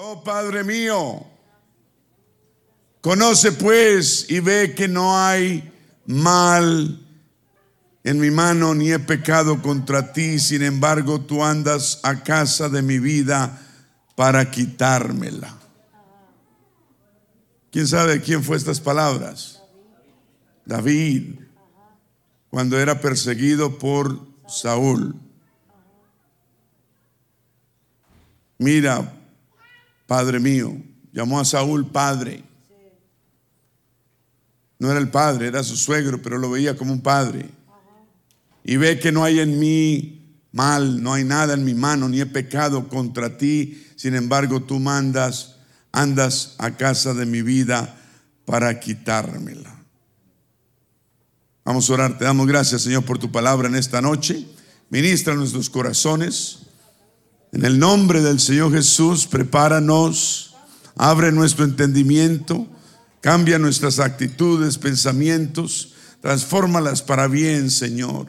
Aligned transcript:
Oh 0.00 0.22
Padre 0.22 0.62
mío, 0.62 1.26
conoce 3.00 3.50
pues 3.50 4.30
y 4.30 4.38
ve 4.38 4.72
que 4.72 4.86
no 4.86 5.18
hay 5.18 5.72
mal 6.06 7.04
en 8.04 8.20
mi 8.20 8.30
mano 8.30 8.76
ni 8.76 8.92
he 8.92 9.00
pecado 9.00 9.60
contra 9.60 10.12
ti, 10.12 10.38
sin 10.38 10.62
embargo 10.62 11.22
tú 11.22 11.42
andas 11.42 11.98
a 12.04 12.22
casa 12.22 12.68
de 12.68 12.80
mi 12.80 13.00
vida 13.00 13.60
para 14.14 14.48
quitármela. 14.52 15.58
¿Quién 17.72 17.88
sabe 17.88 18.20
quién 18.20 18.44
fue 18.44 18.56
estas 18.56 18.78
palabras? 18.78 19.60
David, 20.64 21.40
cuando 22.50 22.78
era 22.78 23.00
perseguido 23.00 23.80
por 23.80 24.16
Saúl. 24.46 25.16
Mira, 28.58 29.17
Padre 30.08 30.40
mío, 30.40 30.74
llamó 31.12 31.38
a 31.38 31.44
Saúl 31.44 31.86
Padre. 31.86 32.42
No 34.78 34.90
era 34.90 34.98
el 34.98 35.10
padre, 35.10 35.48
era 35.48 35.62
su 35.62 35.76
suegro, 35.76 36.22
pero 36.22 36.38
lo 36.38 36.50
veía 36.50 36.78
como 36.78 36.94
un 36.94 37.02
padre. 37.02 37.50
Y 38.64 38.78
ve 38.78 38.98
que 38.98 39.12
no 39.12 39.22
hay 39.22 39.40
en 39.40 39.58
mí 39.58 40.40
mal, 40.50 41.02
no 41.02 41.12
hay 41.12 41.24
nada 41.24 41.52
en 41.52 41.62
mi 41.62 41.74
mano, 41.74 42.08
ni 42.08 42.22
he 42.22 42.26
pecado 42.26 42.88
contra 42.88 43.36
ti. 43.36 43.86
Sin 43.96 44.14
embargo, 44.14 44.62
tú 44.62 44.78
mandas, 44.78 45.56
andas 45.92 46.54
a 46.56 46.74
casa 46.78 47.12
de 47.12 47.26
mi 47.26 47.42
vida 47.42 47.94
para 48.46 48.80
quitármela. 48.80 49.76
Vamos 51.66 51.90
a 51.90 51.92
orar. 51.92 52.16
Te 52.16 52.24
damos 52.24 52.46
gracias, 52.46 52.80
Señor, 52.80 53.04
por 53.04 53.18
tu 53.18 53.30
palabra 53.30 53.68
en 53.68 53.74
esta 53.74 54.00
noche. 54.00 54.46
Ministra 54.88 55.34
nuestros 55.34 55.68
corazones. 55.68 56.60
En 57.52 57.64
el 57.64 57.78
nombre 57.78 58.20
del 58.20 58.40
Señor 58.40 58.72
Jesús, 58.72 59.26
prepáranos, 59.26 60.54
abre 60.96 61.32
nuestro 61.32 61.64
entendimiento, 61.64 62.66
cambia 63.22 63.58
nuestras 63.58 64.00
actitudes, 64.00 64.76
pensamientos, 64.76 65.94
transfórmalas 66.20 67.00
para 67.00 67.26
bien, 67.26 67.70
Señor. 67.70 68.28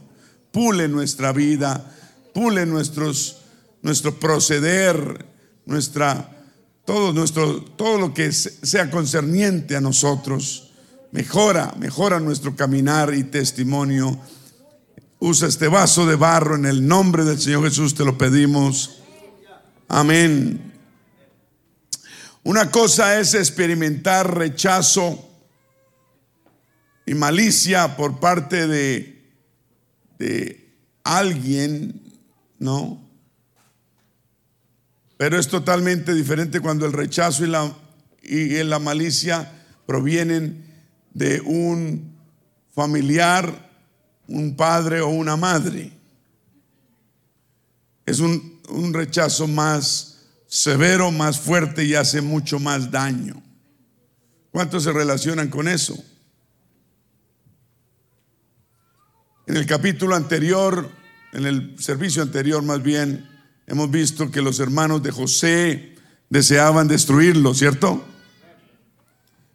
Pule 0.52 0.88
nuestra 0.88 1.34
vida, 1.34 1.94
pule 2.34 2.66
nuestros, 2.66 3.42
nuestro 3.82 4.18
proceder, 4.20 5.26
nuestra, 5.66 6.44
todo, 6.86 7.12
nuestro, 7.12 7.62
todo 7.62 7.98
lo 7.98 8.14
que 8.14 8.32
sea 8.32 8.90
concerniente 8.90 9.76
a 9.76 9.82
nosotros. 9.82 10.72
Mejora, 11.12 11.74
mejora 11.78 12.22
nuestro 12.22 12.56
caminar 12.56 13.14
y 13.14 13.26
testimonio. 13.26 14.18
Usa 15.20 15.50
este 15.50 15.68
vaso 15.68 16.06
de 16.06 16.16
barro 16.16 16.56
en 16.56 16.66
el 16.66 16.88
nombre 16.88 17.26
del 17.26 17.38
Señor 17.38 17.66
Jesús, 17.66 17.96
te 17.96 18.06
lo 18.06 18.18
pedimos. 18.18 18.99
Amén. 19.92 20.72
Una 22.44 22.70
cosa 22.70 23.20
es 23.20 23.34
experimentar 23.34 24.38
rechazo 24.38 25.28
y 27.08 27.16
malicia 27.16 27.98
por 27.98 28.20
parte 28.20 28.68
de, 28.68 29.20
de 30.20 30.70
alguien, 31.04 32.02
¿no? 32.60 33.04
Pero 35.18 35.40
es 35.40 35.48
totalmente 35.48 36.14
diferente 36.14 36.60
cuando 36.60 36.86
el 36.86 36.94
rechazo 36.94 37.44
y 37.44 37.48
la, 37.48 37.76
y 38.22 38.64
la 38.64 38.78
malicia 38.78 39.52
provienen 39.88 40.66
de 41.16 41.42
un 41.42 42.16
familiar, 42.76 43.72
un 44.28 44.56
padre 44.56 45.02
o 45.02 45.10
una 45.10 45.36
madre. 45.36 45.92
Es 48.06 48.20
un, 48.20 48.59
un 48.70 48.94
rechazo 48.94 49.48
más 49.48 50.20
severo, 50.48 51.12
más 51.12 51.40
fuerte 51.40 51.86
y 51.86 51.96
hace 51.96 52.22
mucho 52.22 52.60
más 52.60 52.92
daño. 52.92 53.42
¿Cuántos 54.52 54.84
se 54.84 54.92
relacionan 54.92 55.50
con 55.50 55.68
eso? 55.68 55.98
En 59.46 59.58
el 59.58 59.66
capítulo 59.66 60.16
anterior, 60.16 60.90
en 61.34 61.46
el 61.46 61.76
servicio 61.80 62.22
anterior 62.22 62.64
más 62.64 62.82
bien, 62.82 63.28
hemos 63.68 63.90
visto 63.90 64.32
que 64.32 64.42
los 64.42 64.60
hermanos 64.60 65.04
de 65.04 65.12
José 65.12 65.96
deseaban 66.30 66.88
destruirlo, 66.88 67.54
¿cierto? 67.54 68.06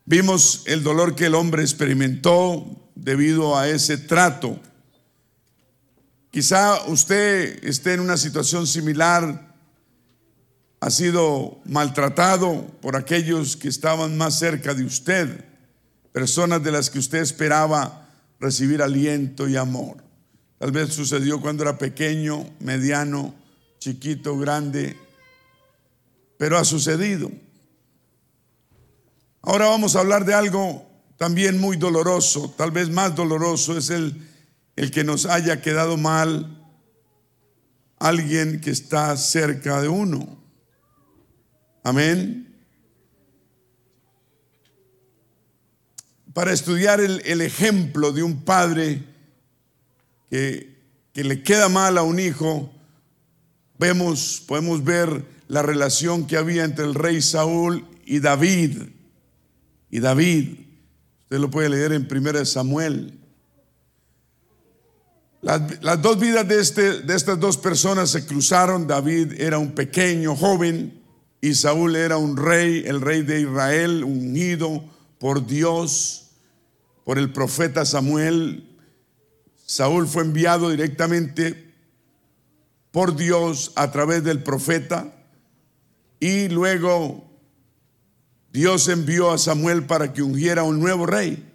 Vimos 0.05 0.62
el 0.66 0.83
dolor 0.83 1.15
que 1.15 1.27
el 1.27 1.34
hombre 1.34 1.62
experimentó 1.62 2.91
debido 2.94 3.56
a 3.56 3.69
ese 3.69 3.97
trato. 3.97 4.60
Quizá 6.34 6.87
usted 6.89 7.62
esté 7.62 7.93
en 7.93 8.00
una 8.00 8.17
situación 8.17 8.67
similar, 8.67 9.55
ha 10.81 10.91
sido 10.91 11.61
maltratado 11.65 12.67
por 12.83 12.97
aquellos 12.97 13.56
que 13.56 13.69
estaban 13.69 14.17
más 14.17 14.41
cerca 14.41 14.75
de 14.75 14.83
usted, 14.83 15.45
personas 16.11 16.61
de 16.65 16.72
las 16.72 16.91
que 16.91 16.99
usted 16.99 17.21
esperaba 17.21 18.11
recibir 18.41 18.83
aliento 18.83 19.47
y 19.47 19.55
amor. 19.55 19.99
Tal 20.59 20.72
vez 20.72 20.93
sucedió 20.93 21.41
cuando 21.41 21.62
era 21.62 21.78
pequeño, 21.78 22.51
mediano, 22.59 23.33
chiquito, 23.78 24.37
grande, 24.37 24.97
pero 26.37 26.59
ha 26.59 26.65
sucedido. 26.65 27.31
Ahora 29.43 29.66
vamos 29.66 29.95
a 29.95 30.01
hablar 30.01 30.25
de 30.25 30.34
algo 30.34 30.84
también 31.16 31.61
muy 31.61 31.77
doloroso, 31.77 32.53
tal 32.59 32.72
vez 32.72 32.91
más 32.91 33.15
doloroso, 33.15 33.78
es 33.78 33.91
el, 33.91 34.34
el 34.77 34.91
que 34.91 35.05
nos 35.05 35.27
haya 35.27 35.61
quedado 35.62 35.97
mal 35.97 36.61
alguien 37.99 38.61
que 38.61 38.71
está 38.71 39.17
cerca 39.17 39.81
de 39.81 39.89
uno. 39.89 40.43
Amén. 41.83 42.55
Para 46.33 46.53
estudiar 46.53 47.01
el, 47.01 47.23
el 47.25 47.41
ejemplo 47.41 48.13
de 48.13 48.23
un 48.23 48.45
padre 48.45 49.05
que, 50.29 50.75
que 51.13 51.23
le 51.23 51.43
queda 51.43 51.69
mal 51.69 51.97
a 51.97 52.03
un 52.03 52.19
hijo, 52.19 52.73
vemos, 53.79 54.43
podemos 54.47 54.83
ver 54.83 55.25
la 55.47 55.63
relación 55.63 56.27
que 56.27 56.37
había 56.37 56.65
entre 56.65 56.84
el 56.84 56.95
rey 56.95 57.23
Saúl 57.23 57.87
y 58.05 58.19
David 58.19 58.83
y 59.91 60.01
David. 60.01 60.59
Usted 61.23 61.39
lo 61.39 61.51
puede 61.51 61.69
leer 61.69 61.93
en 61.93 62.09
1 62.11 62.45
Samuel. 62.45 63.21
Las, 65.44 66.00
dos 66.00 66.19
vidas 66.19 66.49
de, 66.49 66.59
este, 66.59 67.03
de 67.03 67.15
estas 67.15 67.38
dos 67.38 67.59
personas 67.59 68.09
se 68.09 68.25
cruzaron. 68.25 68.87
David 68.87 69.38
era 69.38 69.59
un 69.59 69.72
pequeño 69.72 70.34
joven 70.34 71.03
y 71.43 71.55
Saúl 71.55 71.97
era 71.97 72.16
un 72.16 72.38
rey, 72.38 72.82
el 72.87 73.03
rey 73.03 73.22
de 73.22 73.43
Israel, 73.43 74.04
unido 74.04 74.83
por 75.19 75.47
Dios, 75.47 76.31
por 77.04 77.19
el 77.19 77.31
profeta 77.31 77.84
Samuel. 77.84 78.75
Saúl 79.66 80.09
fue 80.09 80.22
enviado 80.22 80.71
directamente 80.71 81.75
por 82.91 83.15
Dios 83.15 83.72
a 83.77 83.93
través 83.93 84.25
del 84.25 84.43
profeta 84.43 85.15
y 86.21 86.49
luego 86.49 87.22
Dios 88.50 88.88
envió 88.88 89.31
a 89.31 89.37
Samuel 89.37 89.84
para 89.84 90.15
que 90.15 90.22
ungiera 90.22 90.62
un 90.62 90.81
nuevo 90.81 91.04
rey. 91.04 91.53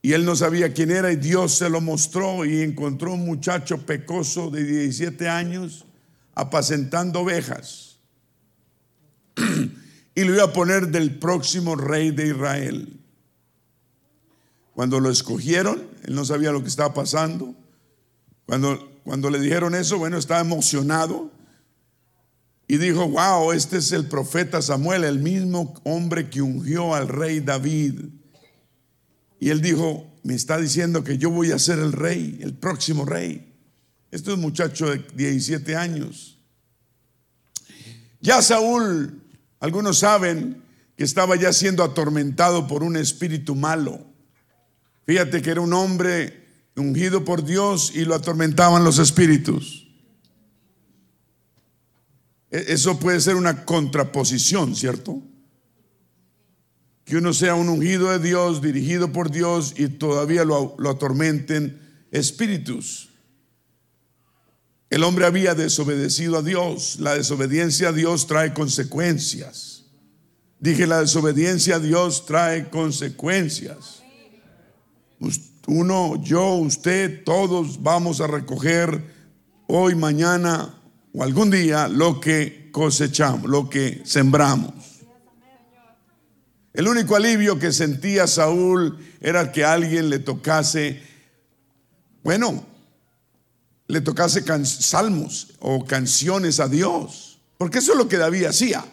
Y 0.00 0.12
él 0.12 0.24
no 0.24 0.36
sabía 0.36 0.72
quién 0.72 0.90
era 0.90 1.12
y 1.12 1.16
Dios 1.16 1.54
se 1.56 1.68
lo 1.68 1.80
mostró 1.80 2.44
y 2.44 2.62
encontró 2.62 3.14
un 3.14 3.24
muchacho 3.24 3.84
pecoso 3.84 4.50
de 4.50 4.64
17 4.64 5.28
años 5.28 5.84
apacentando 6.34 7.20
ovejas. 7.20 7.98
y 10.14 10.24
lo 10.24 10.34
iba 10.34 10.44
a 10.44 10.52
poner 10.52 10.88
del 10.88 11.18
próximo 11.18 11.76
rey 11.76 12.10
de 12.10 12.28
Israel. 12.28 13.00
Cuando 14.72 15.00
lo 15.00 15.10
escogieron, 15.10 15.82
él 16.04 16.14
no 16.14 16.24
sabía 16.24 16.52
lo 16.52 16.62
que 16.62 16.68
estaba 16.68 16.94
pasando. 16.94 17.54
Cuando, 18.46 19.00
cuando 19.04 19.30
le 19.30 19.40
dijeron 19.40 19.74
eso, 19.74 19.98
bueno, 19.98 20.16
estaba 20.16 20.40
emocionado 20.40 21.30
y 22.68 22.76
dijo, 22.76 23.08
wow, 23.08 23.52
este 23.52 23.78
es 23.78 23.92
el 23.92 24.06
profeta 24.06 24.60
Samuel, 24.60 25.04
el 25.04 25.18
mismo 25.18 25.74
hombre 25.84 26.28
que 26.28 26.42
ungió 26.42 26.94
al 26.94 27.08
rey 27.08 27.40
David. 27.40 28.00
Y 29.40 29.50
él 29.50 29.60
dijo, 29.60 30.06
me 30.22 30.34
está 30.34 30.58
diciendo 30.58 31.04
que 31.04 31.18
yo 31.18 31.30
voy 31.30 31.52
a 31.52 31.58
ser 31.58 31.78
el 31.78 31.92
rey, 31.92 32.38
el 32.42 32.54
próximo 32.54 33.04
rey. 33.04 33.54
Este 34.10 34.30
es 34.30 34.36
un 34.36 34.40
muchacho 34.40 34.86
de 34.90 35.04
17 35.14 35.76
años. 35.76 36.38
Ya 38.20 38.42
Saúl, 38.42 39.22
algunos 39.60 39.98
saben 39.98 40.62
que 40.96 41.04
estaba 41.04 41.36
ya 41.36 41.52
siendo 41.52 41.84
atormentado 41.84 42.66
por 42.66 42.82
un 42.82 42.96
espíritu 42.96 43.54
malo. 43.54 44.04
Fíjate 45.06 45.40
que 45.40 45.50
era 45.50 45.60
un 45.60 45.72
hombre 45.72 46.46
ungido 46.76 47.24
por 47.24 47.44
Dios 47.44 47.92
y 47.94 48.04
lo 48.04 48.14
atormentaban 48.14 48.84
los 48.84 48.98
espíritus. 48.98 49.88
E-, 52.50 52.64
eso 52.68 52.98
puede 52.98 53.20
ser 53.20 53.36
una 53.36 53.64
contraposición, 53.64 54.74
¿cierto? 54.74 55.22
Que 57.08 57.16
uno 57.16 57.32
sea 57.32 57.54
un 57.54 57.70
ungido 57.70 58.10
de 58.10 58.18
Dios, 58.18 58.60
dirigido 58.60 59.10
por 59.12 59.30
Dios 59.30 59.72
y 59.78 59.88
todavía 59.88 60.44
lo, 60.44 60.76
atormenten 60.90 61.80
espíritus. 62.10 63.08
El 64.90 65.02
hombre 65.04 65.24
había 65.24 65.54
desobedecido 65.54 66.36
a 66.36 66.42
Dios. 66.42 67.00
La 67.00 67.14
desobediencia 67.14 67.88
a 67.88 67.92
Dios 67.92 68.26
trae 68.26 68.52
consecuencias. 68.52 69.86
Dije, 70.60 70.86
la 70.86 71.00
desobediencia 71.00 71.76
a 71.76 71.78
Dios 71.78 72.26
trae 72.26 72.68
consecuencias. 72.68 74.02
Uno, 75.66 76.22
yo, 76.22 76.56
usted, 76.56 77.24
todos 77.24 77.82
vamos 77.82 78.20
a 78.20 78.26
recoger 78.26 79.02
hoy, 79.66 79.94
mañana 79.94 80.74
o 81.14 81.22
algún 81.22 81.50
día 81.50 81.88
lo 81.88 82.20
que 82.20 82.68
cosechamos, 82.70 83.48
lo 83.48 83.70
que 83.70 84.02
sembramos. 84.04 84.87
El 86.78 86.86
único 86.86 87.16
alivio 87.16 87.58
que 87.58 87.72
sentía 87.72 88.28
Saúl 88.28 89.04
era 89.20 89.50
que 89.50 89.64
alguien 89.64 90.08
le 90.08 90.20
tocase, 90.20 91.02
bueno, 92.22 92.64
le 93.88 94.00
tocase 94.00 94.44
salmos 94.64 95.54
o 95.58 95.84
canciones 95.84 96.60
a 96.60 96.68
Dios, 96.68 97.40
porque 97.56 97.78
eso 97.78 97.90
es 97.90 97.98
lo 97.98 98.08
que 98.08 98.16
David 98.16 98.44
hacía. 98.44 98.84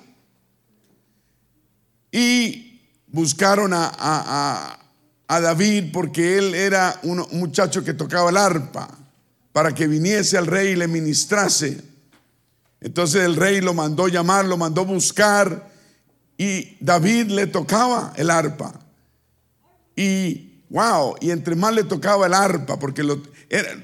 Y 2.11 2.81
buscaron 3.05 3.69
a, 3.75 4.79
David 5.27 5.91
porque 5.93 6.39
él 6.39 6.55
era 6.55 6.99
un 7.03 7.23
muchacho 7.33 7.83
que 7.83 7.93
tocaba 7.93 8.31
el 8.31 8.37
arpa, 8.37 8.97
para 9.53 9.75
que 9.75 9.85
viniese 9.85 10.39
al 10.39 10.47
rey 10.47 10.69
y 10.69 10.75
le 10.75 10.87
ministrase. 10.87 11.83
Entonces 12.81 13.23
el 13.23 13.35
rey 13.35 13.61
lo 13.61 13.75
mandó 13.75 14.07
llamar, 14.07 14.45
lo 14.45 14.57
mandó 14.57 14.85
buscar 14.85 15.74
y 16.37 16.77
David 16.79 17.31
le 17.31 17.47
tocaba 17.47 18.13
el 18.15 18.29
arpa. 18.29 18.79
Y 19.95 20.63
wow, 20.69 21.15
y 21.21 21.31
entre 21.31 21.55
más 21.55 21.73
le 21.73 21.83
tocaba 21.83 22.27
el 22.27 22.33
arpa, 22.33 22.77
porque 22.77 23.03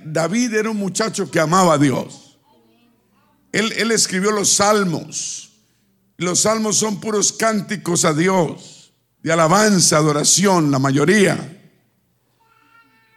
David 0.04 0.54
era 0.54 0.70
un 0.70 0.78
muchacho 0.78 1.30
que 1.30 1.40
amaba 1.40 1.76
a 1.76 1.78
Dios. 1.78 2.38
Él, 3.52 3.92
escribió 3.92 4.32
los 4.32 4.54
salmos. 4.54 5.52
Los 6.18 6.42
salmos 6.42 6.78
son 6.78 7.00
puros 7.00 7.34
cánticos 7.34 8.06
a 8.06 8.14
Dios, 8.14 8.94
de 9.24 9.34
alabanza, 9.34 9.98
adoración, 9.98 10.72
la 10.72 10.80
mayoría. 10.80 11.58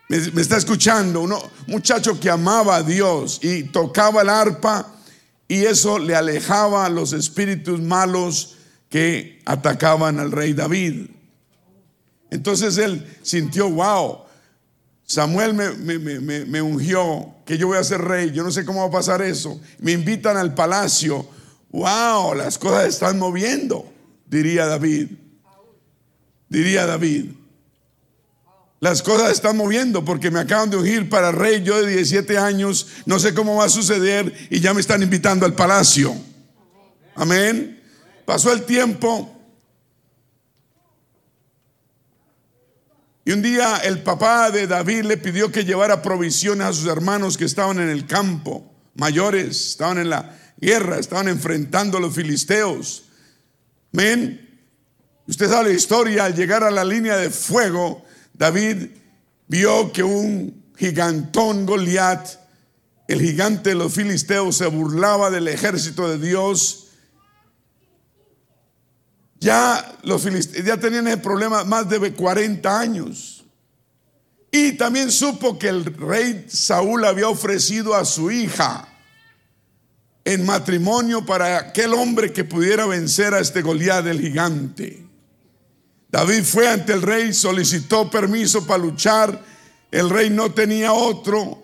Me 0.09 0.41
está 0.41 0.57
escuchando, 0.57 1.21
un 1.23 1.35
muchacho 1.67 2.19
que 2.21 2.31
amaba 2.31 2.77
a 2.77 2.83
Dios 2.83 3.41
y 3.43 3.65
tocaba 3.65 4.23
el 4.23 4.29
arpa 4.29 4.95
y 5.49 5.65
eso 5.65 5.99
le 5.99 6.15
alejaba 6.15 6.87
a 6.87 6.89
los 6.89 7.13
espíritus 7.13 7.81
malos 7.81 8.54
que 8.95 9.43
atacaban 9.45 10.21
al 10.21 10.31
rey 10.31 10.53
David. 10.53 11.07
Entonces 12.31 12.79
él 12.79 13.05
sintió, 13.23 13.69
wow, 13.69 14.21
Samuel 15.05 15.53
me, 15.53 16.63
ungió, 16.63 17.35
que 17.45 17.59
yo 17.59 17.67
voy 17.67 17.79
a 17.79 17.83
ser 17.83 18.01
rey, 18.03 18.31
yo 18.31 18.45
no 18.45 18.53
sé 18.53 18.65
cómo 18.65 18.83
va 18.83 18.87
a 18.87 18.93
pasar 18.93 19.21
eso. 19.21 19.61
Me 19.81 19.91
invitan 19.91 20.37
al 20.37 20.55
palacio, 20.55 21.29
wow, 21.73 22.35
las 22.35 22.57
cosas 22.57 22.87
están 22.87 23.19
moviendo, 23.19 23.85
diría 24.29 24.67
David. 24.67 25.09
Diría 26.49 26.87
David. 26.87 27.33
Las 28.79 29.03
cosas 29.03 29.33
están 29.33 29.57
moviendo 29.57 30.05
porque 30.05 30.31
me 30.31 30.39
acaban 30.39 30.71
de 30.71 30.77
ungir 30.77 31.09
para 31.11 31.33
rey, 31.33 31.65
yo 31.65 31.83
de 31.83 31.95
17 31.95 32.39
años, 32.39 32.87
no 33.07 33.19
sé 33.19 33.35
cómo 33.35 33.57
va 33.57 33.65
a 33.65 33.69
suceder 33.69 34.33
y 34.51 34.61
ya 34.61 34.73
me 34.73 34.81
están 34.81 35.03
invitando 35.03 35.47
al 35.47 35.57
palacio. 35.57 36.15
Amén. 37.17 37.81
Pasó 38.25 38.53
el 38.53 38.65
tiempo. 38.65 39.31
Y 43.25 43.33
un 43.33 43.43
día 43.43 43.79
el 43.79 44.03
papá 44.03 44.51
de 44.51 44.67
David 44.67 45.05
le 45.05 45.17
pidió 45.17 45.51
que 45.51 45.65
llevara 45.65 46.03
provisiones 46.03 46.67
a 46.67 46.73
sus 46.73 46.87
hermanos 46.87 47.39
que 47.39 47.47
estaban 47.47 47.79
en 47.79 47.89
el 47.89 48.07
campo, 48.07 48.71
mayores, 48.95 49.71
estaban 49.71 49.99
en 49.99 50.11
la 50.11 50.37
guerra, 50.59 50.99
estaban 50.99 51.29
enfrentando 51.29 51.99
a 51.99 52.01
los 52.01 52.15
filisteos. 52.15 53.05
Amén. 53.93 54.41
Usted 55.27 55.49
sabe 55.49 55.71
la 55.71 55.75
historia, 55.75 56.25
al 56.27 56.35
llegar 56.35 56.65
a 56.65 56.71
la 56.71 56.85
línea 56.85 57.17
de 57.17 57.31
fuego, 57.31 58.05
David 58.35 58.89
vio 59.49 59.91
que 59.91 60.03
un 60.03 60.73
gigantón 60.77 61.65
Goliat, 61.65 62.29
el 63.09 63.21
gigante 63.23 63.71
de 63.71 63.77
los 63.77 63.95
filisteos, 63.95 64.59
se 64.59 64.67
burlaba 64.67 65.31
del 65.31 65.49
ejército 65.49 66.09
de 66.09 66.19
Dios 66.19 66.84
ya 69.45 69.99
los 70.03 70.23
filisteos 70.23 70.65
ya 70.65 70.79
tenían 70.79 71.07
el 71.07 71.21
problema 71.21 71.65
más 71.65 71.89
de 71.89 72.13
40 72.13 72.81
años. 72.81 73.45
Y 74.51 74.73
también 74.73 75.11
supo 75.11 75.59
que 75.59 75.69
el 75.69 75.85
rey 75.85 76.47
Saúl 76.49 77.05
había 77.05 77.29
ofrecido 77.29 77.95
a 77.95 78.05
su 78.05 78.31
hija 78.31 78.89
en 80.25 80.47
matrimonio 80.47 81.27
para 81.27 81.59
aquel 81.59 81.93
hombre 81.93 82.33
que 82.33 82.45
pudiera 82.45 82.87
vencer 82.87 83.35
a 83.35 83.41
este 83.41 83.61
Goliat 83.61 84.05
del 84.05 84.21
gigante. 84.21 85.05
David 86.09 86.45
fue 86.45 86.69
ante 86.69 86.93
el 86.93 87.03
rey, 87.03 87.35
solicitó 87.35 88.09
permiso 88.09 88.67
para 88.67 88.83
luchar. 88.83 89.45
El 89.91 90.09
rey 90.09 90.31
no 90.31 90.53
tenía 90.53 90.93
otro 90.93 91.63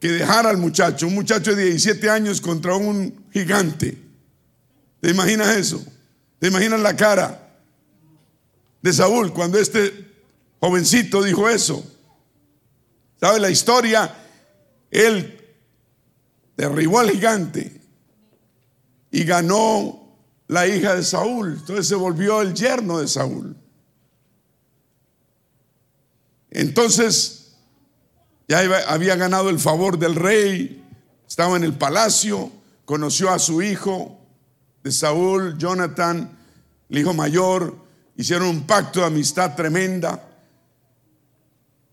que 0.00 0.08
dejar 0.08 0.46
al 0.46 0.56
muchacho, 0.56 1.06
un 1.06 1.14
muchacho 1.14 1.54
de 1.54 1.66
17 1.66 2.10
años 2.10 2.40
contra 2.40 2.74
un 2.74 3.26
gigante. 3.32 3.98
¿Te 5.00 5.10
imaginas 5.10 5.56
eso? 5.56 5.84
¿Te 6.38 6.48
imaginas 6.48 6.80
la 6.80 6.94
cara 6.94 7.56
de 8.80 8.92
Saúl 8.92 9.32
cuando 9.32 9.58
este 9.58 10.06
jovencito 10.60 11.22
dijo 11.22 11.48
eso? 11.48 11.84
¿Sabe 13.20 13.40
la 13.40 13.50
historia? 13.50 14.14
Él 14.90 15.44
derribó 16.56 17.00
al 17.00 17.10
gigante 17.10 17.80
y 19.10 19.24
ganó 19.24 20.16
la 20.46 20.66
hija 20.66 20.94
de 20.94 21.02
Saúl. 21.02 21.56
Entonces 21.58 21.88
se 21.88 21.94
volvió 21.94 22.40
el 22.40 22.54
yerno 22.54 22.98
de 22.98 23.08
Saúl. 23.08 23.56
Entonces 26.50 27.56
ya 28.46 28.60
había 28.88 29.16
ganado 29.16 29.50
el 29.50 29.58
favor 29.58 29.98
del 29.98 30.14
rey, 30.14 30.84
estaba 31.26 31.56
en 31.56 31.64
el 31.64 31.74
palacio, 31.74 32.50
conoció 32.86 33.30
a 33.30 33.38
su 33.38 33.60
hijo, 33.60 34.17
de 34.82 34.92
Saúl, 34.92 35.56
Jonathan, 35.58 36.36
el 36.88 36.98
hijo 36.98 37.14
mayor, 37.14 37.76
hicieron 38.16 38.48
un 38.48 38.66
pacto 38.66 39.00
de 39.00 39.06
amistad 39.06 39.54
tremenda. 39.54 40.24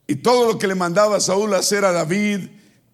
Y 0.08 0.16
todo 0.18 0.54
lo 0.54 0.60
que 0.60 0.68
le 0.68 0.76
mandaba 0.76 1.20
Saúl 1.20 1.54
hacer 1.54 1.86
a 1.86 1.92
David, 1.92 2.50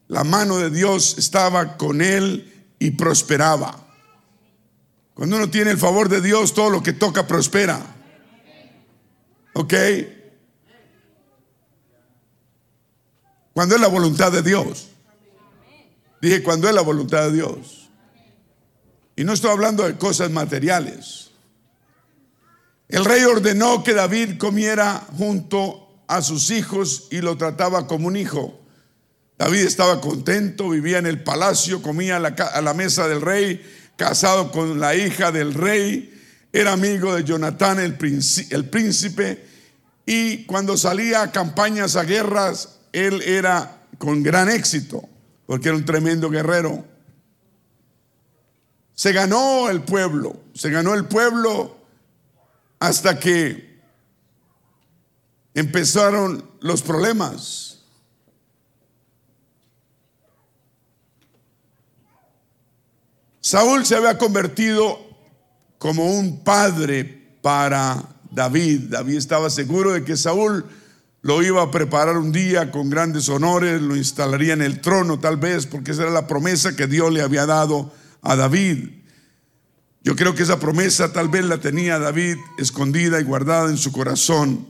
la 0.08 0.24
mano 0.24 0.58
de 0.58 0.70
Dios 0.70 1.18
estaba 1.18 1.78
con 1.78 2.02
él 2.02 2.66
y 2.80 2.92
prosperaba. 2.92 3.88
Cuando 5.14 5.36
uno 5.38 5.50
tiene 5.50 5.72
el 5.72 5.78
favor 5.78 6.10
de 6.10 6.22
Dios, 6.22 6.54
todo 6.54 6.70
lo 6.70 6.82
que 6.82 6.94
toca 6.94 7.27
prospera. 7.27 7.80
¿Ok? 9.54 9.74
Cuando 13.54 13.75
es 13.75 13.82
la 13.82 13.88
voluntad 13.88 14.32
de 14.32 14.42
Dios. 14.42 14.89
Dije, 16.22 16.42
cuando 16.44 16.70
es 16.70 16.75
la 16.75 16.82
voluntad 16.82 17.24
de 17.24 17.34
Dios. 17.34 17.81
Y 19.22 19.24
no 19.24 19.34
estoy 19.34 19.51
hablando 19.51 19.84
de 19.84 19.98
cosas 19.98 20.32
materiales. 20.32 21.30
El 22.90 23.06
rey 23.06 23.24
ordenó 23.24 23.84
que 23.84 23.94
David 23.94 24.40
comiera 24.40 25.06
junto 25.16 26.01
a 26.08 26.24
sus 26.24 26.50
hijos 26.50 27.08
y 27.12 27.22
lo 27.22 27.38
trataba 27.38 27.86
como 27.86 28.08
un 28.08 28.16
hijo. 28.16 28.60
David 29.38 29.60
estaba 29.60 30.01
contento, 30.01 30.70
vivía 30.70 30.98
en 30.98 31.06
el 31.06 31.22
palacio, 31.22 31.84
comía 31.84 32.16
a 32.16 32.62
la, 32.62 32.74
mesa 32.74 33.08
del 33.08 33.22
rey, 33.22 33.63
casado 33.96 34.51
con 34.51 34.80
la 34.80 34.96
hija 34.96 35.32
del 35.32 35.54
rey, 35.54 36.20
era 36.51 36.72
amigo 36.72 37.13
de 37.13 37.24
Jonatán 37.24 37.80
el 37.80 37.94
príncipe, 37.94 39.46
y 40.04 40.46
cuando 40.46 40.78
salía 40.78 41.22
a 41.22 41.32
campañas, 41.32 41.96
a 41.96 42.06
guerras, 42.06 42.80
él 42.92 43.22
era 43.22 43.84
con 44.00 44.24
gran 44.24 44.50
éxito, 44.50 45.08
porque 45.46 45.68
era 45.68 45.78
un 45.78 45.86
tremendo 45.86 46.28
guerrero. 46.32 46.90
Se 49.01 49.13
ganó 49.13 49.67
el 49.72 49.81
pueblo, 49.81 50.39
se 50.53 50.70
ganó 50.70 50.93
el 50.93 51.05
pueblo 51.05 51.75
hasta 52.77 53.20
que 53.20 53.81
empezaron 55.55 56.48
los 56.60 56.84
problemas. 56.84 57.79
Saúl 63.39 63.88
se 63.88 63.96
había 63.96 64.20
convertido 64.20 65.00
como 65.79 66.05
un 66.05 66.43
padre 66.43 67.39
para 67.41 68.03
David. 68.29 68.81
David 68.89 69.17
estaba 69.17 69.50
seguro 69.50 69.93
de 69.93 70.05
que 70.05 70.15
Saúl 70.15 70.63
lo 71.24 71.41
iba 71.41 71.63
a 71.63 71.72
preparar 71.72 72.17
un 72.17 72.31
día 72.31 72.70
con 72.70 72.91
grandes 72.91 73.29
honores, 73.29 73.81
lo 73.81 73.96
instalaría 73.96 74.53
en 74.53 74.62
el 74.62 74.79
trono 74.79 75.20
tal 75.20 75.38
vez, 75.38 75.65
porque 75.65 75.89
esa 75.89 76.03
era 76.03 76.12
la 76.12 76.27
promesa 76.27 76.75
que 76.75 76.86
Dios 76.86 77.12
le 77.12 77.24
había 77.24 77.48
dado 77.48 78.00
a 78.22 78.36
David. 78.36 78.90
Yo 80.04 80.16
creo 80.16 80.34
que 80.34 80.44
esa 80.44 80.60
promesa 80.60 81.13
tal 81.13 81.30
vez 81.30 81.46
la 81.46 81.60
tenía 81.60 82.00
David 82.00 82.38
escondida 82.58 83.20
y 83.20 83.24
guardada 83.24 83.70
en 83.70 83.78
su 83.78 83.92
corazón. 83.92 84.68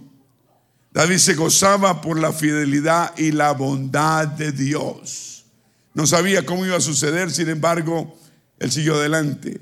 David 0.92 1.18
se 1.18 1.36
gozaba 1.36 2.02
por 2.02 2.20
la 2.20 2.34
fidelidad 2.34 3.18
y 3.18 3.32
la 3.32 3.54
bondad 3.54 4.28
de 4.28 4.52
Dios. 4.52 5.46
No 5.94 6.06
sabía 6.06 6.46
cómo 6.46 6.66
iba 6.66 6.76
a 6.76 6.82
suceder, 6.82 7.32
sin 7.32 7.50
embargo, 7.50 8.18
él 8.60 8.72
siguió 8.72 8.96
adelante. 8.96 9.62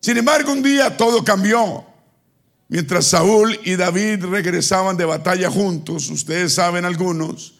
Sin 0.00 0.18
embargo, 0.18 0.52
un 0.52 0.62
día 0.62 0.96
todo 0.96 1.24
cambió. 1.24 1.84
Mientras 2.68 3.06
Saúl 3.06 3.58
y 3.64 3.76
David 3.76 4.26
regresaban 4.26 4.98
de 4.98 5.06
batalla 5.06 5.50
juntos, 5.50 6.10
ustedes 6.10 6.52
saben 6.52 6.84
algunos, 6.84 7.54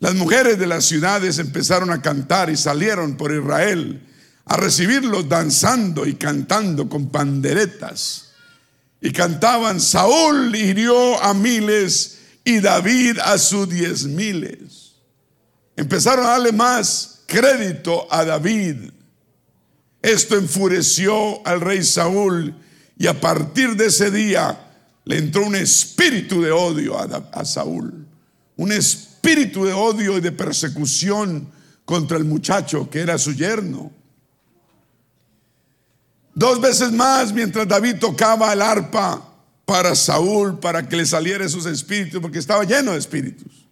las 0.00 0.14
mujeres 0.14 0.58
de 0.58 0.66
las 0.66 0.86
ciudades 0.86 1.38
empezaron 1.38 1.90
a 1.90 2.00
cantar 2.00 2.48
y 2.48 2.56
salieron 2.56 3.18
por 3.18 3.34
Israel 3.34 4.07
a 4.48 4.56
recibirlos 4.56 5.28
danzando 5.28 6.06
y 6.06 6.14
cantando 6.14 6.88
con 6.88 7.10
panderetas. 7.10 8.32
Y 9.00 9.12
cantaban, 9.12 9.80
Saúl 9.80 10.56
hirió 10.56 11.22
a 11.22 11.34
miles 11.34 12.18
y 12.44 12.60
David 12.60 13.18
a 13.22 13.38
sus 13.38 13.68
diez 13.68 14.04
miles. 14.04 14.94
Empezaron 15.76 16.26
a 16.26 16.30
darle 16.30 16.52
más 16.52 17.20
crédito 17.26 18.08
a 18.10 18.24
David. 18.24 18.90
Esto 20.00 20.36
enfureció 20.36 21.46
al 21.46 21.60
rey 21.60 21.84
Saúl 21.84 22.54
y 22.96 23.06
a 23.06 23.20
partir 23.20 23.76
de 23.76 23.86
ese 23.86 24.10
día 24.10 24.58
le 25.04 25.18
entró 25.18 25.46
un 25.46 25.56
espíritu 25.56 26.40
de 26.42 26.50
odio 26.50 26.98
a, 26.98 27.44
Saúl, 27.44 28.06
un 28.56 28.72
espíritu 28.72 29.64
de 29.64 29.72
odio 29.72 30.16
y 30.16 30.20
de 30.20 30.32
persecución 30.32 31.50
contra 31.84 32.16
el 32.16 32.24
muchacho 32.24 32.88
que 32.90 33.00
era 33.00 33.18
su 33.18 33.32
yerno. 33.34 33.97
Dos 36.38 36.60
veces 36.60 36.92
más, 36.92 37.32
mientras 37.32 37.66
David 37.66 37.96
tocaba 37.98 38.52
el 38.52 38.62
arpa 38.62 39.28
para 39.64 39.96
Saúl, 39.96 40.60
para 40.60 40.88
que 40.88 40.94
le 40.94 41.04
saliera 41.04 41.44
esos 41.44 41.66
espíritus, 41.66 42.20
porque 42.22 42.38
estaba 42.38 42.62
lleno 42.62 42.92
de 42.92 42.98
espíritus. 42.98 43.66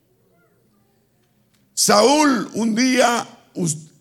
Saúl 1.75 2.50
un 2.54 2.75
día 2.75 3.25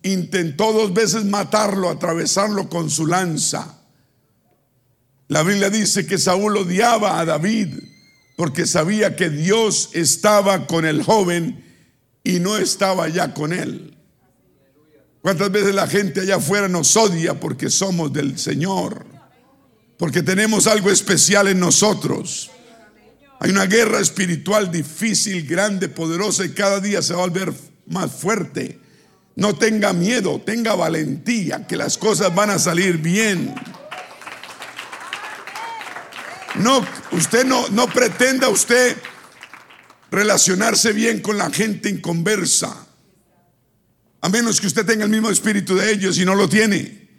intentó 0.02 0.74
dos 0.74 0.92
veces 0.96 1.26
matarlo, 1.26 1.92
atravesarlo 1.92 2.68
con 2.68 2.90
su 2.90 3.06
lanza. 3.06 3.82
La 5.28 5.44
Biblia 5.44 5.70
dice 5.70 6.08
que 6.08 6.18
Saúl 6.18 6.58
odiaba 6.58 7.20
a 7.20 7.26
David 7.26 7.78
porque 8.36 8.66
sabía 8.66 9.16
que 9.16 9.30
Dios 9.30 9.92
estaba 9.94 10.66
con 10.66 10.86
el 10.86 11.04
joven 11.04 11.64
y 12.24 12.40
no 12.40 12.58
estaba 12.58 13.10
ya 13.10 13.36
con 13.36 13.54
él. 13.54 13.95
¿Cuántas 15.26 15.52
veces 15.52 15.74
la 15.74 15.88
gente 15.88 16.22
allá 16.22 16.36
afuera 16.36 16.68
nos 16.68 16.96
odia 16.96 17.34
porque 17.40 17.72
somos 17.72 18.14
del 18.14 18.38
Señor? 18.38 19.08
Porque 19.98 20.22
tenemos 20.22 20.68
algo 20.68 20.92
especial 20.92 21.48
en 21.48 21.60
nosotros. 21.60 22.52
Hay 23.40 23.50
una 23.50 23.66
guerra 23.66 24.02
espiritual 24.02 24.72
difícil, 24.72 25.48
grande, 25.48 25.90
poderosa 25.90 26.46
y 26.46 26.50
cada 26.50 26.80
día 26.80 27.02
se 27.02 27.14
va 27.16 27.24
a 27.24 27.28
volver 27.28 27.52
más 27.88 28.12
fuerte. 28.12 28.80
No 29.36 29.56
tenga 29.56 29.94
miedo, 29.94 30.40
tenga 30.46 30.76
valentía, 30.76 31.66
que 31.66 31.76
las 31.76 31.98
cosas 31.98 32.36
van 32.36 32.52
a 32.52 32.60
salir 32.60 33.00
bien. 33.00 33.56
No, 36.54 36.86
usted 37.14 37.48
no, 37.48 37.68
no 37.70 37.88
pretenda 37.88 38.48
usted 38.48 38.96
relacionarse 40.12 40.94
bien 40.94 41.20
con 41.20 41.40
la 41.40 41.50
gente 41.50 41.90
inconversa. 41.90 42.85
A 44.26 44.30
menos 44.30 44.60
que 44.60 44.66
usted 44.66 44.88
tenga 44.88 45.04
el 45.04 45.12
mismo 45.12 45.30
espíritu 45.30 45.76
de 45.76 45.92
ellos 45.92 46.18
y 46.18 46.26
no 46.26 46.34
lo 46.34 46.50
tiene. 46.50 47.10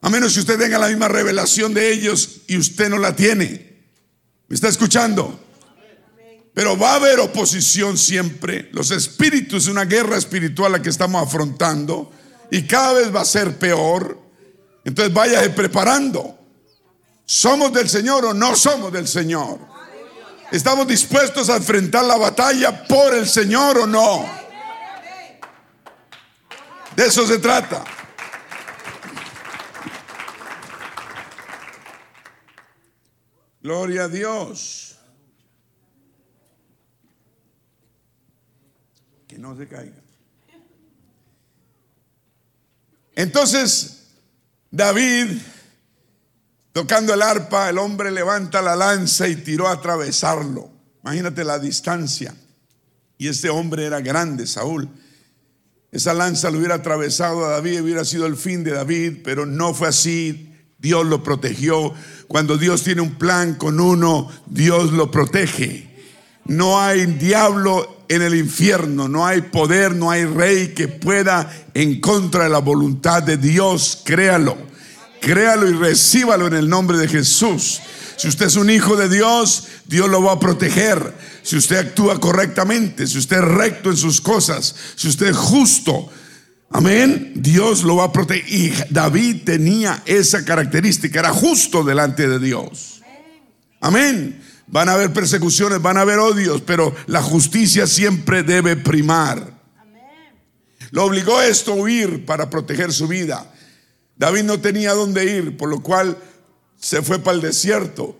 A 0.00 0.10
menos 0.10 0.34
que 0.34 0.40
usted 0.40 0.58
tenga 0.58 0.76
la 0.76 0.88
misma 0.88 1.06
revelación 1.06 1.72
de 1.72 1.92
ellos 1.92 2.40
y 2.48 2.56
usted 2.56 2.88
no 2.88 2.98
la 2.98 3.14
tiene. 3.14 3.84
¿Me 4.48 4.56
está 4.56 4.66
escuchando? 4.66 5.38
Pero 6.52 6.76
va 6.76 6.94
a 6.94 6.96
haber 6.96 7.20
oposición 7.20 7.96
siempre. 7.96 8.70
Los 8.72 8.90
espíritus, 8.90 9.68
una 9.68 9.84
guerra 9.84 10.16
espiritual 10.16 10.72
la 10.72 10.82
que 10.82 10.88
estamos 10.90 11.24
afrontando 11.24 12.10
y 12.50 12.62
cada 12.62 12.94
vez 12.94 13.14
va 13.14 13.20
a 13.20 13.24
ser 13.24 13.56
peor. 13.56 14.20
Entonces 14.84 15.14
váyase 15.14 15.50
preparando. 15.50 16.36
¿Somos 17.24 17.72
del 17.72 17.88
Señor 17.88 18.24
o 18.24 18.34
no 18.34 18.56
somos 18.56 18.92
del 18.92 19.06
Señor? 19.06 19.60
¿Estamos 20.50 20.88
dispuestos 20.88 21.48
a 21.50 21.56
enfrentar 21.58 22.04
la 22.04 22.16
batalla 22.16 22.88
por 22.88 23.14
el 23.14 23.28
Señor 23.28 23.78
o 23.78 23.86
no? 23.86 24.39
De 27.00 27.06
eso 27.06 27.26
se 27.26 27.38
trata. 27.38 27.82
Gloria 33.62 34.04
a 34.04 34.08
Dios. 34.08 34.98
Que 39.26 39.38
no 39.38 39.56
se 39.56 39.66
caiga. 39.66 39.96
Entonces, 43.14 44.10
David 44.70 45.40
Tocando 46.72 47.14
el 47.14 47.22
arpa, 47.22 47.70
el 47.70 47.78
hombre 47.78 48.10
levanta 48.10 48.60
la 48.62 48.76
lanza 48.76 49.26
y 49.26 49.36
tiró 49.36 49.68
a 49.68 49.72
atravesarlo. 49.72 50.70
Imagínate 51.02 51.44
la 51.44 51.58
distancia. 51.58 52.34
Y 53.18 53.26
este 53.26 53.48
hombre 53.48 53.86
era 53.86 54.00
grande, 54.00 54.46
Saúl. 54.46 54.88
Esa 55.92 56.14
lanza 56.14 56.50
lo 56.50 56.58
hubiera 56.58 56.76
atravesado 56.76 57.44
a 57.44 57.50
David, 57.50 57.82
hubiera 57.82 58.04
sido 58.04 58.26
el 58.26 58.36
fin 58.36 58.62
de 58.62 58.72
David, 58.72 59.18
pero 59.24 59.44
no 59.44 59.74
fue 59.74 59.88
así. 59.88 60.54
Dios 60.78 61.04
lo 61.04 61.22
protegió. 61.22 61.92
Cuando 62.28 62.56
Dios 62.56 62.84
tiene 62.84 63.02
un 63.02 63.16
plan 63.16 63.54
con 63.54 63.80
uno, 63.80 64.30
Dios 64.46 64.92
lo 64.92 65.10
protege. 65.10 65.90
No 66.46 66.80
hay 66.80 67.06
diablo 67.06 68.04
en 68.08 68.22
el 68.22 68.34
infierno, 68.34 69.08
no 69.08 69.26
hay 69.26 69.42
poder, 69.42 69.94
no 69.94 70.10
hay 70.10 70.24
rey 70.24 70.68
que 70.68 70.88
pueda 70.88 71.50
en 71.74 72.00
contra 72.00 72.44
de 72.44 72.50
la 72.50 72.58
voluntad 72.58 73.22
de 73.22 73.36
Dios, 73.36 74.00
créalo. 74.04 74.56
Créalo 75.20 75.68
y 75.68 75.74
recíbalo 75.74 76.46
en 76.46 76.54
el 76.54 76.68
nombre 76.68 76.96
de 76.96 77.06
Jesús. 77.06 77.80
Si 78.20 78.28
usted 78.28 78.48
es 78.48 78.56
un 78.56 78.68
hijo 78.68 78.96
de 78.96 79.08
Dios, 79.08 79.64
Dios 79.86 80.06
lo 80.10 80.22
va 80.22 80.32
a 80.32 80.38
proteger. 80.38 81.14
Si 81.42 81.56
usted 81.56 81.76
actúa 81.78 82.20
correctamente, 82.20 83.06
si 83.06 83.16
usted 83.16 83.38
es 83.38 83.44
recto 83.44 83.88
en 83.88 83.96
sus 83.96 84.20
cosas, 84.20 84.74
si 84.94 85.08
usted 85.08 85.28
es 85.28 85.36
justo, 85.38 86.10
amén, 86.68 87.32
Dios 87.36 87.82
lo 87.82 87.96
va 87.96 88.04
a 88.04 88.12
proteger. 88.12 88.52
Y 88.52 88.74
David 88.90 89.44
tenía 89.46 90.02
esa 90.04 90.44
característica, 90.44 91.18
era 91.18 91.32
justo 91.32 91.82
delante 91.82 92.28
de 92.28 92.38
Dios. 92.38 93.00
Amén. 93.80 94.38
Van 94.66 94.90
a 94.90 94.92
haber 94.92 95.14
persecuciones, 95.14 95.80
van 95.80 95.96
a 95.96 96.02
haber 96.02 96.18
odios, 96.18 96.60
pero 96.60 96.94
la 97.06 97.22
justicia 97.22 97.86
siempre 97.86 98.42
debe 98.42 98.76
primar. 98.76 99.58
Lo 100.90 101.06
obligó 101.06 101.40
esto 101.40 101.72
a 101.72 101.76
huir 101.76 102.26
para 102.26 102.50
proteger 102.50 102.92
su 102.92 103.08
vida. 103.08 103.50
David 104.18 104.42
no 104.42 104.60
tenía 104.60 104.92
dónde 104.92 105.24
ir, 105.24 105.56
por 105.56 105.70
lo 105.70 105.80
cual 105.80 106.18
se 106.80 107.02
fue 107.02 107.18
para 107.18 107.36
el 107.36 107.42
desierto. 107.42 108.18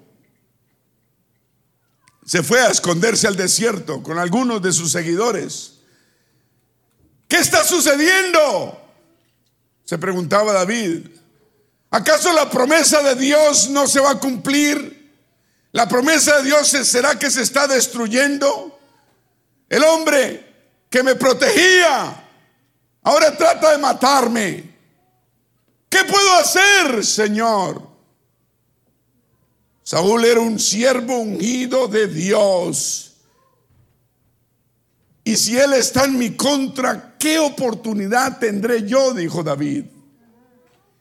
Se 2.25 2.43
fue 2.43 2.61
a 2.61 2.69
esconderse 2.69 3.27
al 3.27 3.35
desierto 3.35 4.03
con 4.03 4.19
algunos 4.19 4.63
de 4.63 4.73
sus 4.73 4.93
seguidores. 4.93 5.79
¿Qué 7.27 7.39
está 7.39 7.65
sucediendo? 7.65 8.81
Se 9.85 9.99
preguntaba 9.99 10.53
David. 10.53 11.09
¿Acaso 11.91 12.33
la 12.33 12.49
promesa 12.49 13.03
de 13.03 13.17
Dios 13.17 13.71
no 13.71 13.89
se 13.89 13.99
va 13.99 14.13
a 14.13 14.21
cumplir? 14.21 15.11
¿La 15.73 15.89
promesa 15.89 16.37
de 16.37 16.45
Dios 16.45 16.69
será 16.69 17.19
que 17.19 17.31
se 17.31 17.43
está 17.43 17.67
destruyendo? 17.67 18.79
El 19.69 19.83
hombre 19.85 20.85
que 20.89 21.03
me 21.03 21.15
protegía 21.15 22.29
ahora 23.03 23.37
trata 23.37 23.73
de 23.73 23.79
matarme. 23.79 24.71
¿Qué 25.89 26.05
puedo 26.05 26.37
hacer, 26.37 27.05
Señor? 27.05 27.90
Saúl 29.91 30.25
era 30.25 30.39
un 30.39 30.61
siervo 30.61 31.19
ungido 31.19 31.89
de 31.89 32.07
Dios. 32.07 33.17
Y 35.25 35.35
si 35.37 35.59
Él 35.59 35.73
está 35.73 36.05
en 36.05 36.17
mi 36.17 36.37
contra, 36.37 37.17
¿qué 37.19 37.41
oportunidad 37.41 38.39
tendré 38.39 38.87
yo? 38.87 39.13
Dijo 39.13 39.43
David. 39.43 39.87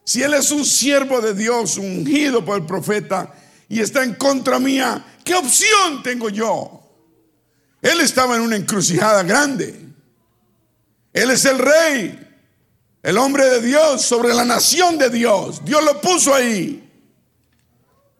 Si 0.03 0.23
Él 0.23 0.33
es 0.33 0.49
un 0.49 0.65
siervo 0.65 1.21
de 1.21 1.35
Dios, 1.35 1.77
ungido 1.77 2.43
por 2.43 2.57
el 2.57 2.65
profeta, 2.65 3.31
y 3.67 3.79
está 3.79 4.03
en 4.03 4.15
contra 4.15 4.57
mía, 4.57 5.05
¿qué 5.23 5.35
opción 5.35 6.01
tengo 6.01 6.29
yo? 6.29 6.81
Él 7.83 8.01
estaba 8.01 8.37
en 8.37 8.41
una 8.41 8.55
encrucijada 8.55 9.21
grande. 9.21 9.85
Él 11.13 11.29
es 11.29 11.45
el 11.45 11.59
rey 11.59 12.27
el 13.03 13.19
hombre 13.19 13.45
de 13.51 13.61
Dios 13.61 14.01
sobre 14.01 14.33
la 14.33 14.45
nación 14.45 14.97
de 14.97 15.11
Dios. 15.11 15.63
Dios 15.63 15.83
lo 15.85 16.01
puso 16.01 16.33
ahí. 16.33 16.88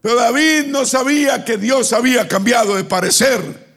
Pero 0.02 0.16
David 0.16 0.68
no 0.68 0.86
sabía 0.86 1.44
que 1.44 1.58
Dios 1.58 1.92
había 1.94 2.28
cambiado 2.28 2.76
de 2.76 2.84
parecer. 2.84 3.68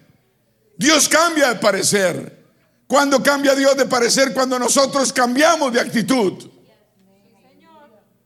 Dios 0.77 1.09
cambia 1.09 1.49
de 1.49 1.55
parecer. 1.57 2.43
¿Cuándo 2.87 3.23
cambia 3.23 3.55
Dios 3.55 3.77
de 3.77 3.87
parecer? 3.87 4.33
Cuando 4.33 4.59
nosotros 4.59 5.13
cambiamos 5.13 5.73
de 5.73 5.81
actitud. 5.81 6.51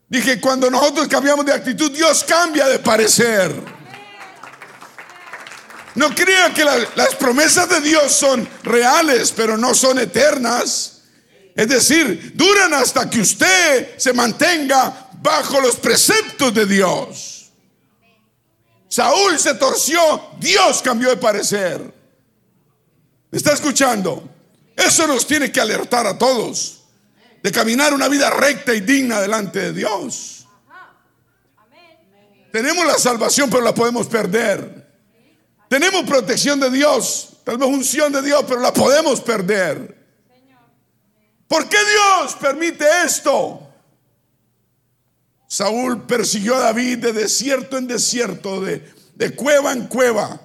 Dije, 0.09 0.41
cuando 0.41 0.71
nosotros 0.71 1.09
cambiamos 1.09 1.45
de 1.47 1.53
actitud, 1.53 1.91
Dios 1.91 2.25
cambia 2.25 2.67
de 2.69 2.79
parecer. 2.79 3.53
No 5.95 6.15
crean 6.15 6.53
que 6.53 6.65
las 6.65 7.15
promesas 7.19 7.69
de 7.69 7.81
Dios 7.81 8.13
son 8.13 8.47
reales, 8.63 9.33
pero 9.35 9.57
no 9.57 9.75
son 9.75 9.99
eternas. 9.99 11.03
Es 11.55 11.69
decir, 11.69 12.33
duran 12.35 12.75
hasta 12.75 13.09
que 13.09 13.21
usted 13.21 13.97
se 13.97 14.13
mantenga 14.13 15.09
bajo 15.23 15.61
los 15.61 15.77
preceptos 15.77 16.53
de 16.53 16.67
Dios. 16.67 17.36
Saúl 18.89 19.39
se 19.39 19.55
torció, 19.55 20.01
Dios 20.39 20.81
cambió 20.83 21.11
de 21.11 21.17
parecer. 21.17 21.93
¿Me 23.31 23.39
está 23.39 23.53
escuchando? 23.53 24.29
Eso 24.77 25.07
nos 25.07 25.27
tiene 25.27 25.51
que 25.51 25.61
alertar 25.61 26.07
a 26.07 26.17
todos 26.17 26.85
de 27.43 27.53
caminar 27.53 27.95
una 27.95 28.09
vida 28.09 28.31
recta 28.31 28.75
y 28.75 28.81
digna 28.81 29.21
delante 29.21 29.61
de 29.61 29.73
Dios. 29.73 30.47
Tenemos 32.53 32.87
la 32.87 32.99
salvación, 32.99 33.51
pero 33.51 33.63
la 33.63 33.75
podemos 33.75 34.07
perder. 34.07 34.87
Tenemos 35.69 36.05
protección 36.05 36.59
de 36.59 36.71
Dios, 36.71 37.29
tal 37.45 37.59
vez 37.59 37.69
unción 37.69 38.13
de 38.13 38.23
Dios, 38.23 38.45
pero 38.49 38.61
la 38.61 38.73
podemos 38.73 39.21
perder. 39.21 39.97
¿Por 41.47 41.69
qué 41.69 41.77
Dios 41.77 42.35
permite 42.41 42.85
esto? 43.05 43.66
Saúl 45.49 46.03
persiguió 46.07 46.57
a 46.57 46.61
David 46.61 46.99
de 46.99 47.13
desierto 47.13 47.79
en 47.79 47.87
desierto, 47.87 48.61
de, 48.61 48.83
cueva 49.37 49.73
en 49.73 49.87
cueva. 49.87 50.41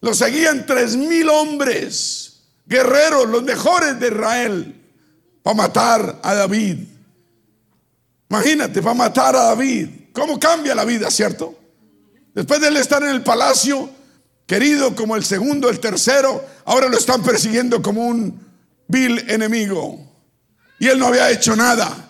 Lo 0.00 0.14
seguían 0.14 0.66
tres 0.66 0.96
mil 0.96 1.28
hombres, 1.28 2.40
guerreros, 2.66 3.28
los 3.28 3.42
mejores 3.42 3.98
de 4.00 4.08
Israel, 4.08 4.82
para 5.42 5.56
matar 5.56 6.20
a 6.22 6.34
David. 6.34 6.78
Imagínate, 8.30 8.82
para 8.82 8.94
matar 8.94 9.36
a 9.36 9.44
David. 9.44 9.88
¿Cómo 10.12 10.40
cambia 10.40 10.74
la 10.74 10.84
vida, 10.84 11.10
cierto? 11.10 11.54
Después 12.34 12.60
de 12.60 12.68
él 12.68 12.76
estar 12.76 13.02
en 13.02 13.10
el 13.10 13.22
palacio, 13.22 13.90
querido 14.46 14.94
como 14.94 15.16
el 15.16 15.24
segundo, 15.24 15.68
el 15.68 15.80
tercero, 15.80 16.44
ahora 16.64 16.88
lo 16.88 16.96
están 16.96 17.22
persiguiendo 17.22 17.82
como 17.82 18.06
un 18.06 18.40
vil 18.88 19.30
enemigo. 19.30 19.98
Y 20.78 20.88
él 20.88 20.98
no 20.98 21.06
había 21.06 21.30
hecho 21.30 21.54
nada. 21.54 22.05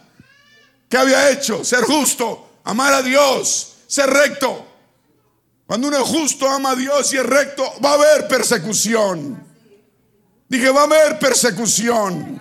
¿Qué 0.88 0.96
había 0.96 1.30
hecho? 1.30 1.64
Ser 1.64 1.84
justo, 1.84 2.60
amar 2.64 2.92
a 2.94 3.02
Dios, 3.02 3.76
ser 3.86 4.08
recto. 4.08 4.66
Cuando 5.66 5.88
uno 5.88 5.96
es 5.96 6.08
justo, 6.08 6.48
ama 6.48 6.70
a 6.70 6.76
Dios 6.76 7.12
y 7.12 7.16
es 7.16 7.26
recto, 7.26 7.64
va 7.84 7.90
a 7.90 7.94
haber 7.94 8.28
persecución. 8.28 9.44
Dije, 10.48 10.70
va 10.70 10.82
a 10.82 10.84
haber 10.84 11.18
persecución. 11.18 12.40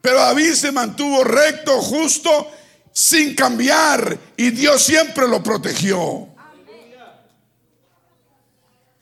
Pero 0.00 0.18
David 0.18 0.54
se 0.54 0.72
mantuvo 0.72 1.22
recto, 1.22 1.80
justo, 1.80 2.50
sin 2.92 3.36
cambiar 3.36 4.18
y 4.36 4.50
Dios 4.50 4.82
siempre 4.82 5.28
lo 5.28 5.42
protegió. 5.42 6.28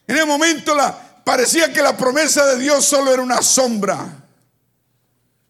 En 0.07 0.17
el 0.17 0.27
momento 0.27 0.75
la, 0.75 1.23
parecía 1.25 1.73
que 1.73 1.83
la 1.83 1.97
promesa 1.97 2.45
de 2.47 2.59
Dios 2.59 2.85
solo 2.85 3.13
era 3.13 3.23
una 3.23 3.43
sombra. 3.43 4.26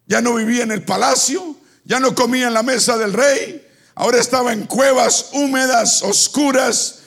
Ya 0.07 0.21
no 0.21 0.35
vivía 0.35 0.63
en 0.63 0.71
el 0.71 0.85
palacio, 0.85 1.57
ya 1.85 2.01
no 2.01 2.15
comía 2.15 2.49
en 2.49 2.55
la 2.55 2.63
mesa 2.63 2.97
del 2.97 3.13
rey, 3.13 3.67
ahora 3.95 4.19
estaba 4.19 4.53
en 4.53 4.67
cuevas 4.67 5.31
húmedas, 5.33 6.03
oscuras, 6.03 7.01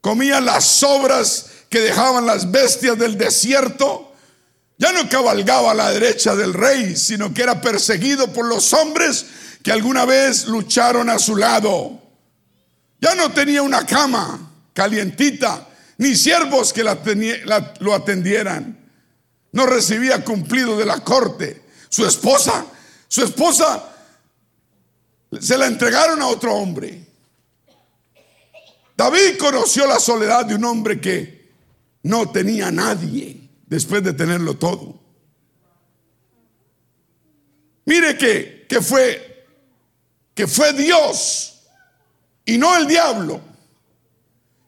comía 0.00 0.40
las 0.40 0.64
sobras 0.64 1.46
que 1.68 1.80
dejaban 1.80 2.26
las 2.26 2.50
bestias 2.50 2.98
del 2.98 3.16
desierto. 3.16 4.12
Ya 4.76 4.92
no 4.92 5.08
cabalgaba 5.08 5.70
a 5.70 5.74
la 5.74 5.90
derecha 5.90 6.34
del 6.34 6.52
rey, 6.52 6.96
sino 6.96 7.32
que 7.32 7.42
era 7.42 7.60
perseguido 7.60 8.32
por 8.32 8.46
los 8.46 8.72
hombres 8.72 9.24
que 9.62 9.72
alguna 9.72 10.04
vez 10.04 10.46
lucharon 10.46 11.08
a 11.08 11.18
su 11.18 11.36
lado. 11.36 12.02
Ya 13.00 13.14
no 13.14 13.32
tenía 13.32 13.62
una 13.62 13.86
cama 13.86 14.50
calientita, 14.74 15.68
ni 15.98 16.16
siervos 16.16 16.72
que 16.72 16.84
lo 16.84 17.94
atendieran. 17.94 18.78
No 19.52 19.66
recibía 19.66 20.24
cumplido 20.24 20.76
de 20.76 20.86
la 20.86 21.00
corte. 21.00 21.61
Su 21.92 22.06
esposa, 22.06 22.64
su 23.06 23.22
esposa 23.22 23.84
se 25.38 25.58
la 25.58 25.66
entregaron 25.66 26.22
a 26.22 26.26
otro 26.26 26.54
hombre. 26.54 27.06
David 28.96 29.36
conoció 29.38 29.86
la 29.86 30.00
soledad 30.00 30.46
de 30.46 30.54
un 30.54 30.64
hombre 30.64 30.98
que 30.98 31.52
no 32.04 32.30
tenía 32.30 32.70
nadie 32.70 33.46
después 33.66 34.02
de 34.02 34.14
tenerlo 34.14 34.54
todo. 34.54 34.98
Mire 37.84 38.16
que, 38.16 38.64
que 38.66 38.80
fue 38.80 39.46
que 40.34 40.46
fue 40.46 40.72
Dios 40.72 41.60
y 42.46 42.56
no 42.56 42.74
el 42.74 42.86
diablo 42.86 43.38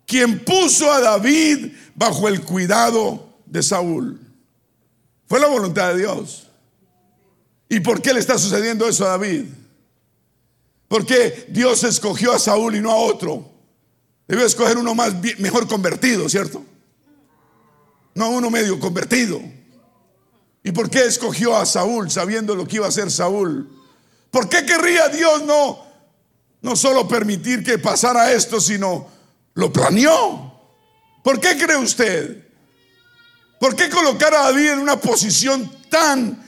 quien 0.04 0.44
puso 0.44 0.92
a 0.92 1.00
David 1.00 1.72
bajo 1.94 2.28
el 2.28 2.42
cuidado 2.42 3.38
de 3.46 3.62
Saúl. 3.62 4.20
Fue 5.26 5.40
la 5.40 5.46
voluntad 5.46 5.94
de 5.94 6.00
Dios. 6.00 6.43
¿Y 7.74 7.80
por 7.80 8.00
qué 8.00 8.12
le 8.12 8.20
está 8.20 8.38
sucediendo 8.38 8.88
eso 8.88 9.04
a 9.04 9.10
David? 9.10 9.46
Porque 10.86 11.46
Dios 11.48 11.82
escogió 11.82 12.32
a 12.32 12.38
Saúl 12.38 12.76
y 12.76 12.80
no 12.80 12.92
a 12.92 12.96
otro. 12.96 13.50
Debió 14.28 14.46
escoger 14.46 14.78
uno 14.78 14.94
más 14.94 15.12
mejor 15.38 15.66
convertido, 15.66 16.28
¿cierto? 16.28 16.64
No 18.14 18.30
uno 18.30 18.48
medio 18.50 18.78
convertido. 18.78 19.42
¿Y 20.62 20.70
por 20.70 20.88
qué 20.88 21.04
escogió 21.04 21.56
a 21.56 21.66
Saúl 21.66 22.10
sabiendo 22.10 22.54
lo 22.54 22.66
que 22.66 22.76
iba 22.76 22.86
a 22.86 22.90
hacer 22.90 23.10
Saúl? 23.10 23.68
¿Por 24.30 24.48
qué 24.48 24.64
querría 24.64 25.08
Dios 25.08 25.44
no 25.44 25.84
no 26.64 26.76
solo 26.76 27.06
permitir 27.06 27.62
que 27.62 27.78
pasara 27.78 28.32
esto, 28.32 28.58
sino 28.58 29.06
lo 29.52 29.70
planeó. 29.70 30.50
¿Por 31.22 31.38
qué 31.38 31.58
cree 31.58 31.76
usted? 31.76 32.48
¿Por 33.60 33.76
qué 33.76 33.90
colocar 33.90 34.32
a 34.32 34.44
David 34.44 34.70
en 34.70 34.78
una 34.78 34.98
posición 34.98 35.70
tan 35.90 36.42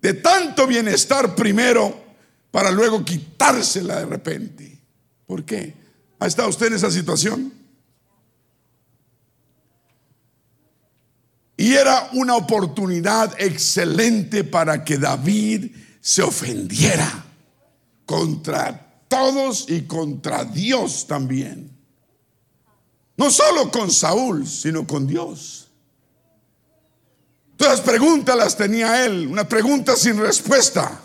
de 0.00 0.14
tanto 0.14 0.66
bienestar 0.66 1.34
primero 1.34 2.04
para 2.50 2.70
luego 2.70 3.04
quitársela 3.04 4.00
de 4.00 4.06
repente? 4.06 4.78
¿Por 5.26 5.44
qué? 5.44 5.74
¿Ha 6.18 6.26
estado 6.26 6.48
usted 6.48 6.68
en 6.68 6.74
esa 6.74 6.90
situación? 6.90 7.52
Y 11.56 11.74
era 11.74 12.08
una 12.12 12.36
oportunidad 12.36 13.34
excelente 13.40 14.44
para 14.44 14.84
que 14.84 14.96
David 14.96 15.72
se 16.00 16.22
ofendiera 16.22 17.24
contra 18.06 19.02
todos 19.08 19.68
y 19.68 19.82
contra 19.82 20.44
Dios 20.44 21.06
también. 21.06 21.76
No 23.16 23.30
solo 23.30 23.70
con 23.72 23.90
Saúl, 23.90 24.46
sino 24.46 24.86
con 24.86 25.06
Dios. 25.06 25.67
Todas 27.58 27.80
las 27.80 27.86
preguntas 27.88 28.36
las 28.36 28.56
tenía 28.56 29.04
él, 29.04 29.26
una 29.26 29.46
pregunta 29.48 29.96
sin 29.96 30.16
respuesta. 30.16 31.00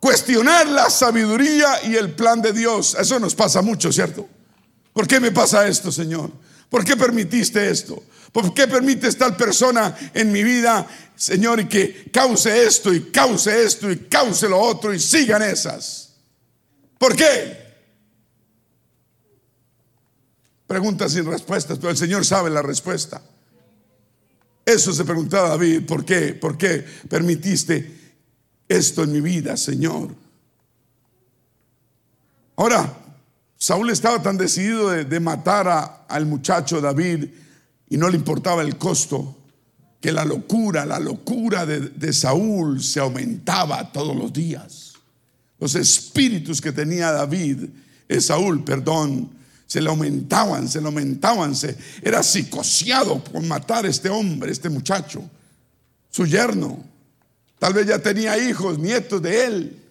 Cuestionar 0.00 0.66
la 0.66 0.88
sabiduría 0.88 1.84
y 1.84 1.94
el 1.94 2.14
plan 2.14 2.40
de 2.40 2.54
Dios. 2.54 2.96
Eso 2.98 3.20
nos 3.20 3.34
pasa 3.34 3.60
mucho, 3.60 3.92
¿cierto? 3.92 4.26
¿Por 4.94 5.06
qué 5.06 5.20
me 5.20 5.30
pasa 5.30 5.68
esto, 5.68 5.92
Señor? 5.92 6.32
¿Por 6.70 6.86
qué 6.86 6.96
permitiste 6.96 7.68
esto? 7.70 8.02
¿Por 8.32 8.54
qué 8.54 8.66
permites 8.66 9.18
tal 9.18 9.36
persona 9.36 9.94
en 10.14 10.32
mi 10.32 10.42
vida, 10.42 10.86
Señor, 11.14 11.60
y 11.60 11.68
que 11.68 12.10
cause 12.10 12.64
esto 12.64 12.90
y 12.94 13.10
cause 13.10 13.62
esto 13.62 13.90
y 13.90 14.06
cause 14.06 14.48
lo 14.48 14.58
otro 14.58 14.94
y 14.94 14.98
sigan 14.98 15.42
esas? 15.42 16.14
¿Por 16.96 17.14
qué? 17.14 17.68
Preguntas 20.66 21.12
sin 21.12 21.26
respuestas, 21.26 21.76
pero 21.76 21.90
el 21.90 21.98
Señor 21.98 22.24
sabe 22.24 22.48
la 22.48 22.62
respuesta. 22.62 23.20
Eso 24.68 24.92
se 24.92 25.06
preguntaba 25.06 25.48
David, 25.48 25.86
¿por 25.86 26.04
qué? 26.04 26.34
¿Por 26.34 26.58
qué 26.58 26.84
permitiste 27.08 27.90
esto 28.68 29.02
en 29.02 29.12
mi 29.12 29.22
vida, 29.22 29.56
Señor? 29.56 30.14
Ahora, 32.54 32.98
Saúl 33.56 33.88
estaba 33.88 34.20
tan 34.20 34.36
decidido 34.36 34.90
de, 34.90 35.20
matar 35.20 36.04
al 36.06 36.26
muchacho 36.26 36.82
David 36.82 37.30
y 37.88 37.96
no 37.96 38.10
le 38.10 38.16
importaba 38.16 38.60
el 38.60 38.76
costo, 38.76 39.38
que 40.02 40.12
la 40.12 40.26
locura, 40.26 40.84
la 40.84 40.98
locura 40.98 41.64
de, 41.64 41.80
de 41.80 42.12
Saúl 42.12 42.82
se 42.82 43.00
aumentaba 43.00 43.90
todos 43.90 44.14
los 44.14 44.34
días. 44.34 44.92
Los 45.58 45.76
espíritus 45.76 46.60
que 46.60 46.72
tenía 46.72 47.10
David, 47.10 47.70
eh, 48.06 48.20
Saúl, 48.20 48.62
perdón, 48.64 49.30
se 49.68 49.82
le 49.82 49.90
aumentaban, 49.90 50.66
se 50.66 50.80
le 50.80 50.86
aumentaban, 50.86 51.54
se, 51.54 51.76
era 52.02 52.22
psicoseado 52.22 53.22
por 53.22 53.42
matar 53.42 53.84
a 53.84 53.88
este 53.88 54.08
hombre, 54.08 54.50
este 54.50 54.70
muchacho, 54.70 55.22
su 56.10 56.24
yerno. 56.24 56.82
Tal 57.58 57.74
vez 57.74 57.86
ya 57.86 57.98
tenía 57.98 58.38
hijos, 58.38 58.78
nietos 58.78 59.20
de 59.20 59.44
él. 59.44 59.84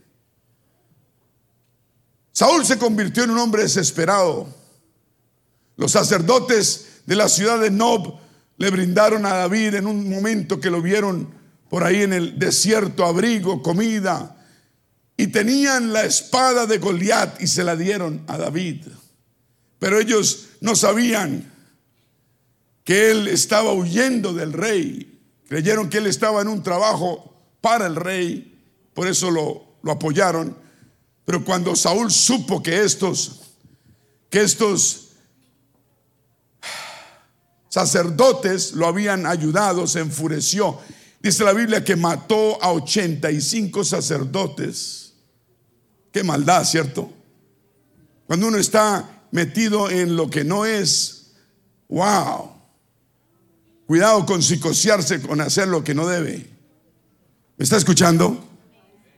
Saúl 2.32 2.66
se 2.66 2.80
convirtió 2.80 3.24
en 3.24 3.30
un 3.30 3.38
hombre 3.38 3.64
desesperado. 3.64 4.48
Los 5.76 5.92
sacerdotes 5.92 7.02
de 7.06 7.16
la 7.16 7.30
ciudad 7.30 7.60
de 7.60 7.70
Nob 7.70 8.20
le 8.58 8.72
brindaron 8.72 9.28
a 9.28 9.36
David 9.36 9.76
en 9.76 9.86
un 9.86 10.10
momento 10.10 10.60
que 10.60 10.72
lo 10.72 10.82
vieron 10.82 11.30
por 11.70 11.84
ahí 11.84 12.02
en 12.02 12.14
el 12.14 12.40
desierto 12.40 13.06
abrigo, 13.06 13.62
comida, 13.62 14.44
y 15.16 15.28
tenían 15.28 15.94
la 15.94 16.04
espada 16.04 16.66
de 16.66 16.80
Goliat 16.80 17.40
y 17.40 17.46
se 17.46 17.64
la 17.64 17.76
dieron 17.76 18.24
a 18.26 18.38
David. 18.38 18.88
Pero 19.80 20.00
ellos 20.00 20.50
no 20.62 20.76
sabían 20.76 21.52
que 22.84 23.12
él 23.12 23.28
estaba 23.28 23.74
huyendo 23.74 24.34
del 24.34 24.54
rey, 24.54 25.18
Creyeron 25.48 25.90
que 25.90 26.00
él 26.00 26.08
estaba 26.08 26.42
en 26.42 26.50
un 26.50 26.62
trabajo 26.62 27.34
para 27.62 27.88
el 27.88 27.96
rey, 27.96 28.60
por 28.94 29.08
eso 29.08 29.32
lo, 29.32 29.78
lo 29.82 29.94
apoyaron. 29.94 30.56
Pero 31.24 31.44
cuando 31.44 31.76
Saúl 31.76 32.12
supo 32.12 32.62
que 32.62 32.84
estos, 32.84 33.42
que 34.30 34.42
estos 34.42 35.08
sacerdotes 37.70 38.74
lo 38.74 38.88
habían 38.88 39.26
ayudado, 39.26 39.88
se 39.88 40.00
enfureció. 40.00 40.80
Dice 41.22 41.44
la 41.44 41.54
Biblia 41.54 41.84
que 41.84 41.96
mató 41.96 42.62
a 42.62 42.74
85 42.74 43.84
sacerdotes. 43.86 45.14
Qué 46.12 46.24
maldad, 46.24 46.66
¿cierto? 46.66 47.12
Cuando 48.26 48.48
uno 48.48 48.58
está 48.58 49.17
metido 49.38 49.92
en 49.92 50.16
lo 50.16 50.32
que 50.32 50.44
no 50.44 50.66
es, 50.66 51.34
wow. 51.90 52.54
Cuidado 53.86 54.26
con 54.26 54.42
psicosearse, 54.42 55.22
con 55.22 55.42
hacer 55.42 55.68
lo 55.68 55.84
que 55.84 55.94
no 55.94 56.08
debe. 56.08 56.50
¿Me 57.56 57.64
está 57.64 57.78
escuchando? 57.78 58.50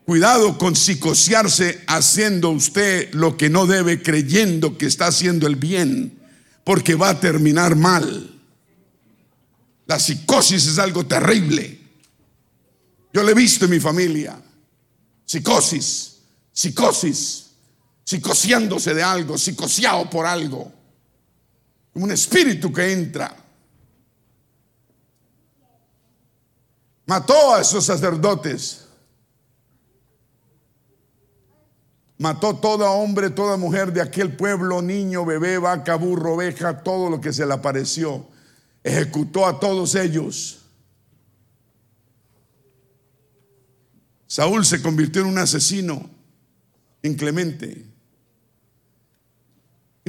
Cuidado 0.04 0.58
con 0.58 0.76
psicosearse 0.76 1.86
haciendo 1.88 2.50
usted 2.50 3.14
lo 3.14 3.38
que 3.38 3.50
no 3.50 3.66
debe, 3.66 4.04
creyendo 4.04 4.78
que 4.78 4.88
está 4.88 5.08
haciendo 5.08 5.48
el 5.48 5.56
bien, 5.56 6.20
porque 6.66 6.96
va 6.96 7.12
a 7.12 7.20
terminar 7.22 7.78
mal. 7.78 8.42
La 9.86 10.00
psicosis 10.00 10.68
es 10.68 10.80
algo 10.80 11.06
terrible. 11.06 11.80
Yo 13.14 13.24
lo 13.24 13.30
he 13.30 13.36
visto 13.36 13.64
en 13.64 13.72
mi 13.72 13.80
familia. 13.80 14.38
Psicosis, 15.24 16.18
psicosis, 16.52 17.49
psicoseándose 18.10 18.96
de 18.96 19.04
algo, 19.04 19.38
psicoseado 19.38 20.10
por 20.10 20.26
algo. 20.26 20.72
Un 21.94 22.10
espíritu 22.10 22.74
que 22.74 22.92
entra. 22.92 23.36
Mató 27.06 27.54
a 27.54 27.62
esos 27.62 27.86
sacerdotes 27.86 28.88
Mató 32.18 32.58
toda 32.58 32.90
hombre, 32.90 33.30
toda 33.30 33.56
mujer 33.56 33.94
de 33.94 34.02
aquel 34.02 34.36
pueblo, 34.36 34.82
niño, 34.82 35.24
bebé, 35.24 35.58
vaca, 35.58 35.96
burro, 35.96 36.34
oveja, 36.34 36.84
todo 36.84 37.10
lo 37.10 37.22
que 37.22 37.32
se 37.32 37.46
le 37.46 37.54
apareció. 37.54 38.28
Ejecutó 38.84 39.46
a 39.46 39.58
todos 39.58 39.96
ellos. 39.96 40.60
Saúl 44.28 44.66
se 44.66 44.82
convirtió 44.82 45.22
en 45.22 45.30
un 45.30 45.38
asesino 45.38 46.10
inclemente. 47.04 47.89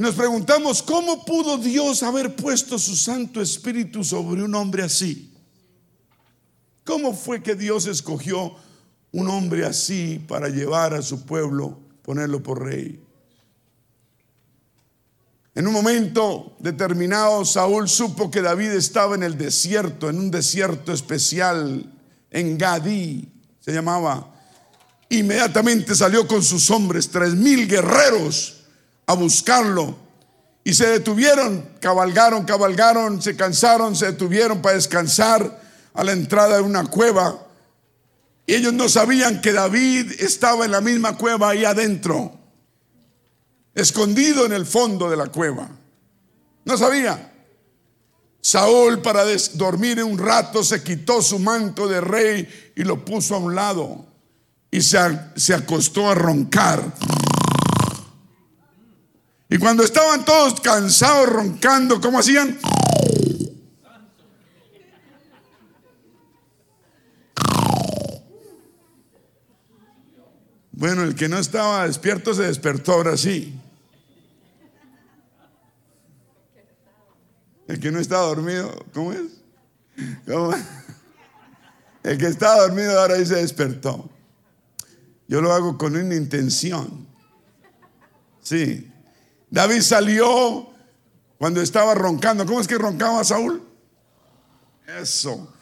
Nos 0.01 0.15
preguntamos, 0.15 0.81
¿cómo 0.81 1.23
pudo 1.23 1.57
Dios 1.57 2.03
haber 2.03 2.35
puesto 2.35 2.77
su 2.79 2.95
Santo 2.95 3.41
Espíritu 3.41 4.03
sobre 4.03 4.43
un 4.43 4.55
hombre 4.55 4.83
así? 4.83 5.31
¿Cómo 6.83 7.13
fue 7.13 7.43
que 7.43 7.55
Dios 7.55 7.85
escogió 7.85 8.55
un 9.11 9.27
hombre 9.27 9.65
así 9.65 10.23
para 10.27 10.49
llevar 10.49 10.93
a 10.93 11.01
su 11.01 11.25
pueblo 11.25 11.79
ponerlo 12.01 12.41
por 12.41 12.63
rey. 12.63 13.03
En 15.53 15.67
un 15.67 15.73
momento 15.73 16.55
determinado, 16.59 17.43
Saúl 17.43 17.89
supo 17.89 18.31
que 18.31 18.41
David 18.41 18.71
estaba 18.71 19.15
en 19.15 19.23
el 19.23 19.37
desierto, 19.37 20.09
en 20.09 20.17
un 20.17 20.31
desierto 20.31 20.93
especial, 20.93 21.93
en 22.29 22.57
Gadí, 22.57 23.27
se 23.59 23.73
llamaba. 23.73 24.33
Inmediatamente 25.09 25.93
salió 25.93 26.25
con 26.25 26.41
sus 26.41 26.71
hombres, 26.71 27.09
tres 27.09 27.35
mil 27.35 27.67
guerreros, 27.67 28.60
a 29.05 29.13
buscarlo. 29.13 29.95
Y 30.63 30.73
se 30.73 30.87
detuvieron, 30.87 31.69
cabalgaron, 31.79 32.45
cabalgaron, 32.45 33.21
se 33.21 33.35
cansaron, 33.35 33.95
se 33.95 34.07
detuvieron 34.07 34.61
para 34.61 34.75
descansar 34.75 35.61
a 35.93 36.03
la 36.03 36.11
entrada 36.11 36.57
de 36.57 36.61
una 36.61 36.85
cueva. 36.85 37.47
Y 38.45 38.55
ellos 38.55 38.73
no 38.73 38.89
sabían 38.89 39.41
que 39.41 39.53
David 39.53 40.11
estaba 40.19 40.65
en 40.65 40.71
la 40.71 40.81
misma 40.81 41.17
cueva 41.17 41.49
ahí 41.49 41.65
adentro, 41.65 42.37
escondido 43.73 44.45
en 44.45 44.53
el 44.53 44.65
fondo 44.65 45.09
de 45.09 45.17
la 45.17 45.27
cueva. 45.27 45.69
No 46.65 46.77
sabía. 46.77 47.31
Saúl 48.41 49.01
para 49.01 49.23
dormir 49.53 50.03
un 50.03 50.17
rato 50.17 50.63
se 50.63 50.83
quitó 50.83 51.21
su 51.21 51.37
manto 51.39 51.87
de 51.87 52.01
rey 52.01 52.73
y 52.75 52.83
lo 52.83 53.05
puso 53.05 53.35
a 53.35 53.37
un 53.37 53.55
lado 53.55 54.05
y 54.71 54.81
se, 54.81 54.97
se 55.35 55.53
acostó 55.53 56.09
a 56.09 56.15
roncar. 56.15 56.83
Y 59.51 59.57
cuando 59.57 59.83
estaban 59.83 60.23
todos 60.23 60.61
cansados 60.61 61.27
roncando, 61.27 61.99
¿cómo 61.99 62.19
hacían? 62.19 62.57
Bueno, 70.71 71.03
el 71.03 71.15
que 71.15 71.27
no 71.27 71.37
estaba 71.37 71.85
despierto 71.85 72.33
se 72.33 72.43
despertó 72.43 72.93
ahora 72.93 73.17
sí. 73.17 73.59
El 77.67 77.77
que 77.81 77.91
no 77.91 77.99
estaba 77.99 78.27
dormido, 78.27 78.85
¿cómo 78.93 79.11
es? 79.11 79.21
El 82.03 82.17
que 82.17 82.27
estaba 82.27 82.61
dormido 82.61 82.97
ahora 82.97 83.17
sí 83.17 83.25
se 83.25 83.35
despertó. 83.35 84.09
Yo 85.27 85.41
lo 85.41 85.51
hago 85.51 85.77
con 85.77 85.97
una 85.97 86.15
intención. 86.15 87.05
Sí. 88.41 88.90
David 89.51 89.81
salió 89.81 90.69
cuando 91.37 91.61
estaba 91.61 91.93
roncando. 91.93 92.45
¿Cómo 92.45 92.61
es 92.61 92.67
que 92.67 92.77
roncaba 92.77 93.23
Saúl? 93.23 93.61
Eso. 94.99 95.53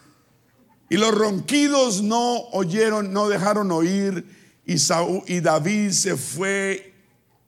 Y 0.90 0.98
los 0.98 1.14
ronquidos 1.14 2.02
no 2.02 2.40
oyeron, 2.52 3.12
no 3.12 3.28
dejaron 3.28 3.72
oír 3.72 4.26
y, 4.66 4.78
Saúl, 4.78 5.24
y 5.28 5.40
David 5.40 5.92
se 5.92 6.16
fue 6.16 6.94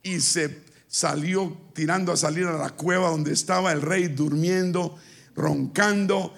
y 0.02 0.20
se 0.20 0.62
salió 0.88 1.56
tirando 1.74 2.12
a 2.12 2.16
salir 2.16 2.46
a 2.46 2.58
la 2.58 2.70
cueva 2.70 3.10
donde 3.10 3.32
estaba 3.32 3.72
el 3.72 3.80
rey 3.80 4.08
durmiendo, 4.08 4.96
roncando. 5.34 6.34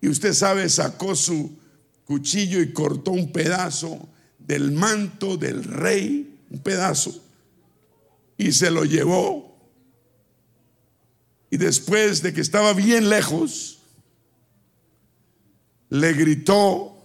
Y 0.00 0.08
usted 0.08 0.32
sabe, 0.34 0.68
sacó 0.68 1.16
su 1.16 1.58
cuchillo 2.04 2.60
y 2.60 2.72
cortó 2.72 3.10
un 3.10 3.32
pedazo 3.32 4.08
del 4.38 4.70
manto 4.72 5.36
del 5.36 5.64
rey, 5.64 6.38
un 6.50 6.60
pedazo, 6.60 7.22
y 8.38 8.52
se 8.52 8.70
lo 8.70 8.84
llevó. 8.84 9.45
Y 11.50 11.56
después 11.56 12.22
de 12.22 12.32
que 12.32 12.40
estaba 12.40 12.72
bien 12.72 13.08
lejos, 13.08 13.78
le 15.88 16.12
gritó 16.12 16.96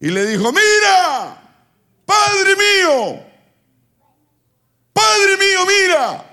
y 0.00 0.08
le 0.08 0.26
dijo, 0.26 0.52
mira, 0.52 1.42
Padre 2.04 2.56
mío, 2.56 3.20
Padre 4.92 5.36
mío, 5.36 5.60
mira, 5.66 6.24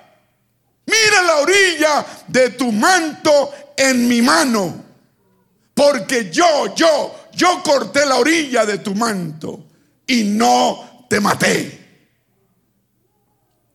mira 0.86 1.24
la 1.24 1.36
orilla 1.38 2.06
de 2.28 2.50
tu 2.52 2.72
manto 2.72 3.52
en 3.76 4.08
mi 4.08 4.22
mano, 4.22 4.84
porque 5.74 6.30
yo, 6.30 6.76
yo, 6.76 7.28
yo 7.34 7.64
corté 7.64 8.06
la 8.06 8.18
orilla 8.18 8.66
de 8.66 8.80
tu 8.80 8.94
manto 8.94 9.66
y 10.06 10.24
no 10.24 11.08
te 11.10 11.20
maté. 11.20 11.80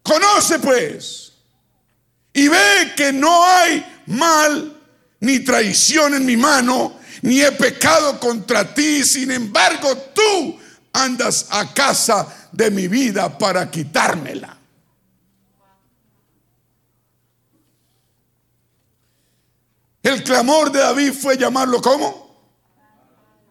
Conoce 0.02 0.58
pues 0.58 1.27
y 2.32 2.48
ve 2.48 2.92
que 2.96 3.12
no 3.12 3.44
hay 3.44 3.84
mal 4.06 4.76
ni 5.20 5.40
traición 5.40 6.14
en 6.14 6.24
mi 6.24 6.36
mano, 6.36 6.98
ni 7.22 7.40
he 7.40 7.52
pecado 7.52 8.20
contra 8.20 8.72
ti, 8.72 9.02
sin 9.04 9.30
embargo 9.30 9.96
tú 10.14 10.58
andas 10.92 11.46
a 11.50 11.72
casa 11.72 12.50
de 12.52 12.70
mi 12.70 12.88
vida 12.88 13.36
para 13.36 13.70
quitármela. 13.70 14.56
El 20.02 20.22
clamor 20.22 20.72
de 20.72 20.78
David 20.78 21.12
fue 21.12 21.36
llamarlo 21.36 21.82
como 21.82 22.28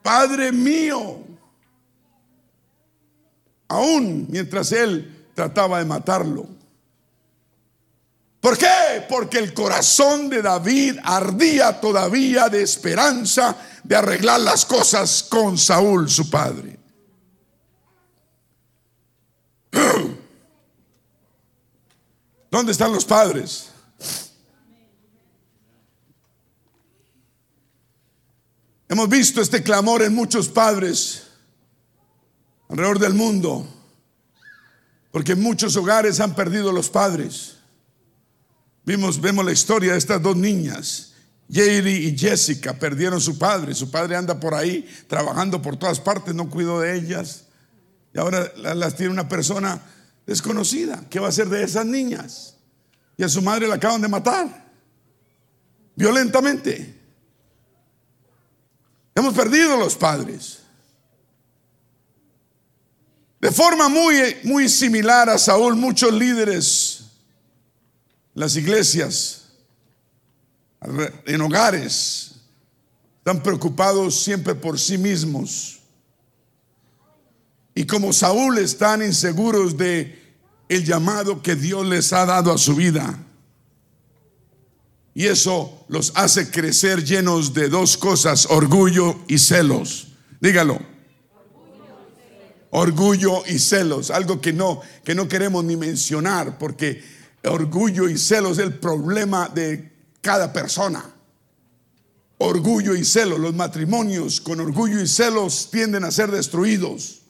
Padre 0.02 0.52
mío. 0.52 1.24
Aún 3.68 4.28
mientras 4.30 4.72
él 4.72 5.30
trataba 5.36 5.80
de 5.80 5.86
matarlo. 5.86 6.57
¿Por 8.40 8.58
qué? 8.58 9.06
Porque 9.10 9.40
el 9.40 9.54
corazón 9.54 10.30
de 10.30 10.42
David 10.42 10.98
ardía 11.04 11.80
todavía 11.82 12.50
de 12.50 12.62
esperanza 12.62 13.58
de 13.84 13.96
arreglar 13.96 14.40
las 14.42 14.66
cosas 14.66 15.24
con 15.24 15.58
Saúl, 15.58 16.10
su 16.10 16.30
padre. 16.30 16.78
¿Dónde 22.52 22.72
están 22.72 22.92
los 22.92 23.06
padres? 23.06 23.70
Hemos 28.90 29.10
visto 29.10 29.42
este 29.42 29.62
clamor 29.64 30.02
en 30.02 30.16
muchos 30.16 30.48
padres 30.48 31.24
alrededor 32.70 33.00
del 33.00 33.14
mundo, 33.14 33.68
porque 35.12 35.36
muchos 35.36 35.76
hogares 35.76 36.20
han 36.20 36.36
perdido 36.36 36.72
los 36.72 36.90
padres. 36.90 37.57
Vimos, 38.88 39.20
vemos 39.20 39.44
la 39.44 39.52
historia 39.52 39.92
de 39.92 39.98
estas 39.98 40.22
dos 40.22 40.38
niñas 40.38 41.12
Jerry 41.52 42.08
y 42.08 42.18
Jessica 42.18 42.72
perdieron 42.72 43.20
su 43.20 43.38
padre. 43.38 43.76
Su 43.76 43.92
padre 43.92 44.16
anda 44.16 44.40
por 44.40 44.54
ahí 44.54 44.88
trabajando 45.10 45.62
por 45.62 45.76
todas 45.76 46.00
partes, 46.00 46.34
no 46.34 46.50
cuidó 46.50 46.80
de 46.80 46.96
ellas. 46.96 47.44
Y 48.14 48.18
ahora 48.18 48.50
las 48.56 48.96
tiene 48.96 49.12
una 49.12 49.28
persona 49.28 49.82
desconocida. 50.26 51.04
¿Qué 51.10 51.20
va 51.20 51.26
a 51.26 51.30
hacer 51.30 51.50
de 51.50 51.64
esas 51.64 51.86
niñas? 51.86 52.56
Y 53.18 53.24
a 53.24 53.30
su 53.30 53.42
madre 53.42 53.68
la 53.68 53.76
acaban 53.76 54.02
de 54.02 54.08
matar. 54.08 54.72
Violentamente. 55.94 56.96
Hemos 59.14 59.34
perdido 59.34 59.76
los 59.76 59.98
padres. 59.98 60.60
De 63.42 63.52
forma 63.52 63.90
muy, 63.90 64.38
muy 64.46 64.70
similar 64.70 65.30
a 65.30 65.38
Saúl, 65.38 65.76
muchos 65.76 66.14
líderes, 66.14 66.97
las 68.38 68.56
iglesias, 68.56 69.48
en 71.26 71.42
hogares, 71.42 72.36
están 73.18 73.42
preocupados 73.42 74.22
siempre 74.24 74.54
por 74.54 74.80
sí 74.80 74.96
mismos. 74.96 75.80
Y 77.74 77.88
como 77.88 78.14
Saúl 78.14 78.60
están 78.60 79.02
inseguros 79.02 79.76
de 79.76 80.36
el 80.70 80.86
llamado 80.86 81.42
que 81.42 81.56
Dios 81.56 81.88
les 81.88 82.14
ha 82.14 82.28
dado 82.28 82.54
a 82.54 82.60
su 82.60 82.76
vida. 82.76 83.18
Y 85.16 85.26
eso 85.26 85.84
los 85.88 86.12
hace 86.14 86.52
crecer 86.52 87.04
llenos 87.04 87.56
de 87.56 87.70
dos 87.70 87.98
cosas, 87.98 88.46
orgullo 88.52 89.20
y 89.28 89.40
celos. 89.40 90.10
Dígalo. 90.40 90.80
Orgullo 92.70 93.42
y 93.48 93.58
celos, 93.58 94.12
algo 94.12 94.40
que 94.40 94.54
no 94.54 94.82
que 95.04 95.16
no 95.16 95.28
queremos 95.28 95.64
ni 95.64 95.76
mencionar 95.76 96.60
porque 96.60 97.17
orgullo 97.44 98.10
y 98.10 98.18
celos 98.18 98.58
es 98.58 98.66
el 98.66 98.74
problema 98.76 99.50
de 99.50 99.92
cada 100.22 100.52
persona. 100.52 101.04
Orgullo 102.40 102.96
y 102.96 103.04
celos, 103.04 103.40
los 103.40 103.56
matrimonios 103.56 104.42
con 104.42 104.60
orgullo 104.60 105.02
y 105.02 105.08
celos 105.08 105.70
tienden 105.72 106.04
a 106.04 106.12
ser 106.12 106.30
destruidos. 106.30 107.22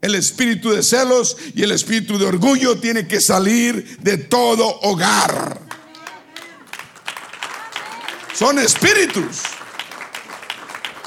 El 0.00 0.14
espíritu 0.14 0.70
de 0.70 0.82
celos 0.82 1.36
y 1.54 1.62
el 1.62 1.72
espíritu 1.72 2.18
de 2.18 2.26
orgullo 2.26 2.78
tiene 2.78 3.06
que 3.06 3.20
salir 3.20 3.98
de 3.98 4.16
todo 4.16 4.80
hogar. 4.82 5.60
Son 8.32 8.58
espíritus. 8.58 9.42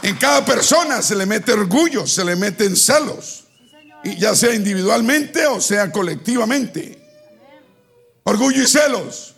En 0.04 0.18
cada 0.18 0.44
persona 0.44 1.02
se 1.02 1.16
le 1.16 1.26
mete 1.26 1.54
orgullo, 1.54 2.06
se 2.06 2.26
le 2.26 2.36
meten 2.36 2.76
celos. 2.76 3.46
Y 4.04 4.18
ya 4.18 4.36
sea 4.36 4.54
individualmente 4.54 5.46
o 5.48 5.62
sea 5.62 5.92
colectivamente. 5.92 7.01
Orgullo 8.24 8.64
y 8.64 8.68
celos. 8.68 9.36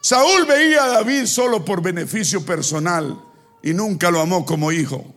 Saúl 0.00 0.46
veía 0.46 0.84
a 0.84 0.88
David 0.88 1.26
solo 1.26 1.64
por 1.64 1.82
beneficio 1.82 2.44
personal 2.44 3.22
y 3.62 3.74
nunca 3.74 4.10
lo 4.10 4.20
amó 4.20 4.46
como 4.46 4.72
hijo. 4.72 5.14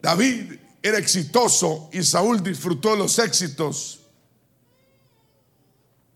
David 0.00 0.54
era 0.82 0.98
exitoso 0.98 1.90
y 1.92 2.02
Saúl 2.02 2.42
disfrutó 2.42 2.96
los 2.96 3.18
éxitos. 3.18 4.00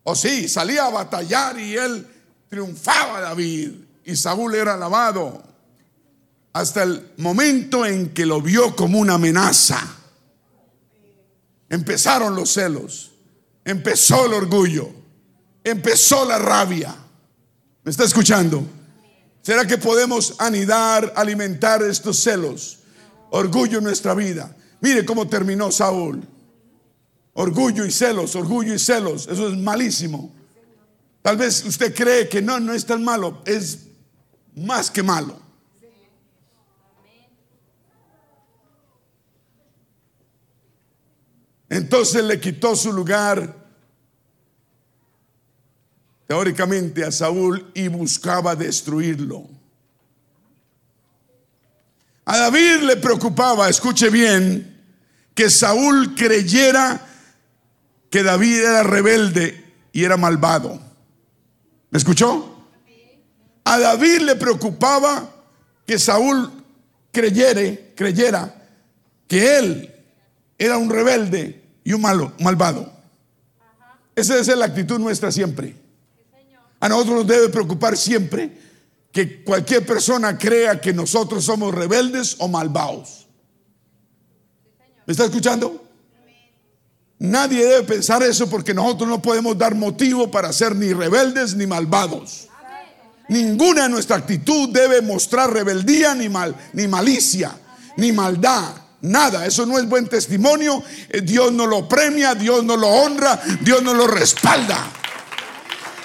O 0.03 0.15
sí, 0.15 0.49
salía 0.49 0.85
a 0.85 0.89
batallar 0.89 1.57
y 1.59 1.75
él 1.75 2.07
triunfaba 2.49 3.21
David 3.21 3.71
y 4.03 4.15
Saúl 4.15 4.55
era 4.55 4.73
alabado 4.73 5.43
hasta 6.51 6.83
el 6.83 7.13
momento 7.17 7.85
en 7.85 8.13
que 8.13 8.25
lo 8.25 8.41
vio 8.41 8.75
como 8.75 8.99
una 8.99 9.15
amenaza. 9.15 10.02
Empezaron 11.73 12.35
los 12.35 12.53
celos, 12.53 13.11
empezó 13.65 14.25
el 14.25 14.33
orgullo 14.33 15.03
empezó 15.63 16.25
la 16.25 16.37
rabia. 16.37 16.95
¿Me 17.83 17.91
está 17.91 18.03
escuchando? 18.03 18.63
¿Será 19.41 19.65
que 19.65 19.77
podemos 19.77 20.35
anidar, 20.39 21.13
alimentar 21.15 21.81
estos 21.83 22.19
celos? 22.19 22.79
Orgullo 23.31 23.79
en 23.79 23.85
nuestra 23.85 24.13
vida. 24.13 24.55
Mire 24.81 25.05
cómo 25.05 25.27
terminó 25.27 25.71
Saúl. 25.71 26.21
Orgullo 27.33 27.85
y 27.85 27.91
celos, 27.91 28.35
orgullo 28.35 28.73
y 28.73 28.79
celos. 28.79 29.27
Eso 29.27 29.47
es 29.49 29.57
malísimo. 29.57 30.33
Tal 31.21 31.37
vez 31.37 31.65
usted 31.65 31.95
cree 31.95 32.29
que 32.29 32.41
no, 32.41 32.59
no 32.59 32.73
es 32.73 32.85
tan 32.85 33.03
malo. 33.03 33.41
Es 33.45 33.79
más 34.55 34.91
que 34.91 35.01
malo. 35.01 35.39
Entonces 41.73 42.23
le 42.23 42.39
quitó 42.39 42.75
su 42.75 42.93
lugar 42.93 43.51
teóricamente 46.27 47.03
a 47.03 47.11
Saúl 47.11 47.71
y 47.73 47.87
buscaba 47.87 48.55
destruirlo. 48.55 49.49
A 52.25 52.37
David 52.37 52.83
le 52.83 52.97
preocupaba, 52.97 53.69
escuche 53.69 54.11
bien, 54.11 54.83
que 55.33 55.49
Saúl 55.49 56.13
creyera 56.13 57.07
que 58.11 58.21
David 58.21 58.59
era 58.59 58.83
rebelde 58.83 59.73
y 59.91 60.03
era 60.03 60.15
malvado. 60.15 60.79
¿Me 61.89 61.97
escuchó? 61.97 62.67
A 63.63 63.79
David 63.79 64.19
le 64.19 64.35
preocupaba 64.35 65.27
que 65.87 65.97
Saúl 65.97 66.51
creyere, 67.11 67.93
creyera 67.95 68.63
que 69.27 69.57
él 69.57 69.91
era 70.59 70.77
un 70.77 70.91
rebelde 70.91 71.62
y 71.83 71.93
un 71.93 72.01
malo, 72.01 72.33
malvado. 72.39 72.91
Esa 74.15 74.37
es 74.37 74.47
la 74.47 74.65
actitud 74.65 74.99
nuestra 74.99 75.31
siempre. 75.31 75.75
A 76.79 76.89
nosotros 76.89 77.15
nos 77.17 77.27
debe 77.27 77.49
preocupar 77.49 77.97
siempre 77.97 78.51
que 79.11 79.43
cualquier 79.43 79.85
persona 79.85 80.37
crea 80.37 80.81
que 80.81 80.93
nosotros 80.93 81.45
somos 81.45 81.73
rebeldes 81.73 82.35
o 82.39 82.47
malvados. 82.47 83.27
¿Me 85.05 85.11
está 85.11 85.25
escuchando? 85.25 85.83
Nadie 87.19 87.63
debe 87.65 87.83
pensar 87.83 88.21
eso 88.23 88.49
porque 88.49 88.73
nosotros 88.73 89.07
no 89.07 89.21
podemos 89.21 89.57
dar 89.57 89.75
motivo 89.75 90.29
para 90.29 90.51
ser 90.51 90.75
ni 90.75 90.93
rebeldes 90.93 91.55
ni 91.55 91.65
malvados. 91.65 92.49
Ninguna 93.29 93.83
de 93.83 93.89
nuestra 93.89 94.17
actitud 94.17 94.69
debe 94.69 95.01
mostrar 95.01 95.51
rebeldía 95.53 96.13
ni 96.15 96.27
mal, 96.27 96.55
ni 96.73 96.87
malicia, 96.87 97.57
ni 97.95 98.11
maldad. 98.11 98.82
Nada, 99.03 99.45
eso 99.45 99.65
no 99.65 99.77
es 99.77 99.85
buen 99.87 100.07
testimonio. 100.07 100.81
Eh, 101.09 101.19
Dios 101.21 101.51
no 101.51 101.67
lo 101.67 101.89
premia, 101.89 102.35
Dios 102.35 102.63
no 102.63 102.77
lo 102.77 102.87
honra, 102.87 103.39
Dios 103.59 103.83
no 103.83 103.93
lo 103.93 104.07
respalda. 104.07 104.91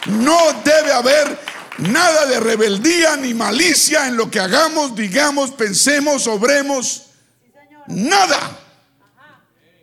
No 0.07 0.37
debe 0.65 0.93
haber 0.93 1.39
nada 1.79 2.27
de 2.27 2.41
rebeldía 2.41 3.17
ni 3.17 3.35
malicia 3.35 4.09
en 4.09 4.17
lo 4.17 4.29
que 4.29 4.41
hagamos, 4.41 4.97
digamos, 4.97 5.53
pensemos, 5.53 6.27
obremos. 6.27 7.05
Nada. 7.87 8.59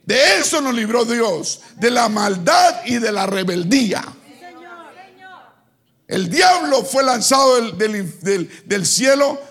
De 0.03 0.39
eso 0.39 0.59
nos 0.59 0.73
libró 0.73 1.05
Dios, 1.05 1.61
de 1.77 1.91
la 1.91 2.09
maldad 2.09 2.81
y 2.85 2.97
de 2.97 3.13
la 3.13 3.25
rebeldía. 3.27 4.03
El 6.05 6.29
diablo 6.29 6.83
fue 6.83 7.01
lanzado 7.01 7.71
del, 7.71 8.59
del, 8.65 8.85
cielo 8.85 9.41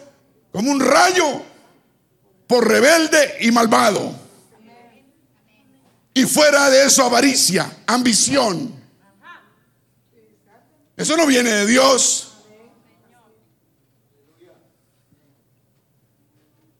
como 0.52 0.70
un 0.70 0.80
rayo 0.80 1.42
por 2.46 2.68
rebelde 2.68 3.36
y 3.40 3.50
malvado. 3.50 4.14
Y 6.12 6.24
fuera 6.26 6.70
de 6.70 6.86
eso 6.86 7.04
avaricia, 7.04 7.78
ambición. 7.86 8.72
Eso 10.96 11.16
no 11.16 11.26
viene 11.26 11.50
de 11.50 11.66
Dios. 11.66 12.30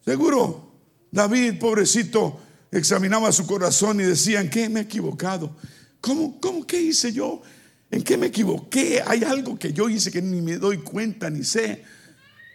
Seguro, 0.04 0.72
David, 1.10 1.58
pobrecito, 1.58 2.40
examinaba 2.70 3.32
su 3.32 3.46
corazón 3.46 4.00
y 4.00 4.04
decía, 4.04 4.40
¿en 4.40 4.50
qué 4.50 4.68
me 4.68 4.80
he 4.80 4.82
equivocado? 4.82 5.56
¿Cómo, 6.00 6.38
cómo, 6.40 6.66
qué 6.66 6.80
hice 6.80 7.12
yo? 7.12 7.42
¿En 7.90 8.02
qué 8.02 8.16
me 8.16 8.26
equivoqué? 8.26 9.02
Hay 9.04 9.24
algo 9.24 9.58
que 9.58 9.72
yo 9.72 9.88
hice 9.88 10.12
que 10.12 10.20
ni 10.20 10.42
me 10.42 10.58
doy 10.58 10.78
cuenta 10.78 11.30
ni 11.30 11.42
sé. 11.42 11.82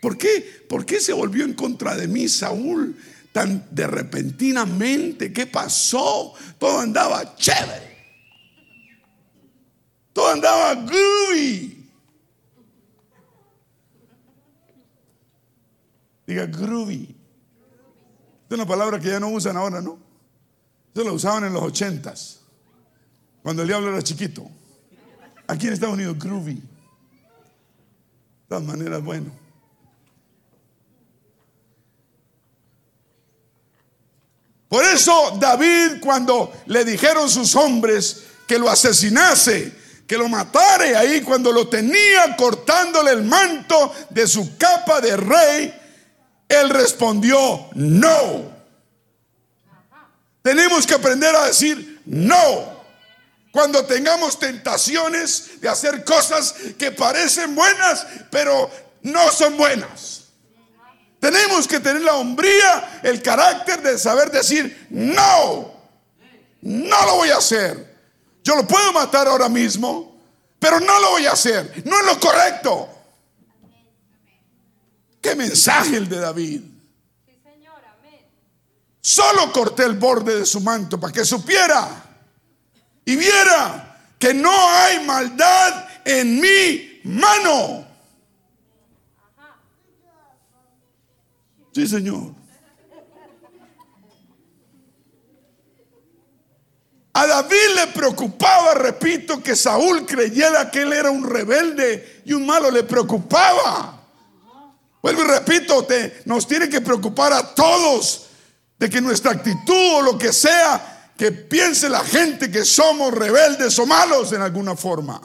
¿Por 0.01 0.17
qué? 0.17 0.65
¿Por 0.67 0.85
qué 0.85 0.99
se 0.99 1.13
volvió 1.13 1.43
en 1.43 1.53
contra 1.53 1.95
de 1.95 2.07
mí 2.07 2.27
Saúl 2.27 2.97
tan 3.31 3.67
de 3.71 3.88
repentinamente? 3.88 5.33
¿Qué 5.33 5.45
pasó? 5.45 6.33
Todo 6.57 6.79
andaba 6.79 7.35
chévere. 7.35 7.89
Todo 10.13 10.29
andaba 10.29 10.75
groovy. 10.75 11.89
Diga 16.25 16.45
groovy. 16.45 17.15
Es 18.49 18.55
una 18.55 18.65
palabra 18.65 18.99
que 18.99 19.09
ya 19.09 19.19
no 19.19 19.29
usan 19.29 19.57
ahora, 19.57 19.81
¿no? 19.81 19.99
Eso 20.93 21.03
lo 21.03 21.13
usaban 21.13 21.45
en 21.45 21.53
los 21.53 21.62
ochentas, 21.63 22.41
cuando 23.41 23.62
el 23.62 23.67
diablo 23.67 23.89
era 23.89 24.01
chiquito. 24.01 24.49
Aquí 25.47 25.67
en 25.67 25.73
Estados 25.73 25.95
Unidos, 25.95 26.17
groovy. 26.19 26.55
De 26.55 26.62
todas 28.47 28.63
maneras, 28.63 29.03
bueno. 29.03 29.31
Por 34.69 34.86
eso 34.86 35.36
David, 35.39 35.99
cuando 35.99 36.53
le 36.67 36.86
dijeron 36.86 37.27
sus 37.27 37.55
hombres 37.55 38.23
que 38.47 38.60
lo 38.60 38.69
asesinase, 38.69 39.73
que 40.08 40.17
lo 40.17 40.29
matare 40.29 40.95
ahí 40.95 41.21
cuando 41.21 41.51
lo 41.51 41.67
tenía 41.67 42.36
cortándole 42.38 43.12
el 43.12 43.23
manto 43.23 43.93
de 44.12 44.27
su 44.27 44.58
capa 44.58 45.01
de 45.01 45.17
rey, 45.17 45.73
él 46.47 46.69
respondió, 46.69 47.67
no. 47.73 48.51
Tenemos 50.41 50.86
que 50.88 50.95
aprender 50.95 51.36
a 51.36 51.45
decir 51.45 52.01
no. 52.05 52.79
Cuando 53.51 53.86
tengamos 53.86 54.38
tentaciones 54.38 55.60
de 55.62 55.69
hacer 55.69 56.03
cosas 56.03 56.55
que 56.77 56.91
parecen 56.91 57.55
buenas, 57.55 58.05
pero 58.29 58.69
no 59.01 59.32
son 59.32 59.58
buenas. 59.58 60.18
Tenemos 61.19 61.67
que 61.67 61.79
tener 61.79 62.01
la 62.01 62.15
hombría, 62.15 63.01
el 63.03 63.21
carácter 63.21 63.82
de 63.82 63.97
saber 63.97 64.32
decir, 64.32 64.88
no, 64.89 65.73
no 66.62 67.05
lo 67.05 67.15
voy 67.15 67.29
a 67.29 67.38
hacer. 67.38 67.97
Yo 68.43 68.55
lo 68.55 68.65
puedo 68.65 68.93
matar 68.93 69.27
ahora 69.27 69.49
mismo, 69.49 70.17
pero 70.60 70.79
no 70.79 70.99
lo 70.99 71.12
voy 71.12 71.25
a 71.25 71.34
hacer. 71.34 71.84
No 71.86 71.99
es 71.99 72.05
lo 72.05 72.19
correcto. 72.19 72.89
¿Qué 75.21 75.36
mensaje 75.36 75.97
el 75.97 76.08
de 76.08 76.19
David? 76.19 76.62
Solo 79.01 79.51
corté 79.51 79.84
el 79.84 79.95
borde 79.95 80.39
de 80.39 80.45
su 80.45 80.62
manto 80.62 80.99
para 80.99 81.12
que 81.12 81.25
supiera 81.25 82.03
y 83.03 83.15
viera 83.15 83.97
que 84.17 84.34
no 84.34 84.51
hay 84.51 85.03
maldad 85.05 85.88
en 86.05 86.39
mi 86.39 87.01
mano. 87.03 87.88
Sí, 91.73 91.88
Señor. 91.88 92.34
A 97.13 97.27
David 97.27 97.75
le 97.75 97.88
preocupaba, 97.88 98.75
repito, 98.75 99.43
que 99.43 99.55
Saúl 99.55 100.05
creyera 100.05 100.71
que 100.71 100.84
él 100.84 100.93
era 100.93 101.12
un 101.12 101.29
rebelde 101.29 102.21
y 102.23 102.34
un 102.34 102.45
malo, 102.45 102.71
le 102.71 102.84
preocupaba. 102.84 103.99
Vuelvo 105.01 105.23
y 105.23 105.25
repito, 105.25 105.86
nos 106.25 106.47
tiene 106.47 106.69
que 106.69 106.82
preocupar 106.82 107.34
a 107.34 107.53
todos 107.53 108.27
de 108.77 108.89
que 108.89 109.01
nuestra 109.01 109.32
actitud 109.32 109.95
o 109.95 110.01
lo 110.01 110.17
que 110.17 110.32
sea, 110.32 111.12
que 111.17 111.32
piense 111.32 111.89
la 111.89 112.03
gente 112.05 112.49
que 112.49 112.63
somos 112.63 113.13
rebeldes 113.13 113.77
o 113.79 113.86
malos 113.86 114.32
en 114.32 114.41
alguna 114.41 114.75
forma. 114.75 115.19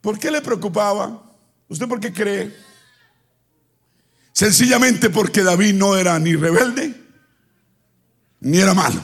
¿Por 0.00 0.18
qué 0.18 0.30
le 0.30 0.40
preocupaba? 0.40 1.25
¿Usted 1.68 1.88
por 1.88 2.00
qué 2.00 2.12
cree? 2.12 2.54
Sencillamente 4.32 5.10
porque 5.10 5.42
David 5.42 5.74
no 5.74 5.96
era 5.96 6.18
ni 6.18 6.36
rebelde 6.36 6.94
ni 8.40 8.58
era 8.58 8.74
malo. 8.74 9.02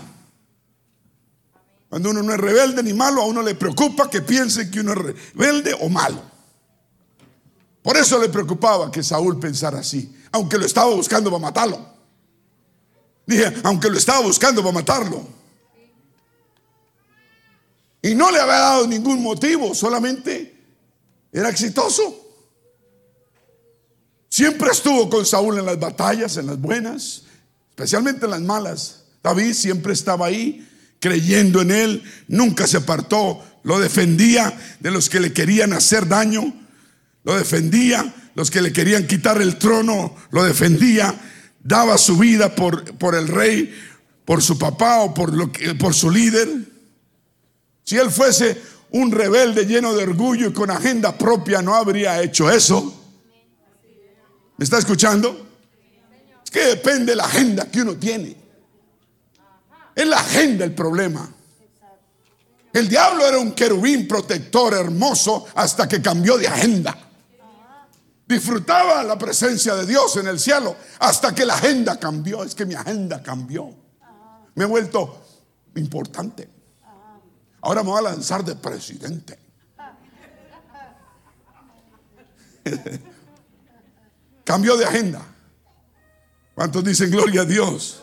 Cuando 1.88 2.10
uno 2.10 2.22
no 2.22 2.32
es 2.32 2.40
rebelde 2.40 2.82
ni 2.82 2.92
malo, 2.92 3.22
a 3.22 3.26
uno 3.26 3.42
le 3.42 3.54
preocupa 3.54 4.08
que 4.08 4.22
piense 4.22 4.70
que 4.70 4.80
uno 4.80 4.92
es 4.92 4.98
rebelde 5.34 5.76
o 5.80 5.88
malo. 5.88 6.22
Por 7.82 7.96
eso 7.96 8.18
le 8.18 8.28
preocupaba 8.28 8.90
que 8.90 9.02
Saúl 9.02 9.38
pensara 9.38 9.80
así, 9.80 10.14
aunque 10.30 10.58
lo 10.58 10.64
estaba 10.64 10.94
buscando 10.94 11.30
para 11.30 11.42
matarlo. 11.42 11.86
Dije, 13.26 13.52
aunque 13.64 13.90
lo 13.90 13.98
estaba 13.98 14.20
buscando 14.20 14.62
para 14.62 14.72
matarlo. 14.72 15.26
Y 18.00 18.14
no 18.14 18.30
le 18.30 18.40
había 18.40 18.54
dado 18.54 18.86
ningún 18.86 19.22
motivo, 19.22 19.74
solamente 19.74 20.56
era 21.32 21.48
exitoso. 21.48 22.21
Siempre 24.32 24.70
estuvo 24.70 25.10
con 25.10 25.26
Saúl 25.26 25.58
en 25.58 25.66
las 25.66 25.78
batallas, 25.78 26.38
en 26.38 26.46
las 26.46 26.58
buenas, 26.58 27.24
especialmente 27.68 28.24
en 28.24 28.30
las 28.30 28.40
malas. 28.40 29.02
David 29.22 29.52
siempre 29.52 29.92
estaba 29.92 30.24
ahí, 30.24 30.66
creyendo 31.00 31.60
en 31.60 31.70
él, 31.70 32.02
nunca 32.28 32.66
se 32.66 32.78
apartó, 32.78 33.44
lo 33.62 33.78
defendía 33.78 34.58
de 34.80 34.90
los 34.90 35.10
que 35.10 35.20
le 35.20 35.34
querían 35.34 35.74
hacer 35.74 36.08
daño, 36.08 36.50
lo 37.24 37.36
defendía, 37.36 38.10
los 38.34 38.50
que 38.50 38.62
le 38.62 38.72
querían 38.72 39.06
quitar 39.06 39.42
el 39.42 39.58
trono, 39.58 40.16
lo 40.30 40.44
defendía, 40.44 41.14
daba 41.62 41.98
su 41.98 42.16
vida 42.16 42.54
por, 42.54 42.96
por 42.96 43.14
el 43.14 43.28
rey, 43.28 43.70
por 44.24 44.42
su 44.42 44.58
papá 44.58 45.00
o 45.00 45.12
por, 45.12 45.34
lo 45.34 45.52
que, 45.52 45.74
por 45.74 45.92
su 45.92 46.10
líder. 46.10 46.48
Si 47.84 47.98
él 47.98 48.10
fuese 48.10 48.62
un 48.92 49.12
rebelde 49.12 49.66
lleno 49.66 49.92
de 49.92 50.04
orgullo 50.04 50.48
y 50.48 50.52
con 50.54 50.70
agenda 50.70 51.18
propia, 51.18 51.60
no 51.60 51.74
habría 51.74 52.22
hecho 52.22 52.50
eso. 52.50 53.00
¿Me 54.62 54.64
está 54.64 54.78
escuchando? 54.78 55.44
Es 56.44 56.48
que 56.48 56.60
depende 56.60 57.06
de 57.06 57.16
la 57.16 57.24
agenda 57.24 57.64
que 57.64 57.82
uno 57.82 57.96
tiene. 57.96 58.36
Es 59.92 60.06
la 60.06 60.18
agenda 60.18 60.64
el 60.64 60.72
problema. 60.72 61.28
El 62.72 62.88
diablo 62.88 63.26
era 63.26 63.40
un 63.40 63.54
querubín 63.54 64.06
protector 64.06 64.74
hermoso 64.74 65.46
hasta 65.56 65.88
que 65.88 66.00
cambió 66.00 66.38
de 66.38 66.46
agenda. 66.46 66.96
Disfrutaba 68.24 69.02
la 69.02 69.18
presencia 69.18 69.74
de 69.74 69.84
Dios 69.84 70.16
en 70.18 70.28
el 70.28 70.38
cielo 70.38 70.76
hasta 71.00 71.34
que 71.34 71.44
la 71.44 71.54
agenda 71.54 71.98
cambió. 71.98 72.44
Es 72.44 72.54
que 72.54 72.64
mi 72.64 72.76
agenda 72.76 73.20
cambió. 73.20 73.68
Me 74.54 74.62
he 74.62 74.68
vuelto 74.68 75.24
importante. 75.74 76.48
Ahora 77.62 77.82
me 77.82 77.90
voy 77.90 77.98
a 77.98 78.02
lanzar 78.02 78.44
de 78.44 78.54
presidente. 78.54 79.40
Cambió 84.44 84.76
de 84.76 84.84
agenda. 84.84 85.22
¿Cuántos 86.54 86.84
dicen 86.84 87.10
gloria 87.10 87.42
a 87.42 87.44
Dios? 87.44 88.02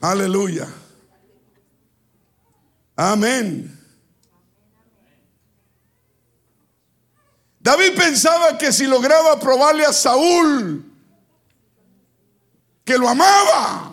Aleluya. 0.00 0.68
Amén. 2.96 3.74
David 7.60 7.96
pensaba 7.96 8.56
que 8.56 8.72
si 8.72 8.86
lograba 8.86 9.38
probarle 9.38 9.84
a 9.84 9.92
Saúl 9.92 10.84
que 12.84 12.96
lo 12.96 13.08
amaba, 13.08 13.92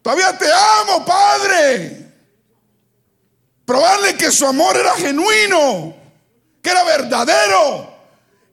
todavía 0.00 0.38
te 0.38 0.46
amo, 0.50 1.04
Padre. 1.04 2.00
Probarle 3.66 4.16
que 4.16 4.32
su 4.32 4.46
amor 4.46 4.76
era 4.76 4.94
genuino, 4.96 5.94
que 6.62 6.70
era 6.70 6.82
verdadero. 6.84 7.89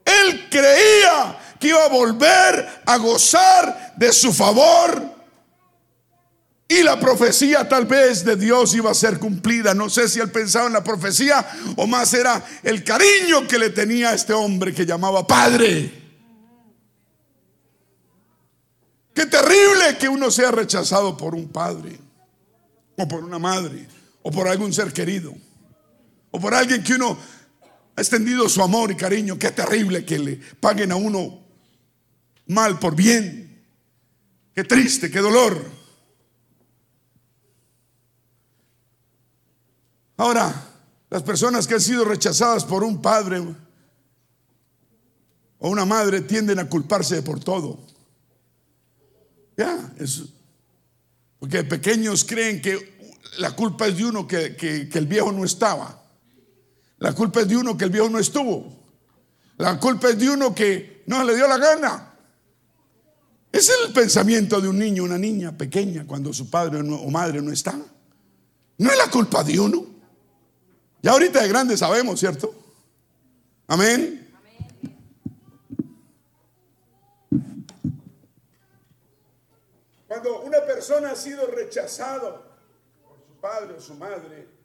Él 0.07 0.47
creía 0.49 1.37
que 1.59 1.67
iba 1.67 1.83
a 1.83 1.89
volver 1.89 2.81
a 2.85 2.97
gozar 2.97 3.93
de 3.97 4.13
su 4.13 4.33
favor. 4.33 5.17
Y 6.69 6.83
la 6.83 6.99
profecía 6.99 7.67
tal 7.67 7.85
vez 7.85 8.23
de 8.23 8.35
Dios 8.35 8.73
iba 8.73 8.91
a 8.91 8.93
ser 8.93 9.19
cumplida. 9.19 9.73
No 9.73 9.89
sé 9.89 10.07
si 10.07 10.19
él 10.19 10.31
pensaba 10.31 10.67
en 10.67 10.73
la 10.73 10.83
profecía 10.83 11.45
o 11.75 11.87
más 11.87 12.13
era 12.13 12.43
el 12.63 12.83
cariño 12.83 13.47
que 13.47 13.57
le 13.57 13.69
tenía 13.69 14.09
a 14.09 14.13
este 14.13 14.33
hombre 14.33 14.73
que 14.73 14.85
llamaba 14.85 15.25
Padre. 15.25 15.91
Qué 19.13 19.25
terrible 19.25 19.97
que 19.99 20.07
uno 20.07 20.29
sea 20.29 20.51
rechazado 20.51 21.17
por 21.17 21.33
un 21.33 21.47
padre 21.47 21.99
o 22.97 23.07
por 23.07 23.23
una 23.23 23.39
madre 23.39 23.87
o 24.21 24.29
por 24.29 24.47
algún 24.47 24.71
ser 24.71 24.93
querido 24.93 25.33
o 26.29 26.39
por 26.39 26.53
alguien 26.53 26.83
que 26.83 26.93
uno 26.93 27.17
ha 27.97 28.01
extendido 28.01 28.47
su 28.47 28.61
amor 28.61 28.91
y 28.91 28.95
cariño. 28.95 29.39
Qué 29.39 29.49
terrible 29.49 30.05
que 30.05 30.19
le 30.19 30.35
paguen 30.59 30.91
a 30.91 30.95
uno 30.95 31.41
mal 32.45 32.77
por 32.77 32.95
bien. 32.95 33.65
Qué 34.53 34.63
triste, 34.63 35.09
qué 35.09 35.19
dolor. 35.19 35.59
Ahora, 40.15 40.53
las 41.09 41.23
personas 41.23 41.65
que 41.65 41.73
han 41.73 41.81
sido 41.81 42.05
rechazadas 42.05 42.65
por 42.65 42.83
un 42.83 43.01
padre 43.01 43.43
o 45.57 45.69
una 45.69 45.85
madre 45.85 46.21
tienden 46.21 46.59
a 46.59 46.69
culparse 46.69 47.23
por 47.23 47.39
todo. 47.39 47.79
Ya, 49.57 49.91
porque 51.39 51.63
pequeños 51.63 52.23
creen 52.23 52.61
que 52.61 53.17
la 53.39 53.55
culpa 53.55 53.87
es 53.87 53.97
de 53.97 54.05
uno 54.05 54.27
que 54.27 54.87
el 54.93 55.07
viejo 55.07 55.31
no 55.31 55.43
estaba. 55.43 56.06
La 56.99 57.13
culpa 57.13 57.41
es 57.41 57.47
de 57.47 57.57
uno 57.57 57.77
que 57.77 57.85
el 57.85 57.91
viejo 57.91 58.09
no 58.09 58.19
estuvo. 58.19 58.73
La 59.57 59.79
culpa 59.79 60.09
es 60.09 60.17
de 60.19 60.29
uno 60.29 60.53
que 60.53 61.03
no 61.07 61.23
le 61.23 61.35
dio 61.35 61.47
la 61.47 61.57
gana. 61.57 62.13
Es 63.51 63.69
el 63.69 63.93
pensamiento 63.93 64.59
de 64.61 64.67
un 64.67 64.77
niño, 64.77 65.03
una 65.03 65.17
niña 65.17 65.57
pequeña 65.57 66.05
cuando 66.05 66.33
su 66.33 66.49
padre 66.49 66.79
o 66.79 67.09
madre 67.09 67.41
no 67.41 67.51
está. 67.51 67.79
No 68.77 68.91
es 68.91 68.97
la 68.97 69.09
culpa 69.09 69.43
de 69.43 69.59
uno. 69.59 69.85
Ya 71.01 71.11
ahorita 71.11 71.41
de 71.41 71.47
grande 71.47 71.77
sabemos, 71.77 72.19
¿cierto? 72.19 72.53
Amén. 73.67 74.27
Cuando 80.07 80.41
una 80.41 80.61
persona 80.61 81.11
ha 81.11 81.15
sido 81.15 81.47
rechazado 81.47 82.43
por 83.03 83.17
su 83.27 83.41
padre 83.41 83.73
o 83.73 83.81
su 83.81 83.93
madre, 83.95 84.56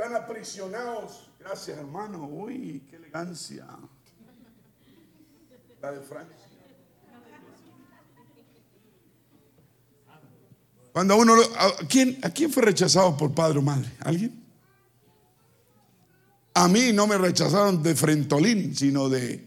están 0.00 0.16
aprisionados. 0.16 1.28
Gracias, 1.38 1.76
hermano. 1.76 2.24
Uy, 2.24 2.86
qué 2.88 2.96
elegancia. 2.96 3.66
La 5.82 5.92
de 5.92 6.00
Francia. 6.00 6.36
Cuando 10.92 11.16
uno, 11.18 11.34
¿a 11.56 11.86
quién, 11.86 12.18
¿a 12.22 12.30
quién 12.30 12.50
fue 12.50 12.62
rechazado 12.62 13.14
por 13.14 13.34
padre 13.34 13.58
o 13.58 13.62
madre? 13.62 13.92
¿Alguien? 14.00 14.42
A 16.54 16.66
mí 16.66 16.92
no 16.94 17.06
me 17.06 17.18
rechazaron 17.18 17.82
de 17.82 17.94
frentolín, 17.94 18.74
sino 18.74 19.08
de 19.10 19.46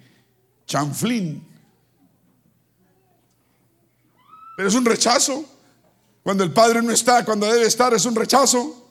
chanflín. 0.68 1.45
Pero 4.56 4.70
es 4.70 4.76
un 4.76 4.86
rechazo. 4.86 5.45
Cuando 6.22 6.43
el 6.43 6.54
padre 6.54 6.84
no 6.84 6.91
está, 6.91 7.26
cuando 7.26 7.47
debe 7.47 7.66
estar, 7.66 7.91
es 7.93 8.06
un 8.06 8.16
rechazo. 8.16 8.88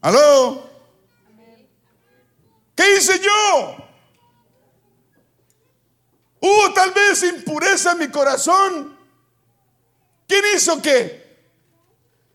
¿Aló? 0.00 0.67
¿Qué 2.78 2.96
hice 2.96 3.18
yo? 3.18 3.76
Hubo 6.40 6.72
tal 6.72 6.92
vez 6.92 7.24
impureza 7.24 7.90
en 7.90 7.98
mi 7.98 8.08
corazón. 8.08 8.96
¿Quién 10.28 10.44
hizo 10.54 10.80
que 10.80 11.26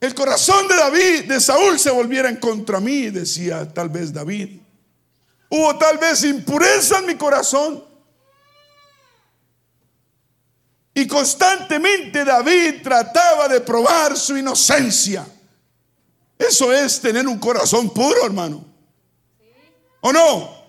el 0.01 0.13
corazón 0.13 0.67
de 0.67 0.75
David, 0.75 1.29
de 1.29 1.39
Saúl, 1.39 1.79
se 1.79 1.91
volviera 1.91 2.27
en 2.27 2.35
contra 2.35 2.81
mí? 2.81 3.09
Decía 3.09 3.73
tal 3.73 3.87
vez 3.87 4.11
David. 4.11 4.59
Hubo 5.47 5.77
tal 5.77 5.97
vez 5.97 6.25
impureza 6.25 6.99
en 6.99 7.05
mi 7.05 7.15
corazón. 7.15 7.81
Y 10.93 11.07
constantemente 11.07 12.25
David 12.25 12.83
trataba 12.83 13.47
de 13.47 13.61
probar 13.61 14.17
su 14.17 14.35
inocencia. 14.35 15.25
Eso 16.37 16.73
es 16.73 16.99
tener 16.99 17.25
un 17.29 17.39
corazón 17.39 17.93
puro, 17.93 18.25
hermano. 18.25 18.72
¿O 20.05 20.11
no? 20.11 20.63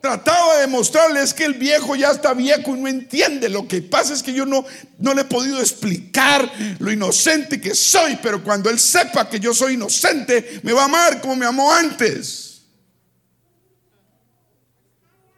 Trataba 0.00 0.58
de 0.58 0.68
mostrarles 0.68 1.34
que 1.34 1.44
el 1.44 1.54
viejo 1.54 1.96
ya 1.96 2.12
está 2.12 2.32
viejo 2.34 2.76
y 2.76 2.80
no 2.80 2.86
entiende. 2.86 3.48
Lo 3.48 3.66
que 3.66 3.82
pasa 3.82 4.14
es 4.14 4.22
que 4.22 4.32
yo 4.32 4.46
no, 4.46 4.64
no 4.98 5.12
le 5.12 5.22
he 5.22 5.24
podido 5.24 5.58
explicar 5.58 6.48
lo 6.78 6.92
inocente 6.92 7.60
que 7.60 7.74
soy, 7.74 8.16
pero 8.22 8.44
cuando 8.44 8.70
él 8.70 8.78
sepa 8.78 9.28
que 9.28 9.40
yo 9.40 9.52
soy 9.52 9.74
inocente, 9.74 10.60
me 10.62 10.72
va 10.72 10.82
a 10.82 10.84
amar 10.84 11.20
como 11.20 11.34
me 11.34 11.46
amó 11.46 11.72
antes. 11.72 12.62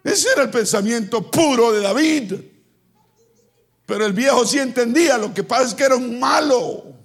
Ese 0.04 0.28
era 0.32 0.42
el 0.42 0.50
pensamiento 0.50 1.30
puro 1.30 1.72
de 1.72 1.80
David. 1.80 2.34
Pero 3.86 4.04
el 4.04 4.12
viejo 4.12 4.44
sí 4.44 4.58
entendía, 4.58 5.16
lo 5.16 5.32
que 5.32 5.42
pasa 5.42 5.68
es 5.68 5.74
que 5.74 5.84
era 5.84 5.96
un 5.96 6.20
malo. 6.20 6.97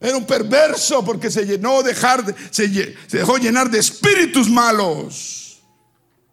Era 0.00 0.16
un 0.16 0.24
perverso 0.24 1.04
porque 1.04 1.30
se 1.30 1.44
llenó 1.44 1.82
dejar 1.82 2.24
se, 2.50 2.96
dejó 3.10 3.36
llenar 3.36 3.70
de 3.70 3.78
espíritus 3.78 4.48
malos. 4.48 5.60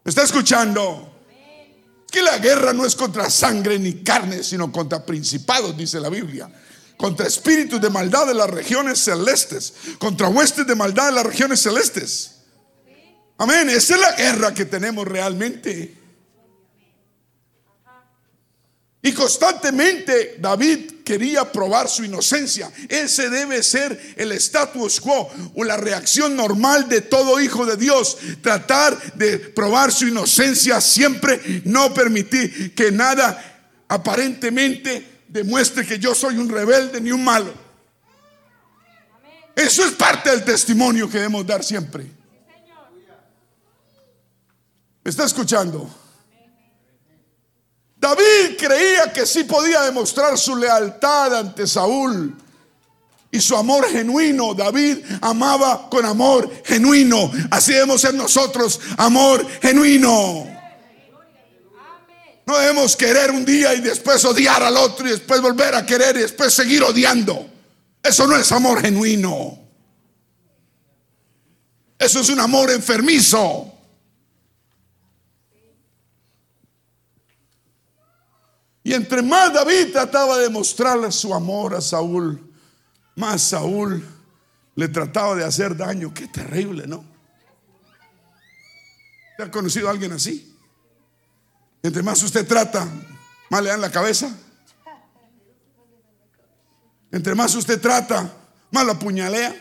¿Me 0.06 0.10
está 0.10 0.24
escuchando? 0.24 1.14
Que 2.10 2.22
la 2.22 2.38
guerra 2.38 2.72
no 2.72 2.86
es 2.86 2.96
contra 2.96 3.30
sangre 3.30 3.78
ni 3.78 4.04
carne, 4.04 4.42
sino 4.42 4.72
contra 4.72 5.06
principados, 5.06 5.76
dice 5.76 6.00
la 6.00 6.08
Biblia. 6.08 6.50
Contra 6.96 7.28
espíritus 7.28 7.82
de 7.82 7.90
maldad 7.90 8.26
de 8.26 8.34
las 8.34 8.50
regiones 8.50 9.00
celestes, 9.00 9.74
contra 10.00 10.30
huestes 10.30 10.66
de 10.66 10.74
maldad 10.74 11.08
de 11.08 11.12
las 11.12 11.26
regiones 11.26 11.62
celestes. 11.62 12.38
Amén. 13.38 13.70
Esa 13.70 13.96
es 13.96 14.02
la 14.02 14.14
guerra 14.14 14.54
que 14.54 14.64
tenemos 14.64 15.06
realmente. 15.06 15.94
Y 19.02 19.12
constantemente 19.12 20.38
David 20.40 20.97
quería 21.08 21.50
probar 21.50 21.88
su 21.88 22.04
inocencia. 22.04 22.70
Ese 22.90 23.30
debe 23.30 23.64
ser 23.64 24.16
el 24.18 24.34
status 24.34 25.00
quo 25.00 25.32
o 25.56 25.64
la 25.64 25.78
reacción 25.78 26.36
normal 26.36 26.90
de 26.90 27.00
todo 27.00 27.40
hijo 27.40 27.66
de 27.66 27.78
Dios. 27.78 28.18
Tratar 28.42 29.14
de 29.14 29.40
probar 29.40 29.94
su 29.94 30.06
inocencia 30.06 30.82
siempre, 30.82 31.62
no 31.64 31.94
permitir 31.94 32.76
que 32.76 32.92
nada 32.92 33.86
aparentemente 33.88 35.24
demuestre 35.30 35.86
que 35.86 35.98
yo 35.98 36.14
soy 36.14 36.38
un 36.38 36.50
rebelde 36.50 37.00
ni 37.00 37.14
un 37.14 37.24
malo. 37.24 37.54
Eso 39.56 39.86
es 39.86 39.94
parte 39.94 40.30
del 40.30 40.44
testimonio 40.44 41.10
que 41.10 41.20
debemos 41.20 41.48
dar 41.48 41.64
siempre 41.64 42.18
está 45.10 45.24
escuchando? 45.24 45.90
David 48.00 48.58
creía 48.58 49.12
que 49.12 49.26
sí 49.26 49.44
podía 49.44 49.82
demostrar 49.82 50.38
su 50.38 50.56
lealtad 50.56 51.36
ante 51.36 51.66
Saúl 51.66 52.36
y 53.32 53.40
su 53.42 53.56
amor 53.56 53.90
genuino. 53.90 54.54
David 54.54 55.00
amaba 55.22 55.90
con 55.90 56.06
amor 56.06 56.50
genuino. 56.64 57.32
Así 57.50 57.74
debemos 57.74 58.02
ser 58.02 58.14
nosotros, 58.14 58.80
amor 58.98 59.46
genuino. 59.62 60.48
No 62.46 62.58
debemos 62.58 62.96
querer 62.96 63.32
un 63.32 63.44
día 63.44 63.74
y 63.74 63.82
después 63.82 64.24
odiar 64.24 64.64
al 64.64 64.78
otro 64.78 65.06
y 65.08 65.12
después 65.12 65.42
volver 65.42 65.76
a 65.76 65.86
querer 65.86 66.16
y 66.16 66.22
después 66.22 66.54
seguir 66.54 66.84
odiando. 66.84 67.46
Eso 68.02 68.26
no 68.26 68.38
es 68.38 68.50
amor 68.52 68.82
genuino. 68.82 69.60
Eso 72.00 72.20
es 72.22 72.30
un 72.30 72.40
amor 72.40 72.72
enfermizo. 72.72 73.74
Y 78.88 78.94
entre 78.94 79.22
más 79.22 79.52
David 79.52 79.92
trataba 79.92 80.38
de 80.38 80.50
mostrarle 80.50 81.12
su 81.12 81.34
amor 81.34 81.76
a 81.76 81.82
Saúl, 81.82 82.42
más 83.18 83.42
Saúl 83.42 84.02
le 84.76 84.88
trataba 84.88 85.36
de 85.36 85.44
hacer 85.44 85.76
daño. 85.76 86.14
Qué 86.14 86.30
terrible, 86.30 86.88
¿no? 86.88 87.04
¿Te 89.36 89.44
ha 89.44 89.52
conocido 89.52 89.90
a 89.90 89.92
alguien 89.92 90.14
así? 90.14 90.58
Entre 91.84 92.02
más 92.02 92.24
usted 92.24 92.48
trata, 92.48 92.88
más 93.50 93.62
le 93.62 93.72
dan 93.72 93.82
la 93.82 93.92
cabeza. 93.92 94.34
Entre 97.12 97.36
más 97.36 97.56
usted 97.56 97.82
trata, 97.82 98.32
más 98.72 98.86
lo 98.86 98.94
apuñalea. 98.94 99.54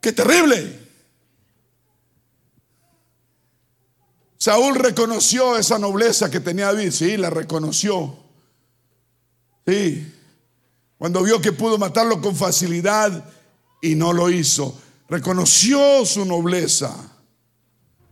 Qué 0.00 0.12
terrible. 0.14 0.83
Saúl 4.44 4.74
reconoció 4.74 5.56
esa 5.56 5.78
nobleza 5.78 6.30
que 6.30 6.38
tenía 6.38 6.66
David, 6.66 6.90
sí, 6.90 7.16
la 7.16 7.30
reconoció. 7.30 8.14
Sí, 9.66 10.12
cuando 10.98 11.22
vio 11.22 11.40
que 11.40 11.52
pudo 11.52 11.78
matarlo 11.78 12.20
con 12.20 12.36
facilidad 12.36 13.24
y 13.80 13.94
no 13.94 14.12
lo 14.12 14.28
hizo, 14.28 14.78
reconoció 15.08 16.04
su 16.04 16.26
nobleza. 16.26 16.94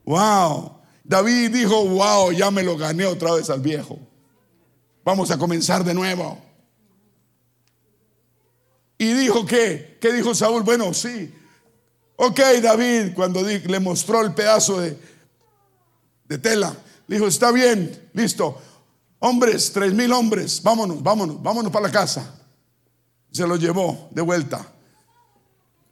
Wow, 0.07 0.79
David 1.05 1.51
dijo, 1.51 1.85
wow, 1.85 2.33
ya 2.33 2.51
me 2.51 2.63
lo 2.63 2.79
gané 2.79 3.05
otra 3.05 3.35
vez 3.35 3.51
al 3.51 3.61
viejo. 3.61 3.99
Vamos 5.05 5.31
a 5.31 5.37
comenzar 5.37 5.85
de 5.85 5.93
nuevo. 5.93 6.43
Y 8.97 9.13
dijo 9.13 9.45
que, 9.45 9.99
¿qué 10.01 10.15
dijo 10.15 10.35
Saúl? 10.35 10.63
Bueno, 10.63 10.95
sí. 10.95 11.31
Ok, 12.17 12.41
David, 12.63 13.13
cuando 13.15 13.43
le 13.43 13.81
mostró 13.81 14.23
el 14.23 14.33
pedazo 14.33 14.81
de, 14.81 15.12
de 16.33 16.39
tela. 16.39 16.75
Dijo, 17.07 17.27
está 17.27 17.51
bien, 17.53 18.11
listo. 18.15 18.61
Hombres, 19.19 19.73
tres 19.73 19.93
mil 19.93 20.13
hombres, 20.13 20.63
vámonos, 20.63 21.03
vámonos, 21.03 21.43
vámonos 21.43 21.71
para 21.71 21.87
la 21.87 21.93
casa. 21.93 22.35
Se 23.31 23.47
lo 23.47 23.57
llevó 23.57 24.09
de 24.11 24.23
vuelta. 24.23 24.67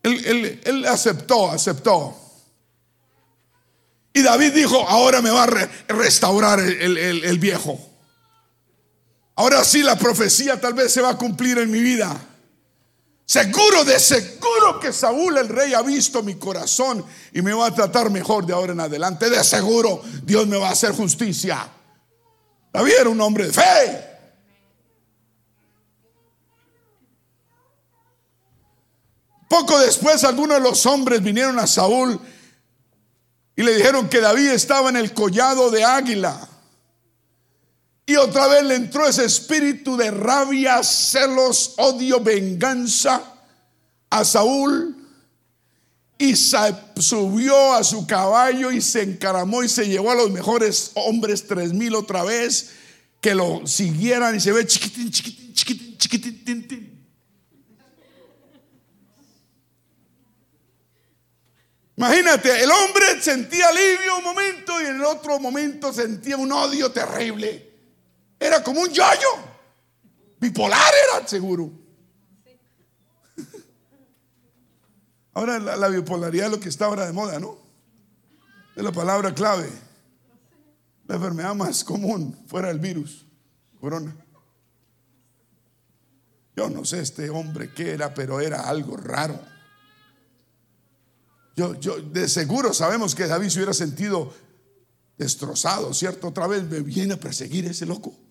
Él, 0.02 0.84
aceptó, 0.88 1.50
aceptó. 1.50 2.16
Y 4.12 4.22
David 4.22 4.52
dijo, 4.54 4.88
ahora 4.88 5.20
me 5.20 5.30
va 5.30 5.44
a 5.44 5.68
restaurar 5.88 6.58
el, 6.58 6.96
el 6.96 7.38
viejo. 7.38 7.78
Ahora 9.36 9.62
sí 9.62 9.82
la 9.82 9.96
profecía 9.96 10.60
tal 10.60 10.74
vez 10.74 10.92
se 10.92 11.00
va 11.00 11.10
a 11.10 11.16
cumplir 11.18 11.58
en 11.58 11.70
mi 11.70 11.80
vida. 11.80 12.29
Seguro, 13.30 13.84
de 13.84 14.00
seguro 14.00 14.80
que 14.80 14.92
Saúl 14.92 15.38
el 15.38 15.48
rey 15.48 15.72
ha 15.72 15.82
visto 15.82 16.20
mi 16.20 16.34
corazón 16.34 17.06
y 17.32 17.40
me 17.42 17.52
va 17.52 17.66
a 17.66 17.72
tratar 17.72 18.10
mejor 18.10 18.44
de 18.44 18.52
ahora 18.52 18.72
en 18.72 18.80
adelante. 18.80 19.30
De 19.30 19.44
seguro 19.44 20.02
Dios 20.24 20.48
me 20.48 20.56
va 20.56 20.70
a 20.70 20.72
hacer 20.72 20.90
justicia. 20.90 21.70
David 22.72 22.92
era 23.02 23.08
un 23.08 23.20
hombre 23.20 23.46
de 23.46 23.52
fe. 23.52 24.04
Poco 29.48 29.78
después 29.78 30.24
algunos 30.24 30.56
de 30.56 30.64
los 30.64 30.84
hombres 30.86 31.22
vinieron 31.22 31.56
a 31.60 31.68
Saúl 31.68 32.20
y 33.54 33.62
le 33.62 33.76
dijeron 33.76 34.08
que 34.08 34.20
David 34.20 34.48
estaba 34.48 34.88
en 34.88 34.96
el 34.96 35.14
collado 35.14 35.70
de 35.70 35.84
águila. 35.84 36.49
Y 38.10 38.16
otra 38.16 38.48
vez 38.48 38.64
le 38.64 38.74
entró 38.74 39.06
ese 39.06 39.24
espíritu 39.24 39.96
de 39.96 40.10
rabia, 40.10 40.82
celos, 40.82 41.74
odio, 41.76 42.18
venganza 42.18 43.22
a 44.10 44.24
Saúl. 44.24 44.96
Y 46.18 46.34
subió 46.34 47.72
a 47.72 47.84
su 47.84 48.08
caballo 48.08 48.72
y 48.72 48.80
se 48.80 49.02
encaramó 49.02 49.62
y 49.62 49.68
se 49.68 49.86
llevó 49.86 50.10
a 50.10 50.16
los 50.16 50.28
mejores 50.32 50.90
hombres, 50.96 51.46
tres 51.46 51.72
mil 51.72 51.94
otra 51.94 52.24
vez, 52.24 52.70
que 53.20 53.32
lo 53.32 53.64
siguieran 53.64 54.34
y 54.34 54.40
se 54.40 54.50
ve 54.50 54.66
chiquitín, 54.66 55.12
chiquitín, 55.12 55.54
chiquitín, 55.54 55.96
chiquitín. 55.96 57.06
Imagínate, 61.96 62.60
el 62.60 62.70
hombre 62.72 63.22
sentía 63.22 63.68
alivio 63.68 64.18
un 64.18 64.24
momento 64.24 64.80
y 64.80 64.86
en 64.86 64.96
el 64.96 65.04
otro 65.04 65.38
momento 65.38 65.92
sentía 65.92 66.36
un 66.36 66.50
odio 66.50 66.90
terrible. 66.90 67.69
Era 68.40 68.64
como 68.64 68.80
un 68.80 68.88
yoyo. 68.88 69.50
Bipolar 70.40 70.92
era 71.08 71.28
seguro. 71.28 71.70
Ahora 75.34 75.58
la, 75.58 75.88
bipolaridad 75.88 76.46
es 76.46 76.52
lo 76.52 76.58
que 76.58 76.70
está 76.70 76.86
ahora 76.86 77.06
de 77.06 77.12
moda, 77.12 77.38
¿no? 77.38 77.58
Es 78.74 78.82
la 78.82 78.90
palabra 78.90 79.34
clave. 79.34 79.70
La 81.06 81.16
enfermedad 81.16 81.54
más 81.54 81.84
común 81.84 82.36
fuera 82.46 82.68
del 82.68 82.78
virus, 82.78 83.26
corona. 83.80 84.16
Yo 86.56 86.70
no 86.70 86.84
sé 86.84 87.00
este 87.00 87.30
hombre 87.30 87.72
qué 87.72 87.92
era, 87.92 88.12
pero 88.14 88.40
era 88.40 88.62
algo 88.62 88.96
raro. 88.96 89.38
Yo, 91.56 91.78
yo, 91.78 92.00
de 92.00 92.28
seguro 92.28 92.72
sabemos 92.72 93.14
que 93.14 93.26
David 93.26 93.50
se 93.50 93.58
hubiera 93.58 93.74
sentido 93.74 94.32
destrozado, 95.18 95.92
¿cierto? 95.94 96.28
Otra 96.28 96.46
vez 96.46 96.64
me 96.64 96.80
viene 96.80 97.14
a 97.14 97.20
perseguir 97.20 97.66
ese 97.66 97.86
loco. 97.86 98.29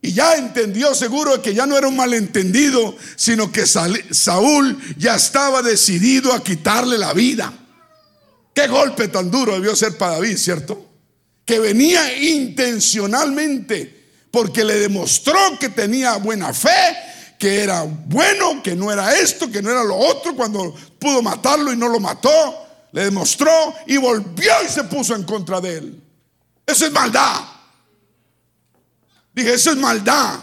Y 0.00 0.12
ya 0.12 0.34
entendió 0.34 0.94
seguro 0.94 1.42
que 1.42 1.54
ya 1.54 1.66
no 1.66 1.76
era 1.76 1.88
un 1.88 1.96
malentendido, 1.96 2.96
sino 3.16 3.50
que 3.50 3.66
Saúl 3.66 4.78
ya 4.96 5.16
estaba 5.16 5.60
decidido 5.60 6.32
a 6.32 6.42
quitarle 6.42 6.96
la 6.98 7.12
vida. 7.12 7.52
Qué 8.54 8.68
golpe 8.68 9.08
tan 9.08 9.30
duro 9.30 9.54
debió 9.54 9.74
ser 9.74 9.98
para 9.98 10.12
David, 10.14 10.36
¿cierto? 10.36 10.86
Que 11.44 11.58
venía 11.58 12.16
intencionalmente 12.16 13.98
porque 14.30 14.64
le 14.64 14.78
demostró 14.78 15.38
que 15.58 15.70
tenía 15.70 16.16
buena 16.16 16.52
fe, 16.52 16.96
que 17.38 17.62
era 17.62 17.82
bueno, 17.82 18.62
que 18.62 18.76
no 18.76 18.92
era 18.92 19.16
esto, 19.16 19.50
que 19.50 19.62
no 19.62 19.70
era 19.70 19.82
lo 19.82 19.96
otro, 19.96 20.36
cuando 20.36 20.74
pudo 20.98 21.22
matarlo 21.22 21.72
y 21.72 21.76
no 21.76 21.88
lo 21.88 21.98
mató, 21.98 22.30
le 22.92 23.04
demostró 23.04 23.74
y 23.86 23.96
volvió 23.96 24.52
y 24.64 24.68
se 24.68 24.84
puso 24.84 25.14
en 25.14 25.24
contra 25.24 25.60
de 25.60 25.78
él. 25.78 26.02
Eso 26.66 26.86
es 26.86 26.92
maldad. 26.92 27.57
Dije, 29.38 29.54
eso 29.54 29.70
es 29.70 29.76
maldad. 29.76 30.40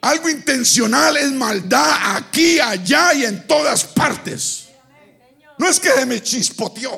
Algo 0.00 0.28
intencional 0.28 1.16
es 1.16 1.32
maldad 1.32 2.16
aquí, 2.16 2.60
allá 2.60 3.12
y 3.12 3.24
en 3.24 3.44
todas 3.44 3.82
partes. 3.82 4.68
No 5.58 5.68
es 5.68 5.80
que 5.80 6.06
me 6.06 6.22
chispoteó. 6.22 6.96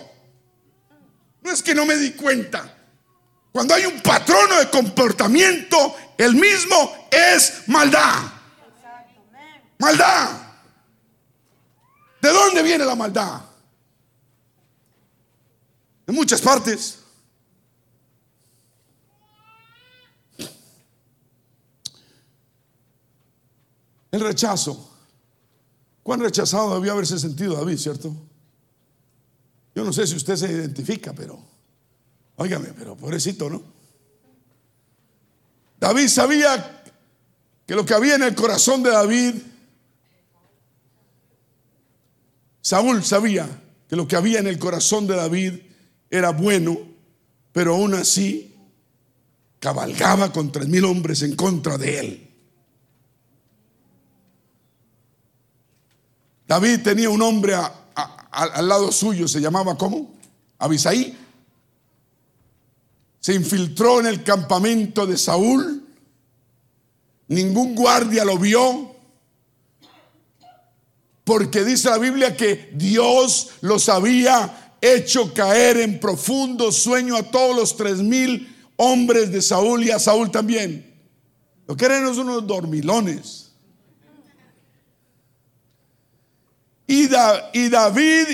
No 1.40 1.50
es 1.50 1.62
que 1.62 1.74
no 1.74 1.86
me 1.86 1.96
di 1.96 2.10
cuenta. 2.10 2.70
Cuando 3.50 3.74
hay 3.74 3.86
un 3.86 4.02
patrono 4.02 4.56
de 4.56 4.68
comportamiento, 4.68 5.96
el 6.18 6.34
mismo 6.34 7.08
es 7.10 7.66
maldad. 7.66 8.20
Maldad. 9.78 10.28
¿De 12.20 12.28
dónde 12.28 12.62
viene 12.62 12.84
la 12.84 12.94
maldad? 12.94 13.40
De 16.06 16.12
muchas 16.12 16.42
partes. 16.42 16.98
El 24.16 24.22
rechazo. 24.22 24.92
¿Cuán 26.02 26.20
rechazado 26.20 26.74
debía 26.74 26.92
haberse 26.92 27.18
sentido 27.18 27.54
David, 27.54 27.76
cierto? 27.76 28.16
Yo 29.74 29.84
no 29.84 29.92
sé 29.92 30.06
si 30.06 30.16
usted 30.16 30.36
se 30.36 30.50
identifica, 30.50 31.12
pero, 31.12 31.38
óigame, 32.36 32.68
pero 32.72 32.96
pobrecito, 32.96 33.50
¿no? 33.50 33.62
David 35.78 36.08
sabía 36.08 36.82
que 37.66 37.74
lo 37.74 37.84
que 37.84 37.92
había 37.92 38.14
en 38.14 38.22
el 38.22 38.34
corazón 38.34 38.82
de 38.82 38.90
David, 38.90 39.34
Saúl 42.62 43.04
sabía 43.04 43.46
que 43.86 43.96
lo 43.96 44.08
que 44.08 44.16
había 44.16 44.38
en 44.38 44.46
el 44.46 44.58
corazón 44.58 45.06
de 45.06 45.16
David 45.16 45.60
era 46.08 46.30
bueno, 46.30 46.78
pero 47.52 47.74
aún 47.74 47.92
así 47.92 48.56
cabalgaba 49.60 50.32
con 50.32 50.50
tres 50.52 50.68
mil 50.68 50.86
hombres 50.86 51.20
en 51.20 51.36
contra 51.36 51.76
de 51.76 51.98
él. 51.98 52.25
David 56.46 56.82
tenía 56.82 57.10
un 57.10 57.22
hombre 57.22 57.54
al 58.30 58.68
lado 58.68 58.92
suyo, 58.92 59.26
se 59.26 59.40
llamaba 59.40 59.76
¿cómo? 59.76 60.14
Abisaí. 60.58 61.16
Se 63.20 63.34
infiltró 63.34 64.00
en 64.00 64.06
el 64.06 64.22
campamento 64.22 65.06
de 65.06 65.16
Saúl. 65.16 65.84
Ningún 67.28 67.74
guardia 67.74 68.24
lo 68.24 68.38
vio. 68.38 68.94
Porque 71.24 71.64
dice 71.64 71.90
la 71.90 71.98
Biblia 71.98 72.36
que 72.36 72.70
Dios 72.74 73.48
los 73.62 73.88
había 73.88 74.74
hecho 74.80 75.34
caer 75.34 75.78
en 75.78 75.98
profundo 75.98 76.70
sueño 76.70 77.16
a 77.16 77.24
todos 77.24 77.56
los 77.56 77.76
tres 77.76 77.98
mil 77.98 78.54
hombres 78.76 79.32
de 79.32 79.42
Saúl 79.42 79.82
y 79.82 79.90
a 79.90 79.98
Saúl 79.98 80.30
también. 80.30 80.94
Lo 81.66 81.76
que 81.76 81.86
eran 81.86 82.06
unos 82.06 82.46
dormilones. 82.46 83.45
Y, 86.86 87.08
David 87.08 88.26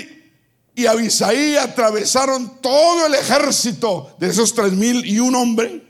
y 0.75 0.85
Abisaí 0.85 1.55
atravesaron 1.55 2.61
todo 2.61 3.07
el 3.07 3.15
ejército 3.15 4.15
de 4.19 4.27
esos 4.27 4.53
tres 4.53 4.73
mil 4.73 5.05
y 5.05 5.19
un 5.19 5.35
hombre 5.35 5.83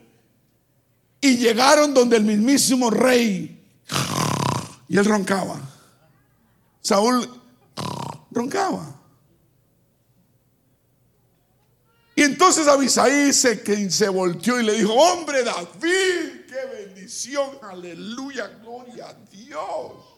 y 1.19 1.37
llegaron 1.37 1.93
donde 1.93 2.17
el 2.17 2.23
mismísimo 2.23 2.89
rey 2.89 3.61
y 4.87 4.97
él 4.97 5.05
roncaba. 5.05 5.59
Saúl 6.81 7.29
roncaba. 8.31 8.93
Y 12.15 12.23
entonces 12.23 12.67
Abisaí 12.67 13.33
se, 13.33 13.89
se 13.89 14.09
volteó 14.09 14.59
y 14.59 14.63
le 14.63 14.73
dijo, 14.73 14.93
hombre 14.93 15.43
David, 15.43 16.45
qué 16.47 16.85
bendición, 16.85 17.57
aleluya, 17.63 18.47
gloria 18.61 19.09
a 19.09 19.13
Dios. 19.31 20.12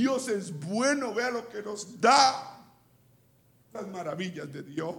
Dios 0.00 0.28
es 0.28 0.58
bueno, 0.58 1.12
vea 1.12 1.30
lo 1.30 1.46
que 1.50 1.62
nos 1.62 2.00
da. 2.00 2.58
Las 3.70 3.86
maravillas 3.88 4.50
de 4.50 4.62
Dios. 4.62 4.94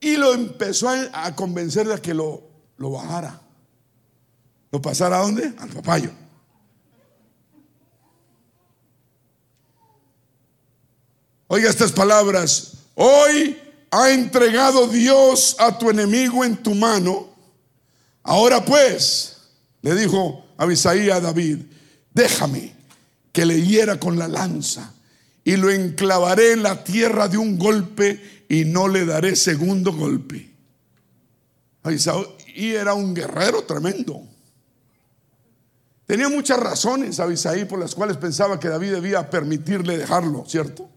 Y 0.00 0.16
lo 0.16 0.34
empezó 0.34 0.88
a, 1.12 1.36
convencer 1.36 1.86
de 1.86 2.00
que 2.00 2.12
lo, 2.12 2.42
lo 2.76 2.90
bajara. 2.90 3.40
¿Lo 4.72 4.82
pasara 4.82 5.18
a 5.18 5.22
dónde? 5.22 5.54
Al 5.58 5.68
papayo. 5.68 6.10
Oiga 11.46 11.70
estas 11.70 11.92
palabras. 11.92 12.78
Hoy 12.96 13.56
ha 13.92 14.10
entregado 14.10 14.88
Dios 14.88 15.54
a 15.60 15.78
tu 15.78 15.88
enemigo 15.88 16.44
en 16.44 16.56
tu 16.56 16.74
mano 16.74 17.29
Ahora 18.30 18.64
pues, 18.64 19.38
le 19.82 19.92
dijo 19.96 20.46
Abisaí 20.56 21.10
a 21.10 21.18
David, 21.18 21.62
déjame 22.14 22.72
que 23.32 23.44
le 23.44 23.60
hiera 23.60 23.98
con 23.98 24.20
la 24.20 24.28
lanza 24.28 24.94
y 25.42 25.56
lo 25.56 25.68
enclavaré 25.68 26.52
en 26.52 26.62
la 26.62 26.84
tierra 26.84 27.26
de 27.26 27.38
un 27.38 27.58
golpe 27.58 28.44
y 28.48 28.66
no 28.66 28.86
le 28.86 29.04
daré 29.04 29.34
segundo 29.34 29.92
golpe. 29.92 30.48
Abisaí 31.82 32.72
era 32.72 32.94
un 32.94 33.14
guerrero 33.14 33.64
tremendo. 33.64 34.22
Tenía 36.06 36.28
muchas 36.28 36.60
razones 36.60 37.18
Abisaí 37.18 37.64
por 37.64 37.80
las 37.80 37.96
cuales 37.96 38.16
pensaba 38.16 38.60
que 38.60 38.68
David 38.68 38.92
debía 38.92 39.28
permitirle 39.28 39.98
dejarlo, 39.98 40.44
¿cierto? 40.46 40.88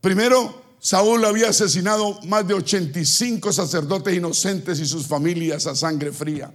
Primero, 0.00 0.63
Saúl 0.84 1.24
había 1.24 1.48
asesinado 1.48 2.20
más 2.24 2.46
de 2.46 2.52
85 2.52 3.54
sacerdotes 3.54 4.14
inocentes 4.14 4.78
y 4.80 4.84
sus 4.84 5.06
familias 5.06 5.66
a 5.66 5.74
sangre 5.74 6.12
fría. 6.12 6.52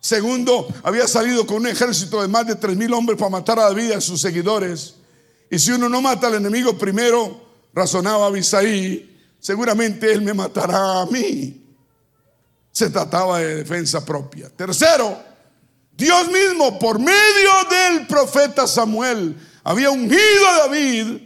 Segundo, 0.00 0.66
había 0.82 1.06
salido 1.06 1.46
con 1.46 1.58
un 1.58 1.66
ejército 1.66 2.22
de 2.22 2.28
más 2.28 2.46
de 2.46 2.54
3 2.54 2.74
mil 2.74 2.94
hombres 2.94 3.18
para 3.18 3.28
matar 3.28 3.58
a 3.58 3.64
David 3.64 3.90
y 3.90 3.92
a 3.92 4.00
sus 4.00 4.18
seguidores. 4.22 4.94
Y 5.50 5.58
si 5.58 5.72
uno 5.72 5.90
no 5.90 6.00
mata 6.00 6.28
al 6.28 6.36
enemigo 6.36 6.78
primero, 6.78 7.38
razonaba 7.74 8.28
Abisaí, 8.28 9.14
seguramente 9.38 10.10
él 10.10 10.22
me 10.22 10.32
matará 10.32 11.02
a 11.02 11.06
mí. 11.06 11.66
Se 12.72 12.88
trataba 12.88 13.40
de 13.40 13.56
defensa 13.56 14.02
propia. 14.06 14.48
Tercero, 14.48 15.18
Dios 15.92 16.28
mismo, 16.30 16.78
por 16.78 16.98
medio 16.98 17.50
del 17.68 18.06
profeta 18.06 18.66
Samuel, 18.66 19.36
había 19.62 19.90
ungido 19.90 20.48
a 20.48 20.58
David 20.60 21.23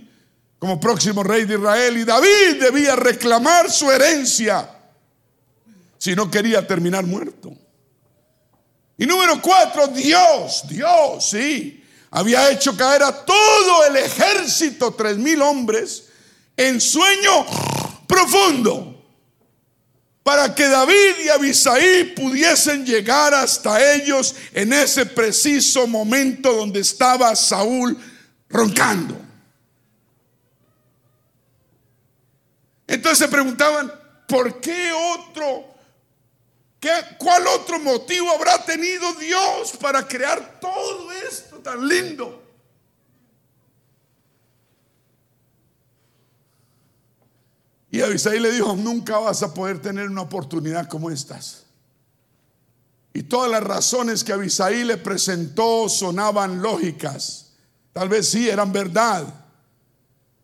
como 0.58 0.80
próximo 0.80 1.22
rey 1.22 1.44
de 1.44 1.54
Israel 1.54 1.96
y 1.98 2.04
David 2.04 2.60
debía 2.60 2.96
reclamar 2.96 3.70
su 3.70 3.90
herencia 3.90 4.68
si 5.98 6.14
no 6.14 6.30
quería 6.30 6.66
terminar 6.66 7.04
muerto. 7.04 7.52
Y 8.96 9.06
número 9.06 9.40
cuatro, 9.40 9.86
Dios, 9.88 10.64
Dios, 10.68 11.30
sí, 11.30 11.84
había 12.10 12.50
hecho 12.50 12.76
caer 12.76 13.02
a 13.02 13.24
todo 13.24 13.86
el 13.86 13.96
ejército, 13.96 14.92
tres 14.94 15.16
mil 15.16 15.40
hombres, 15.42 16.04
en 16.56 16.80
sueño 16.80 17.46
profundo, 18.08 18.94
para 20.24 20.52
que 20.54 20.66
David 20.66 21.24
y 21.24 21.28
Abisaí 21.28 22.12
pudiesen 22.16 22.84
llegar 22.84 23.32
hasta 23.34 23.94
ellos 23.94 24.34
en 24.52 24.72
ese 24.72 25.06
preciso 25.06 25.86
momento 25.86 26.52
donde 26.52 26.80
estaba 26.80 27.34
Saúl 27.36 27.96
roncando. 28.48 29.27
Entonces 32.88 33.18
se 33.18 33.28
preguntaban, 33.28 33.92
¿por 34.26 34.60
qué 34.60 34.90
otro? 34.92 35.66
¿Qué, 36.80 36.90
¿Cuál 37.18 37.46
otro 37.48 37.78
motivo 37.78 38.30
habrá 38.30 38.64
tenido 38.64 39.12
Dios 39.14 39.76
para 39.78 40.08
crear 40.08 40.58
todo 40.58 41.12
esto 41.12 41.58
tan 41.58 41.86
lindo? 41.86 42.42
Y 47.90 48.00
Abisaí 48.00 48.40
le 48.40 48.52
dijo, 48.52 48.74
nunca 48.74 49.18
vas 49.18 49.42
a 49.42 49.52
poder 49.52 49.80
tener 49.80 50.08
una 50.08 50.22
oportunidad 50.22 50.88
como 50.88 51.10
estas. 51.10 51.66
Y 53.12 53.22
todas 53.24 53.50
las 53.50 53.62
razones 53.62 54.24
que 54.24 54.32
Abisaí 54.32 54.84
le 54.84 54.96
presentó 54.96 55.88
sonaban 55.90 56.62
lógicas. 56.62 57.52
Tal 57.92 58.08
vez 58.08 58.28
sí, 58.28 58.48
eran 58.48 58.72
verdad. 58.72 59.26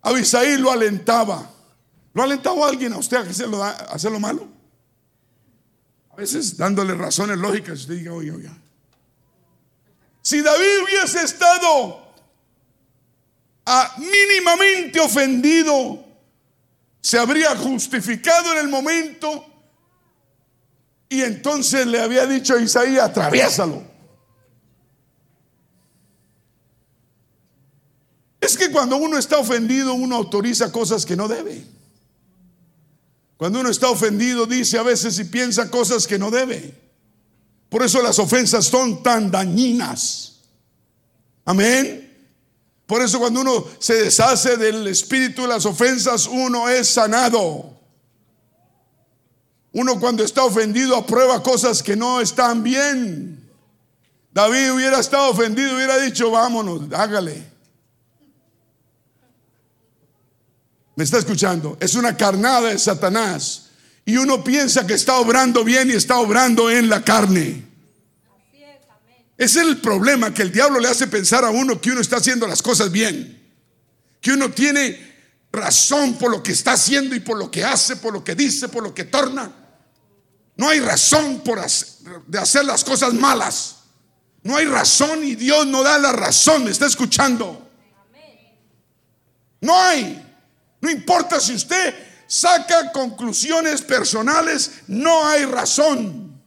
Abisaí 0.03 0.59
lo 0.59 0.70
alentaba. 0.70 1.53
¿Lo 2.15 2.23
ha 2.23 2.25
alentado 2.27 2.65
alguien 2.65 2.93
a 2.93 2.99
usted 2.99 3.17
a 3.17 3.21
hacer 3.93 4.11
lo, 4.12 4.21
malo? 4.21 4.49
A 6.12 6.17
veces 6.17 6.57
dándole 6.57 6.95
razones 6.95 7.37
lógicas, 7.37 7.81
usted 7.81 7.95
diga, 7.95 8.12
oye, 8.12 8.31
oye. 8.31 8.51
Si 10.23 10.41
David 10.41 10.85
hubiese 10.85 11.25
estado 11.25 12.15
a 13.67 13.97
mínimamente 13.99 15.01
ofendido, 15.01 16.05
se 17.01 17.19
habría 17.19 17.57
justificado 17.57 18.53
en 18.53 18.59
el 18.59 18.69
momento 18.69 19.45
y 21.09 21.21
entonces 21.21 21.85
le 21.85 22.01
había 22.01 22.27
dicho 22.27 22.55
a 22.55 22.61
Isaías, 22.61 23.11
atraviésalo. 23.11 23.83
Es 28.41 28.57
que 28.57 28.71
cuando 28.71 28.99
uno 28.99 29.19
está 29.19 29.39
ofendido, 29.39 29.95
uno 29.95 30.15
autoriza 30.15 30.71
cosas 30.71 31.05
que 31.05 31.17
no 31.17 31.27
debe. 31.27 31.75
Cuando 33.37 33.61
uno 33.61 33.70
está 33.70 33.91
ofendido, 33.91 34.47
dice 34.47 34.78
a 34.78 34.82
veces 34.82 35.18
y 35.18 35.24
piensa 35.24 35.70
cosas 35.70 36.07
que 36.07 36.18
no 36.18 36.30
debe. 36.30 36.74
Por 37.68 37.82
eso 37.82 38.01
las 38.03 38.18
ofensas 38.18 38.66
son 38.66 39.03
tan 39.03 39.30
dañinas. 39.30 40.41
Amén. 41.45 42.05
Por 42.87 43.03
eso 43.03 43.18
cuando 43.18 43.41
uno 43.41 43.64
se 43.78 43.95
deshace 43.95 44.57
del 44.57 44.87
espíritu 44.87 45.43
de 45.43 45.49
las 45.49 45.66
ofensas, 45.66 46.26
uno 46.26 46.68
es 46.68 46.89
sanado. 46.89 47.80
Uno 49.72 49.99
cuando 49.99 50.22
está 50.22 50.45
ofendido 50.45 50.97
aprueba 50.97 51.43
cosas 51.43 51.82
que 51.82 51.97
no 51.97 52.20
están 52.20 52.62
bien. 52.62 53.51
David 54.30 54.72
hubiera 54.72 55.01
estado 55.01 55.30
ofendido, 55.30 55.74
hubiera 55.74 55.99
dicho, 55.99 56.30
vámonos, 56.30 56.82
hágale. 56.93 57.53
¿Me 60.97 61.05
está 61.05 61.18
escuchando? 61.18 61.76
Es 61.80 61.95
una 61.95 62.16
carnada 62.16 62.70
de 62.70 62.78
Satanás. 62.78 63.70
Y 64.07 64.16
uno 64.16 64.45
piensa 64.45 64.86
que 64.86 64.95
está 64.95 65.16
obrando 65.16 65.64
bien 65.64 65.90
y 65.90 65.95
está 65.95 66.18
obrando 66.18 66.70
en 66.70 66.88
la 66.88 67.03
carne. 67.03 67.64
Ese 69.36 69.61
es 69.61 69.66
el 69.66 69.78
problema 69.78 70.32
que 70.32 70.42
el 70.42 70.53
diablo 70.53 70.78
le 70.78 70.88
hace 70.88 71.07
pensar 71.09 71.45
a 71.45 71.51
uno 71.51 71.80
que 71.80 71.90
uno 71.90 72.01
está 72.01 72.16
haciendo 72.16 72.47
las 72.47 72.62
cosas 72.62 72.92
bien. 72.92 73.42
Que 74.20 74.32
uno 74.32 74.51
tiene 74.51 75.14
razón 75.51 76.14
por 76.14 76.30
lo 76.30 76.42
que 76.42 76.53
está 76.53 76.72
haciendo 76.72 77.14
y 77.14 77.20
por 77.20 77.36
lo 77.38 77.51
que 77.51 77.64
hace, 77.64 77.97
por 77.97 78.12
lo 78.12 78.22
que 78.22 78.34
dice, 78.34 78.68
por 78.68 78.82
lo 78.82 78.95
que 78.95 79.05
torna. 79.05 79.51
No 80.57 80.68
hay 80.68 80.80
razón 80.80 81.40
por 81.40 81.61
de 82.26 82.38
hacer 82.38 82.64
las 82.64 82.84
cosas 82.84 83.12
malas. 83.12 83.76
No 84.42 84.57
hay 84.57 84.66
razón 84.66 85.24
y 85.24 85.34
Dios 85.34 85.66
no 85.66 85.82
da 85.82 85.99
la 85.99 86.12
razón. 86.12 86.64
¿Me 86.64 86.70
está 86.70 86.86
escuchando? 86.86 87.68
No 89.61 89.80
hay. 89.80 90.24
No 90.85 90.91
importa 90.91 91.41
si 91.41 91.55
usted 91.55 91.95
saca 92.26 92.93
conclusiones 92.93 93.80
personales, 93.80 94.82
no 94.87 95.26
hay 95.26 95.47
razón. 95.47 96.45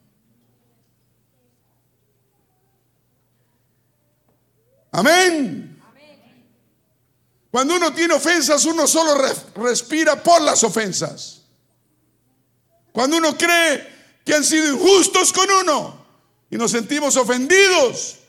Amén. 4.92 5.82
Cuando 7.50 7.78
uno 7.78 7.92
tiene 7.96 8.14
ofensas, 8.14 8.64
uno 8.66 8.86
solo 8.86 9.20
respira 9.56 10.22
por 10.22 10.40
las 10.44 10.64
ofensas. 10.64 11.42
Cuando 12.92 13.18
uno 13.18 13.36
cree 13.36 14.22
que 14.24 14.36
han 14.36 14.44
sido 14.44 14.72
injustos 14.72 15.34
con 15.34 15.50
uno 15.50 16.06
y 16.52 16.58
nos 16.58 16.70
sentimos 16.70 17.18
ofendidos, 17.18 18.20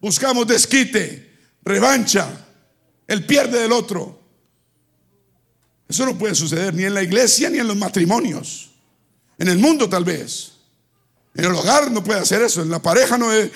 buscamos 0.00 0.48
desquite, 0.48 1.38
revancha, 1.62 2.44
el 3.06 3.24
pierde 3.24 3.60
del 3.60 3.70
otro. 3.70 4.23
Eso 5.88 6.06
no 6.06 6.16
puede 6.16 6.34
suceder 6.34 6.74
ni 6.74 6.84
en 6.84 6.94
la 6.94 7.02
iglesia 7.02 7.50
ni 7.50 7.58
en 7.58 7.68
los 7.68 7.76
matrimonios. 7.76 8.70
En 9.38 9.48
el 9.48 9.58
mundo 9.58 9.88
tal 9.88 10.04
vez. 10.04 10.52
En 11.34 11.44
el 11.44 11.52
hogar 11.52 11.90
no 11.90 12.02
puede 12.02 12.20
hacer 12.20 12.42
eso. 12.42 12.62
En 12.62 12.70
la 12.70 12.80
pareja 12.80 13.18
no, 13.18 13.32
es, 13.32 13.50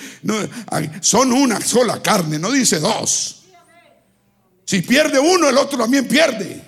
son 1.01 1.31
una 1.31 1.61
sola 1.61 2.01
carne, 2.01 2.37
no 2.37 2.51
dice 2.51 2.79
dos. 2.79 3.43
Si 4.65 4.81
pierde 4.81 5.19
uno, 5.19 5.49
el 5.49 5.57
otro 5.57 5.77
también 5.79 6.07
pierde. 6.07 6.63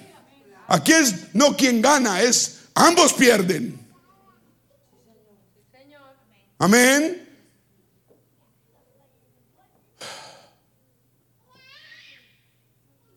Aquí 0.68 0.93
es 0.93 1.34
no 1.34 1.55
quien 1.55 1.82
gana, 1.82 2.22
es 2.22 2.62
ambos 2.74 3.14
pierden. 3.14 3.80
Amén. 6.57 7.28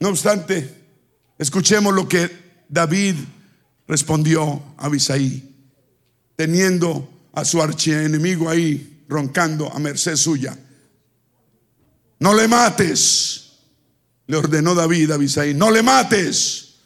No 0.01 0.09
obstante, 0.11 0.84
Escuchemos 1.39 1.93
lo 1.95 2.09
que 2.09 2.65
David 2.69 3.17
respondió 3.87 4.63
a 4.77 4.87
Abisaí, 4.87 5.55
teniendo 6.37 7.09
a 7.33 7.45
su 7.45 7.61
archienemigo 7.61 8.49
ahí 8.49 9.05
roncando 9.09 9.73
a 9.73 9.79
merced 9.79 10.17
suya. 10.17 10.57
No 12.21 12.35
le 12.35 12.49
mates, 12.49 13.53
le 14.27 14.37
ordenó 14.37 14.75
David 14.75 15.11
a 15.11 15.15
Abisaí, 15.15 15.55
no 15.55 15.71
le 15.71 15.83
mates, 15.83 16.77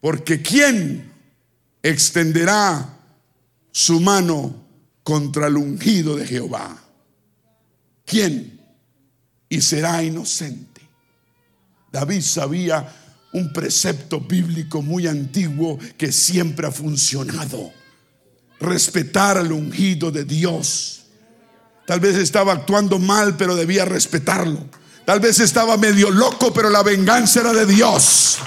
porque 0.00 0.42
¿quién 0.42 1.12
extenderá 1.82 2.98
su 3.70 4.00
mano 4.00 4.66
contra 5.02 5.46
el 5.46 5.56
ungido 5.56 6.16
de 6.16 6.26
Jehová? 6.26 6.76
¿Quién? 8.04 8.60
Y 9.48 9.60
será 9.62 10.02
inocente. 10.02 10.80
David 11.92 12.22
sabía 12.22 12.92
un 13.32 13.52
precepto 13.52 14.20
bíblico 14.20 14.82
muy 14.82 15.06
antiguo 15.06 15.78
que 15.96 16.12
siempre 16.12 16.66
ha 16.66 16.72
funcionado. 16.72 17.72
Respetar 18.58 19.38
al 19.38 19.52
ungido 19.52 20.10
de 20.10 20.24
Dios. 20.24 21.04
Tal 21.86 22.00
vez 22.00 22.16
estaba 22.16 22.52
actuando 22.52 22.98
mal, 22.98 23.36
pero 23.36 23.56
debía 23.56 23.84
respetarlo. 23.84 24.66
Tal 25.04 25.20
vez 25.20 25.40
estaba 25.40 25.76
medio 25.76 26.10
loco, 26.10 26.52
pero 26.52 26.70
la 26.70 26.82
venganza 26.82 27.40
era 27.40 27.52
de 27.52 27.66
Dios. 27.66 28.38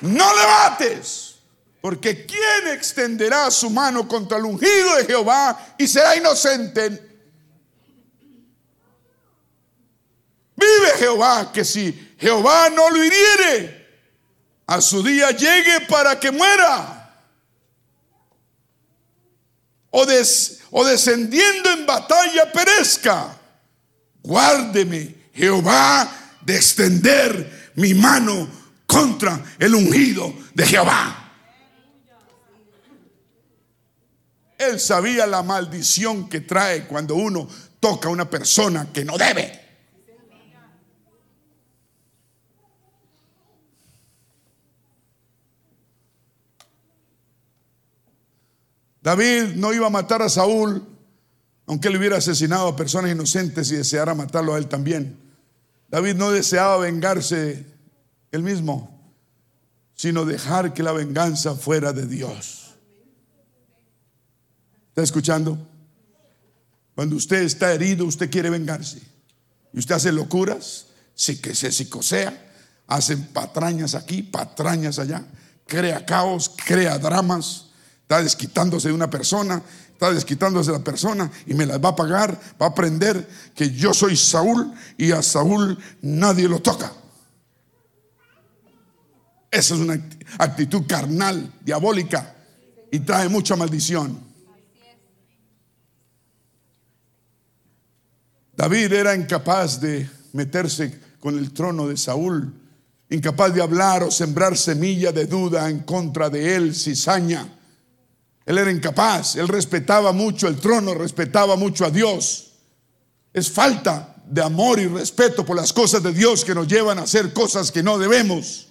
No 0.00 0.34
le 0.34 0.46
mates, 0.46 1.36
porque 1.80 2.26
¿quién 2.26 2.74
extenderá 2.74 3.50
su 3.50 3.70
mano 3.70 4.08
contra 4.08 4.36
el 4.38 4.44
ungido 4.44 4.96
de 4.96 5.04
Jehová 5.04 5.74
y 5.78 5.86
será 5.86 6.16
inocente? 6.16 7.11
Vive 10.62 10.98
Jehová, 10.98 11.50
que 11.52 11.64
si 11.64 12.14
Jehová 12.18 12.70
no 12.70 12.88
lo 12.90 13.04
hiriere, 13.04 13.82
a 14.66 14.80
su 14.80 15.02
día 15.02 15.30
llegue 15.30 15.80
para 15.88 16.18
que 16.18 16.30
muera. 16.30 16.98
O, 19.90 20.06
o 20.70 20.84
descendiendo 20.84 21.70
en 21.70 21.84
batalla 21.84 22.50
perezca. 22.52 23.36
Guárdeme, 24.22 25.30
Jehová, 25.34 26.10
de 26.40 26.56
extender 26.56 27.72
mi 27.74 27.92
mano 27.94 28.48
contra 28.86 29.42
el 29.58 29.74
ungido 29.74 30.32
de 30.54 30.66
Jehová. 30.66 31.18
Él 34.58 34.78
sabía 34.78 35.26
la 35.26 35.42
maldición 35.42 36.28
que 36.28 36.40
trae 36.40 36.86
cuando 36.86 37.16
uno 37.16 37.48
toca 37.80 38.08
a 38.08 38.12
una 38.12 38.30
persona 38.30 38.92
que 38.92 39.04
no 39.04 39.18
debe. 39.18 39.61
David 49.02 49.54
no 49.56 49.72
iba 49.72 49.88
a 49.88 49.90
matar 49.90 50.22
a 50.22 50.28
Saúl, 50.28 50.86
aunque 51.66 51.88
él 51.88 51.96
hubiera 51.96 52.18
asesinado 52.18 52.68
a 52.68 52.76
personas 52.76 53.10
inocentes 53.10 53.70
y 53.72 53.76
deseara 53.76 54.14
matarlo 54.14 54.54
a 54.54 54.58
él 54.58 54.68
también. 54.68 55.18
David 55.88 56.14
no 56.14 56.30
deseaba 56.30 56.78
vengarse 56.78 57.66
él 58.30 58.42
mismo, 58.42 59.12
sino 59.94 60.24
dejar 60.24 60.72
que 60.72 60.82
la 60.82 60.92
venganza 60.92 61.54
fuera 61.54 61.92
de 61.92 62.06
Dios. 62.06 62.74
¿Está 64.88 65.02
escuchando? 65.02 65.58
Cuando 66.94 67.16
usted 67.16 67.42
está 67.42 67.72
herido, 67.72 68.04
usted 68.04 68.30
quiere 68.30 68.50
vengarse. 68.50 69.00
Y 69.72 69.78
usted 69.78 69.94
hace 69.96 70.12
locuras, 70.12 70.86
sí 71.14 71.40
que 71.40 71.54
se 71.54 71.72
psicosea, 71.72 72.52
hacen 72.86 73.24
patrañas 73.28 73.94
aquí, 73.94 74.22
patrañas 74.22 74.98
allá, 74.98 75.24
crea 75.66 76.04
caos, 76.04 76.54
crea 76.66 76.98
dramas, 76.98 77.71
está 78.12 78.22
desquitándose 78.22 78.88
de 78.88 78.94
una 78.94 79.08
persona, 79.08 79.62
está 79.90 80.12
desquitándose 80.12 80.70
de 80.70 80.76
la 80.76 80.84
persona 80.84 81.30
y 81.46 81.54
me 81.54 81.64
las 81.64 81.82
va 81.82 81.90
a 81.90 81.96
pagar, 81.96 82.38
va 82.60 82.66
a 82.66 82.68
aprender 82.68 83.26
que 83.54 83.70
yo 83.70 83.94
soy 83.94 84.18
Saúl 84.18 84.70
y 84.98 85.12
a 85.12 85.22
Saúl 85.22 85.78
nadie 86.02 86.46
lo 86.46 86.60
toca. 86.60 86.92
Esa 89.50 89.74
es 89.74 89.80
una 89.80 89.94
actitud 90.38 90.82
carnal, 90.86 91.54
diabólica 91.64 92.36
y 92.90 93.00
trae 93.00 93.30
mucha 93.30 93.56
maldición. 93.56 94.20
David 98.54 98.92
era 98.92 99.14
incapaz 99.14 99.80
de 99.80 100.06
meterse 100.34 101.00
con 101.18 101.38
el 101.38 101.50
trono 101.54 101.88
de 101.88 101.96
Saúl, 101.96 102.52
incapaz 103.08 103.54
de 103.54 103.62
hablar 103.62 104.02
o 104.02 104.10
sembrar 104.10 104.58
semilla 104.58 105.12
de 105.12 105.24
duda 105.24 105.70
en 105.70 105.78
contra 105.80 106.28
de 106.28 106.56
él, 106.56 106.74
cizaña. 106.74 107.48
Él 108.44 108.58
era 108.58 108.70
incapaz, 108.70 109.36
él 109.36 109.48
respetaba 109.48 110.12
mucho 110.12 110.48
el 110.48 110.56
trono, 110.56 110.94
respetaba 110.94 111.56
mucho 111.56 111.84
a 111.84 111.90
Dios. 111.90 112.52
Es 113.32 113.50
falta 113.50 114.16
de 114.26 114.42
amor 114.42 114.80
y 114.80 114.86
respeto 114.86 115.44
por 115.44 115.56
las 115.56 115.72
cosas 115.72 116.02
de 116.02 116.12
Dios 116.12 116.44
que 116.44 116.54
nos 116.54 116.66
llevan 116.66 116.98
a 116.98 117.02
hacer 117.02 117.32
cosas 117.32 117.70
que 117.70 117.82
no 117.82 117.98
debemos. 117.98 118.68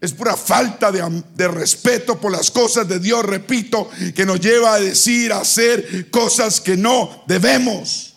Es 0.00 0.12
pura 0.12 0.36
falta 0.36 0.90
de, 0.90 1.22
de, 1.34 1.48
respeto 1.48 2.20
por 2.20 2.32
las 2.32 2.50
cosas 2.50 2.88
de 2.88 2.98
Dios, 2.98 3.24
repito, 3.24 3.88
que 4.14 4.26
nos 4.26 4.40
lleva 4.40 4.74
a 4.74 4.80
decir, 4.80 5.32
a 5.32 5.40
hacer 5.40 6.10
cosas 6.10 6.60
que 6.60 6.76
no 6.76 7.22
debemos. 7.28 8.14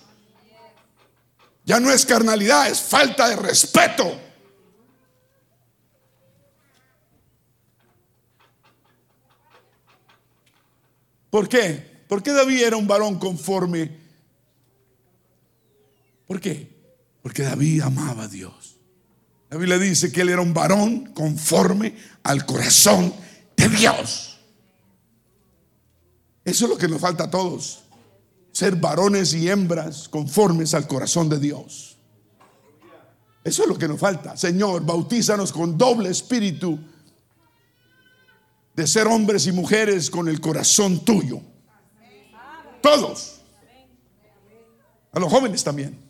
Ya 1.63 1.79
no 1.79 1.91
es 1.91 2.05
carnalidad, 2.05 2.69
es 2.69 2.79
falta 2.79 3.29
de 3.29 3.35
respeto. 3.35 4.24
¿Por 11.35 11.49
qué? 11.49 12.05
¿Por 12.07 12.23
qué 12.23 12.31
David 12.31 12.63
era 12.63 12.77
un 12.77 12.87
varón 12.87 13.19
conforme? 13.19 13.91
¿Por 16.25 16.39
qué? 16.39 16.73
Porque 17.21 17.43
David 17.43 17.81
amaba 17.81 18.23
a 18.23 18.27
Dios. 18.29 18.77
La 19.49 19.57
Biblia 19.57 19.77
dice 19.77 20.13
que 20.13 20.21
él 20.21 20.29
era 20.29 20.39
un 20.39 20.53
varón 20.53 21.11
conforme 21.13 21.97
al 22.23 22.45
corazón 22.45 23.13
de 23.57 23.67
Dios. 23.67 24.39
Eso 26.45 26.65
es 26.67 26.71
lo 26.71 26.77
que 26.77 26.87
nos 26.87 27.01
falta 27.01 27.25
a 27.25 27.29
todos. 27.29 27.83
Ser 28.53 28.77
varones 28.77 29.33
y 29.33 29.49
hembras 29.49 30.07
conformes 30.07 30.73
al 30.73 30.87
corazón 30.87 31.27
de 31.27 31.39
Dios. 31.39 31.97
Eso 33.43 33.63
es 33.63 33.67
lo 33.67 33.77
que 33.77 33.89
nos 33.89 33.99
falta. 33.99 34.37
Señor, 34.37 34.85
bautízanos 34.85 35.51
con 35.51 35.77
doble 35.77 36.11
espíritu 36.11 36.79
de 38.75 38.87
ser 38.87 39.07
hombres 39.07 39.47
y 39.47 39.51
mujeres 39.51 40.09
con 40.09 40.27
el 40.27 40.41
corazón 40.41 41.03
tuyo. 41.05 41.41
Todos. 42.81 43.41
A 45.11 45.19
los 45.19 45.31
jóvenes 45.31 45.63
también. 45.63 46.05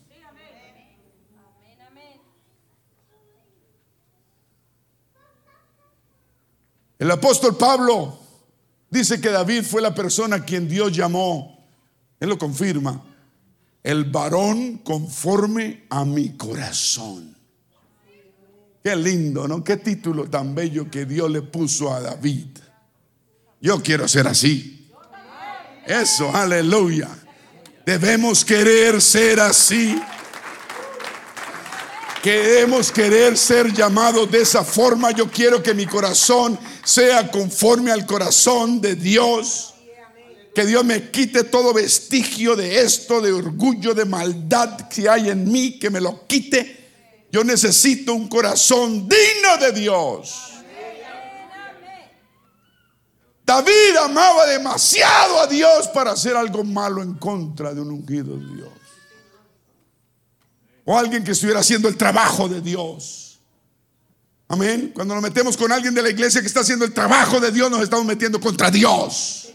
El 6.98 7.12
apóstol 7.12 7.56
Pablo 7.58 8.18
dice 8.90 9.20
que 9.20 9.30
David 9.30 9.64
fue 9.64 9.82
la 9.82 9.94
persona 9.94 10.38
a 10.38 10.46
quien 10.46 10.68
Dios 10.68 10.96
llamó, 10.96 11.64
él 12.20 12.30
lo 12.30 12.38
confirma, 12.38 13.04
el 13.84 14.06
varón 14.06 14.78
conforme 14.78 15.86
a 15.90 16.06
mi 16.06 16.38
corazón. 16.38 17.35
Qué 18.86 18.96
lindo, 18.96 19.48
¿no? 19.48 19.64
Qué 19.64 19.78
título 19.78 20.30
tan 20.30 20.54
bello 20.54 20.92
que 20.92 21.06
Dios 21.06 21.32
le 21.32 21.42
puso 21.42 21.92
a 21.92 22.00
David. 22.00 22.46
Yo 23.60 23.82
quiero 23.82 24.08
ser 24.08 24.28
así. 24.28 24.92
Eso, 25.88 26.30
aleluya. 26.32 27.10
Debemos 27.84 28.46
querer 28.46 29.02
ser 29.02 29.40
así. 29.40 30.00
Queremos 32.22 32.92
querer 32.92 33.36
ser 33.36 33.74
llamados 33.74 34.30
de 34.30 34.42
esa 34.42 34.64
forma. 34.64 35.10
Yo 35.10 35.32
quiero 35.32 35.64
que 35.64 35.74
mi 35.74 35.88
corazón 35.88 36.56
sea 36.84 37.32
conforme 37.32 37.92
al 37.92 38.06
corazón 38.06 38.80
de 38.82 38.96
Dios. 38.96 39.74
Que 40.54 40.64
Dios 40.64 40.86
me 40.86 41.10
quite 41.10 41.46
todo 41.46 41.74
vestigio 41.74 42.56
de 42.56 42.82
esto, 42.82 43.20
de 43.20 43.34
orgullo, 43.34 43.96
de 43.96 44.06
maldad 44.06 44.88
que 44.90 45.10
hay 45.10 45.30
en 45.30 45.52
mí, 45.52 45.80
que 45.80 45.90
me 45.90 46.00
lo 46.00 46.28
quite 46.28 46.85
yo 47.36 47.44
necesito 47.44 48.14
un 48.14 48.30
corazón 48.30 49.10
digno 49.10 49.58
de 49.60 49.74
Dios. 49.74 50.54
David 53.46 53.98
amaba 54.02 54.46
demasiado 54.46 55.42
a 55.42 55.46
Dios 55.46 55.90
para 55.90 56.12
hacer 56.12 56.38
algo 56.38 56.64
malo 56.64 57.04
en 57.04 57.16
contra 57.16 57.74
de 57.74 57.82
un 57.82 57.92
ungido 57.92 58.38
de 58.38 58.56
Dios. 58.56 58.70
O 60.86 60.98
alguien 60.98 61.26
que 61.26 61.32
estuviera 61.32 61.60
haciendo 61.60 61.90
el 61.90 61.98
trabajo 61.98 62.48
de 62.48 62.62
Dios. 62.62 63.42
Amén. 64.48 64.94
Cuando 64.96 65.14
nos 65.14 65.22
metemos 65.22 65.58
con 65.58 65.74
alguien 65.74 65.94
de 65.94 66.04
la 66.04 66.12
iglesia 66.12 66.40
que 66.40 66.48
está 66.48 66.62
haciendo 66.62 66.86
el 66.86 66.94
trabajo 66.94 67.42
de 67.42 67.52
Dios, 67.52 67.70
nos 67.70 67.82
estamos 67.82 68.06
metiendo 68.06 68.40
contra 68.40 68.72
Dios. 68.72 69.50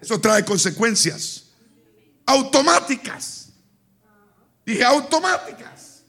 Eso 0.00 0.18
trae 0.18 0.42
consecuencias 0.42 1.50
automáticas. 2.24 3.39
Dije 4.70 4.84
automáticas. 4.84 6.04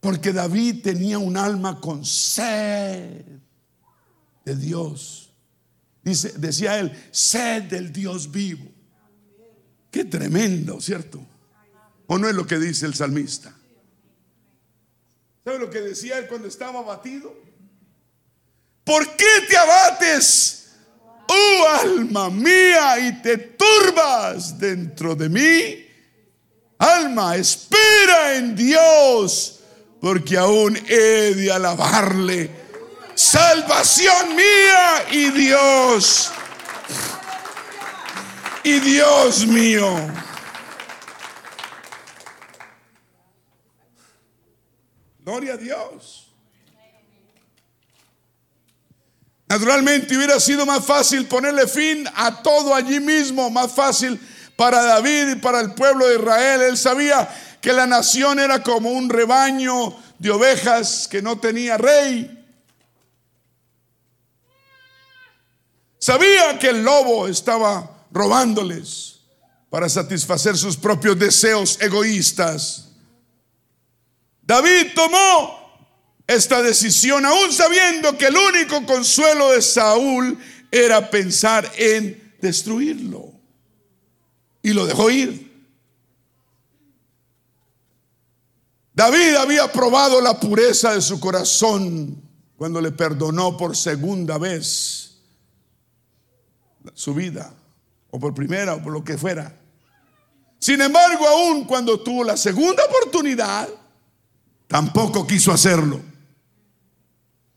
Porque 0.00 0.32
David 0.32 0.82
tenía 0.82 1.16
un 1.20 1.36
alma 1.36 1.80
con 1.80 2.04
sed 2.04 3.24
de 4.44 4.56
Dios. 4.56 5.32
Dice, 6.02 6.32
decía 6.38 6.80
él, 6.80 6.90
sed 7.12 7.62
del 7.64 7.92
Dios 7.92 8.32
vivo. 8.32 8.68
Qué 9.92 10.04
tremendo, 10.04 10.80
¿cierto? 10.80 11.24
¿O 12.08 12.18
no 12.18 12.28
es 12.28 12.34
lo 12.34 12.44
que 12.44 12.58
dice 12.58 12.86
el 12.86 12.94
salmista? 12.94 13.54
¿Sabe 15.44 15.60
lo 15.60 15.70
que 15.70 15.82
decía 15.82 16.18
él 16.18 16.26
cuando 16.26 16.48
estaba 16.48 16.80
abatido? 16.80 17.32
¿Por 18.82 19.14
qué 19.14 19.46
te 19.48 19.56
abates? 19.56 20.61
Oh 21.32 21.68
alma 21.80 22.30
mía, 22.30 22.98
y 22.98 23.22
te 23.22 23.36
turbas 23.38 24.58
dentro 24.58 25.14
de 25.14 25.28
mí. 25.28 25.86
Alma, 26.78 27.36
espera 27.36 28.34
en 28.34 28.56
Dios, 28.56 29.60
porque 30.00 30.36
aún 30.36 30.76
he 30.88 31.34
de 31.34 31.52
alabarle. 31.52 32.50
Salvación 33.14 34.34
mía 34.34 35.04
y 35.10 35.30
Dios. 35.30 36.32
Y 38.64 38.80
Dios 38.80 39.46
mío. 39.46 39.96
Gloria 45.20 45.54
a 45.54 45.56
Dios. 45.56 46.21
Naturalmente 49.52 50.16
hubiera 50.16 50.40
sido 50.40 50.64
más 50.64 50.82
fácil 50.82 51.26
ponerle 51.26 51.66
fin 51.66 52.08
a 52.14 52.42
todo 52.42 52.74
allí 52.74 53.00
mismo, 53.00 53.50
más 53.50 53.70
fácil 53.70 54.18
para 54.56 54.82
David 54.82 55.32
y 55.32 55.34
para 55.34 55.60
el 55.60 55.74
pueblo 55.74 56.06
de 56.06 56.14
Israel. 56.14 56.62
Él 56.62 56.78
sabía 56.78 57.28
que 57.60 57.70
la 57.74 57.86
nación 57.86 58.38
era 58.38 58.62
como 58.62 58.90
un 58.90 59.10
rebaño 59.10 59.94
de 60.18 60.30
ovejas 60.30 61.06
que 61.06 61.20
no 61.20 61.38
tenía 61.38 61.76
rey. 61.76 62.42
Sabía 65.98 66.58
que 66.58 66.70
el 66.70 66.82
lobo 66.82 67.28
estaba 67.28 68.06
robándoles 68.10 69.20
para 69.68 69.86
satisfacer 69.90 70.56
sus 70.56 70.78
propios 70.78 71.18
deseos 71.18 71.76
egoístas. 71.78 72.88
David 74.40 74.94
tomó 74.94 75.61
esta 76.26 76.62
decisión, 76.62 77.26
aún 77.26 77.52
sabiendo 77.52 78.16
que 78.16 78.26
el 78.26 78.36
único 78.36 78.86
consuelo 78.86 79.50
de 79.52 79.62
Saúl 79.62 80.38
era 80.70 81.10
pensar 81.10 81.70
en 81.76 82.34
destruirlo. 82.40 83.32
Y 84.62 84.72
lo 84.72 84.86
dejó 84.86 85.10
ir. 85.10 85.52
David 88.94 89.36
había 89.36 89.72
probado 89.72 90.20
la 90.20 90.38
pureza 90.38 90.94
de 90.94 91.00
su 91.00 91.18
corazón 91.18 92.22
cuando 92.56 92.80
le 92.80 92.92
perdonó 92.92 93.56
por 93.56 93.76
segunda 93.76 94.38
vez 94.38 95.18
su 96.94 97.14
vida, 97.14 97.52
o 98.10 98.20
por 98.20 98.34
primera, 98.34 98.74
o 98.74 98.82
por 98.82 98.92
lo 98.92 99.02
que 99.02 99.16
fuera. 99.16 99.58
Sin 100.58 100.80
embargo, 100.80 101.26
aún 101.26 101.64
cuando 101.64 102.00
tuvo 102.00 102.22
la 102.22 102.36
segunda 102.36 102.84
oportunidad, 102.84 103.68
tampoco 104.68 105.26
quiso 105.26 105.52
hacerlo. 105.52 106.11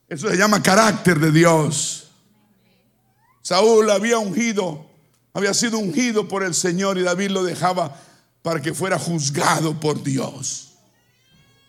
Eso 0.08 0.30
se 0.30 0.38
llama 0.38 0.62
carácter 0.62 1.20
de 1.20 1.32
Dios. 1.32 2.12
Saúl 3.42 3.90
había 3.90 4.18
ungido, 4.18 4.90
había 5.34 5.54
sido 5.54 5.78
ungido 5.78 6.28
por 6.28 6.44
el 6.44 6.54
Señor 6.54 6.98
y 6.98 7.02
David 7.02 7.30
lo 7.30 7.44
dejaba 7.44 8.00
para 8.42 8.62
que 8.62 8.74
fuera 8.74 9.00
juzgado 9.00 9.80
por 9.80 10.04
Dios. 10.04 10.74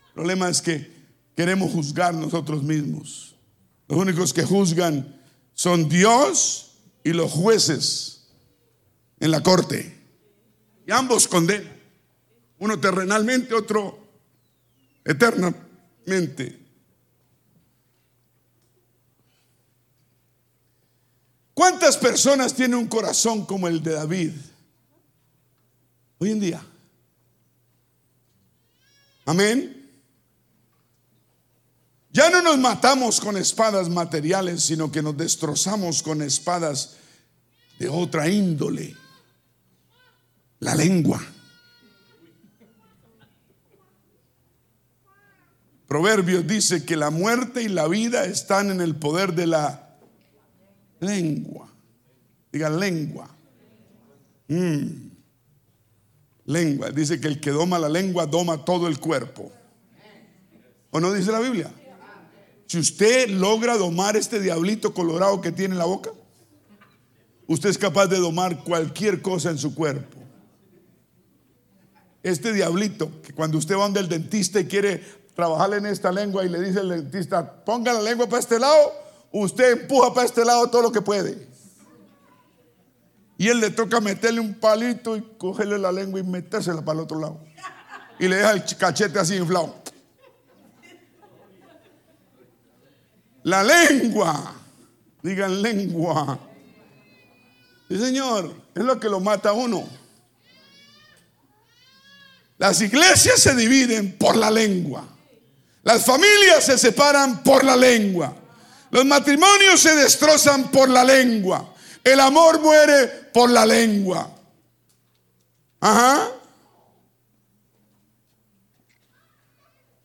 El 0.09 0.15
problema 0.15 0.49
es 0.49 0.61
que 0.61 0.91
queremos 1.35 1.73
juzgar 1.73 2.15
nosotros 2.15 2.63
mismos. 2.63 3.37
Los 3.89 3.99
únicos 3.99 4.33
que 4.33 4.43
juzgan 4.43 5.21
son 5.55 5.89
Dios 5.89 6.73
y 7.05 7.13
los 7.13 7.31
jueces 7.31 8.27
en 9.21 9.31
la 9.31 9.43
corte. 9.43 9.97
Y 10.87 10.93
ambos 10.93 11.29
condenan. 11.29 11.75
Uno 12.59 12.79
terrenalmente, 12.81 13.55
otro 13.55 13.99
eternamente. 15.05 16.66
¿Cuántas 21.57 21.97
personas 21.97 22.53
tienen 22.53 22.79
un 22.79 22.87
corazón 22.87 23.47
como 23.47 23.67
el 23.67 23.83
de 23.83 23.93
David? 23.93 24.33
Hoy 26.19 26.33
en 26.33 26.39
día. 26.39 26.63
Amén. 29.25 29.91
Ya 32.13 32.29
no 32.29 32.43
nos 32.43 32.59
matamos 32.59 33.19
con 33.19 33.39
espadas 33.39 33.89
materiales, 33.89 34.65
sino 34.65 34.93
que 34.93 35.01
nos 35.01 35.17
destrozamos 35.17 36.03
con 36.03 36.21
espadas 36.21 36.97
de 37.79 37.89
otra 37.89 38.29
índole. 38.29 38.95
La 40.59 40.75
lengua. 40.75 41.25
Proverbios 45.89 46.47
dice 46.47 46.85
que 46.85 46.97
la 46.97 47.09
muerte 47.09 47.63
y 47.63 47.69
la 47.69 47.89
vida 47.89 48.27
están 48.27 48.71
en 48.71 48.83
el 48.83 48.95
poder 48.95 49.33
de 49.33 49.47
la 49.47 49.86
lengua. 51.01 51.69
Diga 52.53 52.71
lengua. 52.71 53.29
Mm. 54.49 55.11
Lengua. 56.47 56.91
Dice 56.91 57.21
que 57.21 57.29
el 57.29 57.41
que 57.41 57.51
doma 57.51 57.79
la 57.79 57.89
lengua 57.89 58.27
doma 58.27 58.65
todo 58.65 58.87
el 58.89 58.99
cuerpo. 58.99 59.53
¿O 60.91 61.01
no 61.01 61.13
dice 61.13 61.33
la 61.33 61.41
Biblia? 61.41 61.71
Si 62.67 62.79
usted 62.79 63.29
logra 63.29 63.77
domar 63.77 64.17
este 64.17 64.41
diablito 64.41 64.93
colorado 64.93 65.41
que 65.41 65.53
tiene 65.53 65.75
en 65.75 65.79
la 65.79 65.85
boca, 65.85 66.11
usted 67.47 67.69
es 67.69 67.79
capaz 67.79 68.07
de 68.07 68.19
domar 68.19 68.65
cualquier 68.65 69.23
cosa 69.23 69.51
en 69.51 69.59
su 69.59 69.75
cuerpo. 69.75 70.19
Este 72.23 72.53
diablito, 72.53 73.23
que 73.23 73.33
cuando 73.33 73.59
usted 73.59 73.77
va 73.77 73.85
donde 73.85 74.01
el 74.01 74.09
dentista 74.09 74.59
y 74.59 74.67
quiere 74.67 75.01
trabajarle 75.35 75.77
en 75.77 75.87
esta 75.87 76.11
lengua 76.11 76.45
y 76.45 76.49
le 76.49 76.61
dice 76.61 76.81
el 76.81 76.89
dentista, 76.89 77.65
ponga 77.65 77.93
la 77.93 78.03
lengua 78.03 78.27
para 78.27 78.41
este 78.41 78.59
lado, 78.59 78.93
usted 79.33 79.83
empuja 79.83 80.13
para 80.15 80.27
este 80.27 80.45
lado 80.45 80.69
todo 80.69 80.83
lo 80.83 80.93
que 80.93 81.03
puede. 81.03 81.47
Y 83.39 83.49
él 83.49 83.61
le 83.61 83.71
toca 83.71 84.01
meterle 84.01 84.41
un 84.41 84.55
palito 84.55 85.17
y 85.17 85.23
cogerle 85.37 85.79
la 85.79 85.93
lengua 85.93 86.21
y 86.21 86.23
metérsela 86.23 86.83
para 86.83 86.99
el 86.99 87.05
otro 87.05 87.19
lado. 87.19 87.41
Y 88.19 88.29
le 88.29 88.37
deja 88.37 88.53
el 88.53 88.65
cachete 88.77 89.19
así 89.19 89.37
inflado. 89.37 89.75
La 93.43 93.63
lengua. 93.63 94.55
Digan 95.23 95.61
lengua. 95.61 96.39
Sí, 97.89 97.99
Señor, 97.99 98.55
es 98.75 98.83
lo 98.83 98.99
que 98.99 99.09
lo 99.09 99.21
mata 99.21 99.51
a 99.51 99.53
uno. 99.53 99.87
Las 102.59 102.81
iglesias 102.81 103.41
se 103.41 103.55
dividen 103.55 104.17
por 104.17 104.35
la 104.35 104.51
lengua. 104.51 105.07
Las 105.83 106.05
familias 106.05 106.65
se 106.65 106.79
separan 106.79 107.43
por 107.43 107.63
la 107.63 107.77
lengua. 107.77 108.35
Los 108.91 109.05
matrimonios 109.05 109.81
se 109.81 109.95
destrozan 109.95 110.71
por 110.71 110.89
la 110.89 111.05
lengua. 111.05 111.75
El 112.03 112.21
amor 112.21 112.61
muere 112.61 113.09
por 113.33 113.51
la 113.51 113.67
lengua. 113.67 114.31
Ajá. 115.81 116.29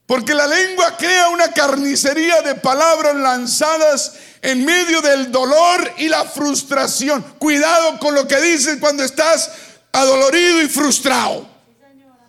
Porque 0.05 0.33
la 0.33 0.45
lengua 0.45 0.97
crea 0.97 1.29
una 1.29 1.51
carnicería 1.53 2.41
de 2.41 2.55
palabras 2.55 3.15
lanzadas 3.15 4.15
en 4.41 4.65
medio 4.65 5.01
del 5.01 5.31
dolor 5.31 5.93
y 5.97 6.09
la 6.09 6.25
frustración. 6.25 7.21
Cuidado 7.39 7.97
con 7.99 8.13
lo 8.13 8.27
que 8.27 8.41
dices 8.41 8.77
cuando 8.81 9.03
estás 9.03 9.51
adolorido 9.93 10.61
y 10.61 10.67
frustrado. 10.67 11.49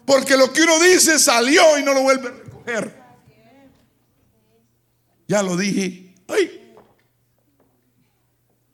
Porque 0.05 0.37
lo 0.37 0.53
que 0.53 0.63
uno 0.63 0.79
dice 0.79 1.19
salió 1.19 1.79
y 1.79 1.83
no 1.83 1.95
lo 1.95 2.03
vuelve 2.03 2.29
a 2.29 2.33
recoger. 2.33 3.03
Ya 5.27 5.43
lo 5.43 5.57
dije. 5.57 6.02
Ay. 6.29 6.75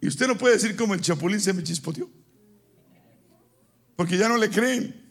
Y 0.00 0.08
usted 0.08 0.26
no 0.26 0.38
puede 0.38 0.54
decir 0.54 0.76
como 0.76 0.94
el 0.94 1.00
chapulín 1.00 1.40
se 1.40 1.52
me 1.52 1.62
chispoteó. 1.62 2.08
Porque 3.96 4.16
ya 4.16 4.28
no 4.28 4.36
le 4.36 4.48
creen. 4.48 5.08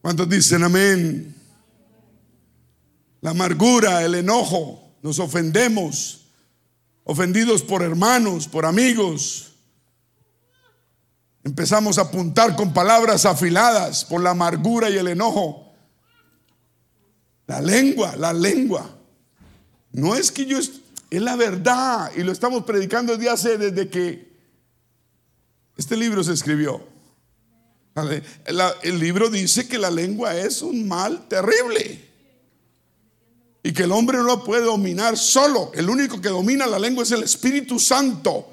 ¿Cuántos 0.00 0.28
dicen 0.28 0.62
amén? 0.62 1.34
La 3.20 3.30
amargura, 3.30 4.04
el 4.04 4.14
enojo, 4.14 4.96
nos 5.02 5.18
ofendemos, 5.18 6.26
ofendidos 7.04 7.62
por 7.62 7.82
hermanos, 7.82 8.46
por 8.46 8.66
amigos. 8.66 9.54
Empezamos 11.42 11.98
a 11.98 12.02
apuntar 12.02 12.56
con 12.56 12.72
palabras 12.72 13.24
afiladas 13.24 14.04
por 14.04 14.20
la 14.20 14.30
amargura 14.30 14.90
y 14.90 14.96
el 14.96 15.08
enojo. 15.08 15.65
La 17.46 17.60
lengua, 17.60 18.16
la 18.16 18.32
lengua. 18.32 18.90
No 19.92 20.14
es 20.14 20.32
que 20.32 20.46
yo, 20.46 20.58
es 20.58 20.72
la 21.10 21.36
verdad 21.36 22.10
y 22.16 22.22
lo 22.22 22.32
estamos 22.32 22.64
predicando 22.64 23.16
desde 23.16 23.30
hace, 23.30 23.58
desde 23.58 23.88
que 23.88 24.36
este 25.76 25.96
libro 25.96 26.22
se 26.24 26.32
escribió. 26.32 26.86
el 28.82 28.98
libro 28.98 29.30
dice 29.30 29.68
que 29.68 29.78
la 29.78 29.90
lengua 29.90 30.36
es 30.36 30.62
un 30.62 30.86
mal 30.86 31.28
terrible 31.28 32.06
y 33.62 33.72
que 33.72 33.82
el 33.82 33.92
hombre 33.92 34.18
no 34.18 34.24
lo 34.24 34.44
puede 34.44 34.64
dominar 34.64 35.16
solo. 35.16 35.72
El 35.74 35.90
único 35.90 36.20
que 36.20 36.28
domina 36.28 36.66
la 36.66 36.78
lengua 36.78 37.02
es 37.02 37.10
el 37.10 37.22
Espíritu 37.24 37.78
Santo. 37.78 38.48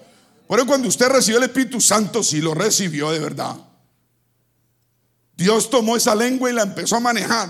Por 0.48 0.60
eso 0.60 0.68
cuando 0.68 0.88
usted 0.88 1.08
recibió 1.08 1.38
el 1.38 1.46
Espíritu 1.46 1.80
Santo, 1.80 2.24
sí 2.24 2.42
lo 2.42 2.54
recibió 2.54 3.12
de 3.12 3.20
verdad. 3.20 3.56
Dios 5.36 5.70
tomó 5.70 5.96
esa 5.96 6.16
lengua 6.16 6.50
y 6.50 6.54
la 6.54 6.64
empezó 6.64 6.96
a 6.96 7.00
manejar. 7.00 7.50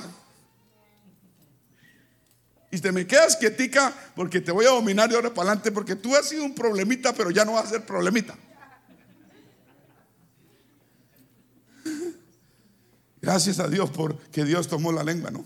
Y 2.73 2.79
te 2.79 2.91
me 2.91 3.05
quedas 3.05 3.35
quietica 3.35 3.93
porque 4.15 4.41
te 4.41 4.51
voy 4.51 4.65
a 4.65 4.69
dominar 4.69 5.07
de 5.07 5.15
ahora 5.15 5.31
para 5.31 5.49
adelante 5.49 5.71
porque 5.71 5.95
tú 5.95 6.15
has 6.15 6.27
sido 6.27 6.43
un 6.43 6.55
problemita, 6.55 7.13
pero 7.13 7.29
ya 7.29 7.45
no 7.45 7.53
vas 7.53 7.67
a 7.67 7.69
ser 7.69 7.85
problemita. 7.85 8.35
Gracias 13.21 13.59
a 13.59 13.67
Dios 13.67 13.91
porque 13.91 14.43
Dios 14.43 14.67
tomó 14.67 14.91
la 14.91 15.03
lengua, 15.03 15.29
¿no? 15.29 15.45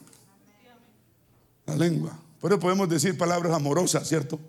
La 1.65 1.75
lengua. 1.75 2.17
Por 2.39 2.53
eso 2.53 2.61
podemos 2.61 2.87
decir 2.87 3.17
palabras 3.17 3.51
amorosas, 3.51 4.07
¿cierto? 4.07 4.39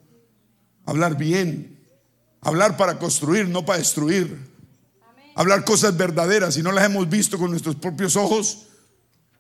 Hablar 0.87 1.17
bien. 1.17 1.81
Hablar 2.43 2.77
para 2.77 3.01
construir, 3.01 3.49
no 3.49 3.67
para 3.67 3.81
destruir. 3.81 4.39
Hablar 5.35 5.65
cosas 5.65 5.97
verdaderas. 5.97 6.55
Si 6.55 6.63
no 6.63 6.71
las 6.71 6.85
hemos 6.85 7.09
visto 7.09 7.39
con 7.39 7.51
nuestros 7.51 7.75
propios 7.75 8.15
ojos, 8.15 8.68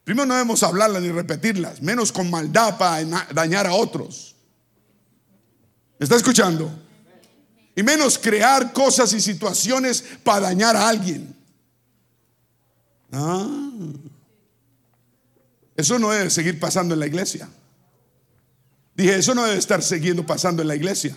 Primero 0.08 0.24
no 0.24 0.32
debemos 0.36 0.62
hablarlas 0.62 1.02
ni 1.02 1.10
repetirlas, 1.12 1.82
menos 1.82 2.12
con 2.12 2.30
maldad 2.30 2.78
para 2.78 3.04
dañar 3.34 3.66
a 3.66 3.74
otros. 3.74 4.34
¿Me 5.98 6.04
está 6.04 6.16
escuchando? 6.16 6.72
Y 7.76 7.82
menos 7.82 8.18
crear 8.18 8.72
cosas 8.72 9.12
y 9.12 9.20
situaciones 9.20 10.02
para 10.24 10.40
dañar 10.46 10.76
a 10.76 10.88
alguien. 10.88 11.36
Ah. 13.12 13.50
Eso 15.76 15.98
no 15.98 16.08
debe 16.08 16.30
seguir 16.30 16.58
pasando 16.58 16.94
en 16.94 17.00
la 17.00 17.06
iglesia. 17.06 17.46
Dije, 18.94 19.16
eso 19.16 19.34
no 19.34 19.44
debe 19.44 19.58
estar 19.58 19.82
siguiendo 19.82 20.24
pasando 20.24 20.62
en 20.62 20.68
la 20.68 20.74
iglesia. 20.74 21.14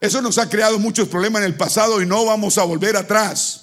Eso 0.00 0.22
nos 0.22 0.38
ha 0.38 0.48
creado 0.48 0.78
muchos 0.78 1.08
problemas 1.08 1.42
en 1.42 1.46
el 1.46 1.56
pasado 1.56 2.00
y 2.00 2.06
no 2.06 2.24
vamos 2.24 2.58
a 2.58 2.62
volver 2.62 2.96
atrás. 2.96 3.59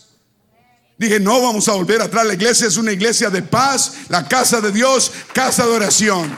Dije, 0.98 1.20
no 1.20 1.42
vamos 1.42 1.68
a 1.68 1.74
volver 1.74 2.02
atrás. 2.02 2.26
La 2.26 2.34
iglesia 2.34 2.68
es 2.68 2.78
una 2.78 2.92
iglesia 2.92 3.30
de 3.30 3.44
paz, 3.44 3.94
la 4.10 4.28
casa 4.28 4.60
de 4.62 4.72
Dios, 4.72 5.12
casa 5.32 5.66
de 5.66 5.72
oración. 5.72 6.36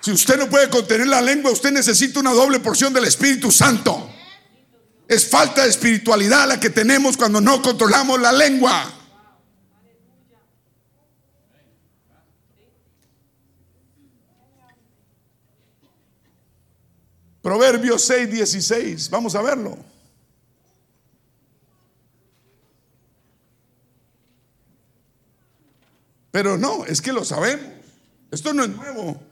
Si 0.00 0.12
usted 0.12 0.36
no 0.36 0.48
puede 0.48 0.68
contener 0.68 1.06
la 1.06 1.20
lengua, 1.20 1.50
usted 1.50 1.72
necesita 1.72 2.20
una 2.20 2.32
doble 2.32 2.60
porción 2.60 2.92
del 2.92 3.04
Espíritu 3.04 3.50
Santo. 3.50 4.10
Es 5.08 5.28
falta 5.28 5.64
de 5.64 5.70
espiritualidad 5.70 6.48
la 6.48 6.58
que 6.58 6.70
tenemos 6.70 7.16
cuando 7.16 7.40
no 7.40 7.60
controlamos 7.62 8.20
la 8.20 8.32
lengua. 8.32 8.92
Proverbios 17.42 18.02
6, 18.04 18.30
16. 18.30 19.10
Vamos 19.10 19.34
a 19.34 19.42
verlo. 19.42 19.91
Pero 26.32 26.58
no, 26.58 26.84
es 26.86 27.00
que 27.00 27.12
lo 27.12 27.24
sabemos. 27.24 27.66
Esto 28.32 28.52
no 28.52 28.64
es 28.64 28.70
nuevo. 28.70 29.22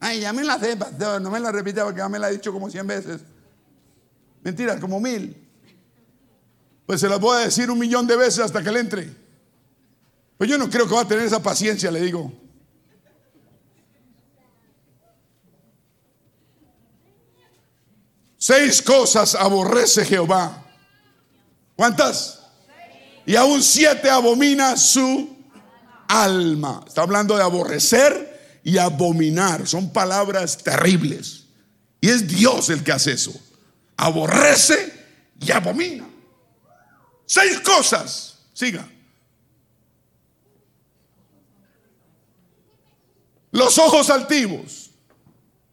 Ay, 0.00 0.20
ya 0.20 0.32
me 0.32 0.44
la 0.44 0.58
sé, 0.58 0.78
No 1.20 1.30
me 1.30 1.40
la 1.40 1.52
repita 1.52 1.84
porque 1.84 1.98
ya 1.98 2.08
me 2.08 2.18
la 2.18 2.30
he 2.30 2.32
dicho 2.32 2.52
como 2.52 2.70
cien 2.70 2.86
veces. 2.86 3.20
Mentira, 4.42 4.78
como 4.78 5.00
mil. 5.00 5.36
Pues 6.86 7.00
se 7.00 7.08
las 7.08 7.18
voy 7.18 7.36
a 7.36 7.44
decir 7.46 7.70
un 7.70 7.78
millón 7.78 8.06
de 8.06 8.16
veces 8.16 8.40
hasta 8.40 8.62
que 8.62 8.70
le 8.70 8.80
entre. 8.80 9.10
Pues 10.38 10.48
yo 10.48 10.56
no 10.56 10.70
creo 10.70 10.86
que 10.86 10.94
va 10.94 11.00
a 11.00 11.08
tener 11.08 11.24
esa 11.24 11.42
paciencia, 11.42 11.90
le 11.90 12.00
digo. 12.00 12.32
Seis 18.36 18.82
cosas 18.82 19.34
aborrece 19.34 20.04
Jehová. 20.04 20.66
¿Cuántas? 21.74 22.40
Y 23.26 23.34
aún 23.36 23.62
siete 23.62 24.10
abomina 24.10 24.76
su 24.76 25.33
alma. 26.08 26.84
Está 26.86 27.02
hablando 27.02 27.36
de 27.36 27.42
aborrecer 27.42 28.60
y 28.62 28.78
abominar. 28.78 29.66
Son 29.66 29.92
palabras 29.92 30.58
terribles. 30.58 31.44
Y 32.00 32.10
es 32.10 32.26
Dios 32.26 32.70
el 32.70 32.82
que 32.82 32.92
hace 32.92 33.12
eso. 33.12 33.32
Aborrece 33.96 34.92
y 35.40 35.50
abomina. 35.52 36.08
Seis 37.26 37.60
cosas. 37.60 38.38
Siga. 38.52 38.88
Los 43.50 43.78
ojos 43.78 44.10
altivos. 44.10 44.90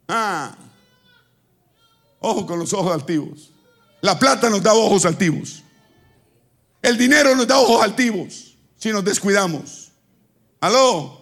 Ah. 0.07 0.55
Ojo 2.19 2.45
con 2.45 2.59
los 2.59 2.71
ojos 2.73 2.93
altivos. 2.93 3.51
La 4.01 4.19
plata 4.19 4.49
nos 4.49 4.61
da 4.61 4.73
ojos 4.73 5.05
altivos. 5.05 5.63
El 6.82 6.97
dinero 6.97 7.36
nos 7.36 7.47
da 7.47 7.57
ojos 7.57 7.84
altivos 7.84 8.55
si 8.77 8.91
nos 8.91 9.03
descuidamos. 9.03 9.80
¿Aló? 10.62 11.20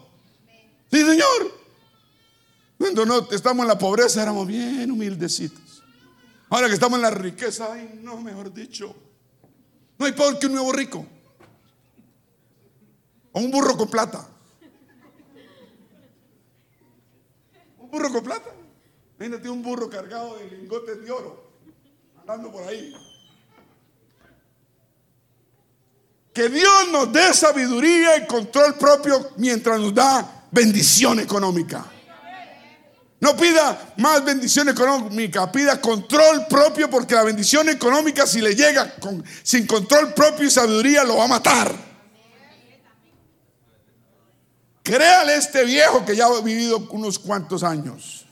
Sí, 0.91 1.01
Señor. 1.01 1.59
Cuando 2.77 3.05
no 3.05 3.29
estamos 3.31 3.63
en 3.63 3.67
la 3.69 3.77
pobreza 3.77 4.21
éramos 4.21 4.45
bien 4.45 4.91
humildecitos. 4.91 5.83
Ahora 6.49 6.67
que 6.67 6.73
estamos 6.73 6.97
en 6.97 7.03
la 7.03 7.09
riqueza, 7.09 7.73
ay, 7.73 7.99
no, 8.01 8.19
mejor 8.21 8.53
dicho. 8.53 8.93
No 9.97 10.05
hay 10.05 10.11
peor 10.11 10.39
que 10.39 10.47
un 10.47 10.53
nuevo 10.53 10.71
rico. 10.71 11.05
O 13.31 13.39
un 13.39 13.51
burro 13.51 13.77
con 13.77 13.89
plata. 13.89 14.27
Un 17.77 17.91
burro 17.91 18.11
con 18.11 18.23
plata. 18.23 18.49
Imagínate 19.17 19.49
un 19.49 19.61
burro 19.61 19.89
cargado 19.89 20.37
de 20.37 20.49
lingotes 20.51 21.01
de 21.01 21.11
oro, 21.11 21.51
andando 22.19 22.51
por 22.51 22.63
ahí. 22.63 22.93
Que 26.39 26.47
Dios 26.47 26.87
nos 26.89 27.11
dé 27.11 27.33
sabiduría 27.33 28.15
y 28.15 28.25
control 28.25 28.75
propio 28.75 29.31
mientras 29.35 29.77
nos 29.77 29.93
da 29.93 30.45
bendición 30.49 31.19
económica. 31.19 31.85
No 33.19 33.35
pida 33.35 33.93
más 33.97 34.23
bendición 34.23 34.69
económica, 34.69 35.51
pida 35.51 35.81
control 35.81 36.47
propio 36.47 36.89
porque 36.89 37.13
la 37.13 37.23
bendición 37.23 37.67
económica 37.67 38.25
si 38.25 38.39
le 38.39 38.55
llega 38.55 38.95
sin 39.43 39.67
control 39.67 40.13
propio 40.13 40.47
y 40.47 40.49
sabiduría 40.49 41.03
lo 41.03 41.17
va 41.17 41.25
a 41.25 41.27
matar. 41.27 41.75
Créale 44.81 45.35
este 45.35 45.65
viejo 45.65 46.05
que 46.05 46.15
ya 46.15 46.27
ha 46.27 46.39
vivido 46.39 46.87
unos 46.91 47.19
cuantos 47.19 47.63
años. 47.63 48.25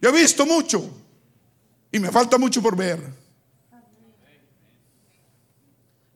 Yo 0.00 0.08
he 0.08 0.12
visto 0.12 0.44
mucho 0.46 0.84
y 1.92 2.00
me 2.00 2.10
falta 2.10 2.38
mucho 2.38 2.60
por 2.60 2.74
ver. 2.74 2.98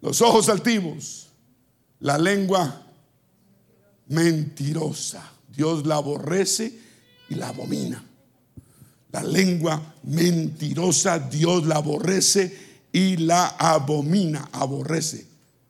Los 0.00 0.20
ojos 0.20 0.48
altivos, 0.48 1.25
la 2.06 2.16
lengua 2.18 2.82
mentirosa. 4.06 5.28
Dios 5.48 5.84
la 5.84 5.96
aborrece 5.96 6.72
y 7.28 7.34
la 7.34 7.48
abomina. 7.48 8.00
La 9.10 9.24
lengua 9.24 9.94
mentirosa, 10.04 11.18
Dios 11.18 11.66
la 11.66 11.76
aborrece 11.76 12.84
y 12.92 13.16
la 13.16 13.48
abomina, 13.58 14.48
aborrece, 14.52 15.26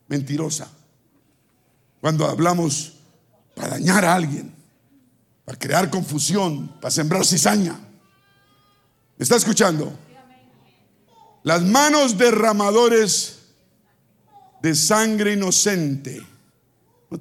mentirosa. 0.08 0.68
Cuando 2.02 2.26
hablamos 2.26 2.92
para 3.54 3.70
dañar 3.70 4.04
a 4.04 4.14
alguien, 4.14 4.52
para 5.46 5.58
crear 5.58 5.88
confusión, 5.88 6.68
para 6.82 6.90
sembrar 6.90 7.24
cizaña, 7.24 7.80
¿Me 9.16 9.22
está 9.22 9.36
escuchando? 9.36 9.90
Las 11.42 11.62
manos 11.62 12.18
derramadores 12.18 13.35
de 14.62 14.74
sangre 14.74 15.34
inocente. 15.34 16.22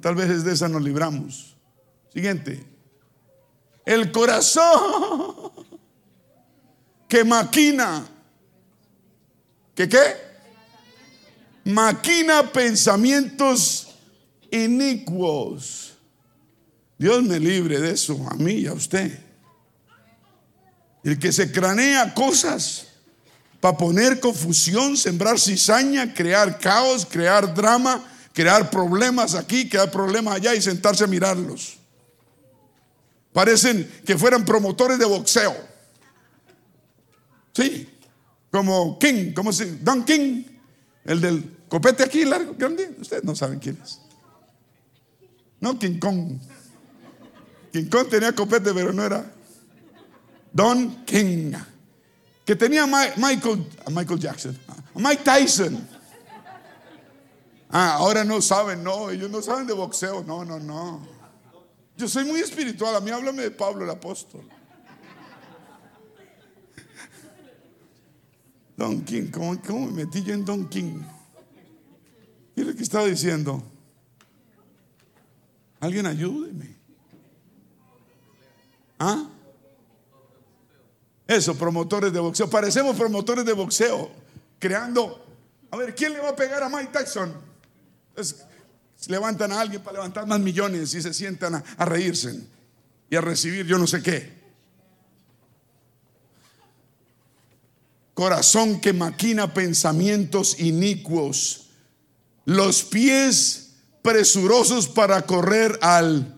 tal 0.00 0.14
vez 0.14 0.44
de 0.44 0.52
esa 0.52 0.68
nos 0.68 0.82
libramos. 0.82 1.56
Siguiente. 2.12 2.64
El 3.84 4.10
corazón 4.10 5.52
que 7.08 7.24
maquina. 7.24 8.06
¿Que 9.74 9.88
qué? 9.88 10.16
Maquina 11.64 12.52
pensamientos 12.52 13.88
inicuos. 14.50 15.94
Dios 16.98 17.22
me 17.22 17.38
libre 17.38 17.78
de 17.80 17.90
eso, 17.92 18.26
a 18.30 18.34
mí 18.36 18.52
y 18.52 18.66
a 18.66 18.72
usted. 18.72 19.18
El 21.04 21.18
que 21.18 21.30
se 21.30 21.52
cranea 21.52 22.14
cosas 22.14 22.85
para 23.60 23.76
poner 23.76 24.20
confusión, 24.20 24.96
sembrar 24.96 25.38
cizaña, 25.38 26.12
crear 26.12 26.58
caos, 26.58 27.06
crear 27.06 27.54
drama, 27.54 28.04
crear 28.32 28.70
problemas 28.70 29.34
aquí, 29.34 29.68
crear 29.68 29.90
problemas 29.90 30.36
allá 30.36 30.54
y 30.54 30.60
sentarse 30.60 31.04
a 31.04 31.06
mirarlos. 31.06 31.78
Parecen 33.32 33.90
que 34.04 34.16
fueran 34.16 34.44
promotores 34.44 34.98
de 34.98 35.04
boxeo. 35.04 35.54
Sí, 37.52 37.88
como 38.50 38.98
King, 38.98 39.32
como 39.32 39.52
se, 39.52 39.76
Don 39.76 40.04
King, 40.04 40.44
el 41.04 41.20
del 41.20 41.56
copete 41.68 42.02
aquí 42.02 42.24
largo, 42.24 42.54
grande. 42.56 42.94
Ustedes 42.98 43.24
no 43.24 43.34
saben 43.34 43.58
quién 43.58 43.78
es. 43.82 44.00
No, 45.60 45.78
King 45.78 45.98
Kong. 45.98 46.38
King 47.72 47.86
Kong 47.86 48.08
tenía 48.08 48.34
copete, 48.34 48.72
pero 48.72 48.92
no 48.92 49.04
era. 49.04 49.30
Don 50.52 51.04
King, 51.04 51.52
que 52.46 52.54
tenía 52.54 52.86
Michael, 52.86 53.66
Michael 53.90 54.20
Jackson, 54.20 54.56
Mike 54.94 55.24
Tyson. 55.24 55.86
Ah, 57.68 57.94
ahora 57.94 58.22
no 58.22 58.40
saben, 58.40 58.84
no, 58.84 59.10
ellos 59.10 59.28
no 59.28 59.42
saben 59.42 59.66
de 59.66 59.74
boxeo, 59.74 60.22
no, 60.22 60.44
no, 60.44 60.60
no. 60.60 61.06
Yo 61.96 62.06
soy 62.06 62.24
muy 62.24 62.40
espiritual, 62.40 62.94
a 62.94 63.00
mí 63.00 63.10
háblame 63.10 63.42
de 63.42 63.50
Pablo 63.50 63.84
el 63.84 63.90
apóstol. 63.90 64.48
Don 68.76 69.02
King, 69.04 69.30
¿cómo, 69.32 69.86
me 69.86 70.04
metí 70.04 70.22
yo 70.22 70.32
en 70.32 70.44
Don 70.44 70.68
King? 70.68 71.00
Mire 72.54 72.76
que 72.76 72.82
estaba 72.82 73.06
diciendo. 73.06 73.60
Alguien 75.80 76.06
ayúdeme. 76.06 76.76
¿Ah? 78.98 79.26
Eso, 81.26 81.56
promotores 81.56 82.12
de 82.12 82.20
boxeo. 82.20 82.48
Parecemos 82.48 82.96
promotores 82.96 83.44
de 83.44 83.52
boxeo, 83.52 84.10
creando. 84.58 85.24
A 85.70 85.76
ver, 85.76 85.94
¿quién 85.94 86.12
le 86.12 86.20
va 86.20 86.30
a 86.30 86.36
pegar 86.36 86.62
a 86.62 86.68
Mike 86.68 86.90
Tyson? 86.92 87.46
levantan 89.08 89.52
a 89.52 89.60
alguien 89.60 89.82
para 89.82 89.98
levantar 89.98 90.26
más 90.26 90.40
millones 90.40 90.94
y 90.94 91.02
se 91.02 91.12
sientan 91.12 91.56
a, 91.56 91.64
a 91.76 91.84
reírse 91.84 92.40
y 93.10 93.16
a 93.16 93.20
recibir 93.20 93.66
yo 93.66 93.78
no 93.78 93.86
sé 93.86 94.02
qué. 94.02 94.36
Corazón 98.14 98.80
que 98.80 98.94
maquina 98.94 99.52
pensamientos 99.52 100.58
inicuos. 100.58 101.68
Los 102.46 102.82
pies 102.82 103.74
presurosos 104.00 104.88
para 104.88 105.22
correr 105.26 105.78
al... 105.82 106.34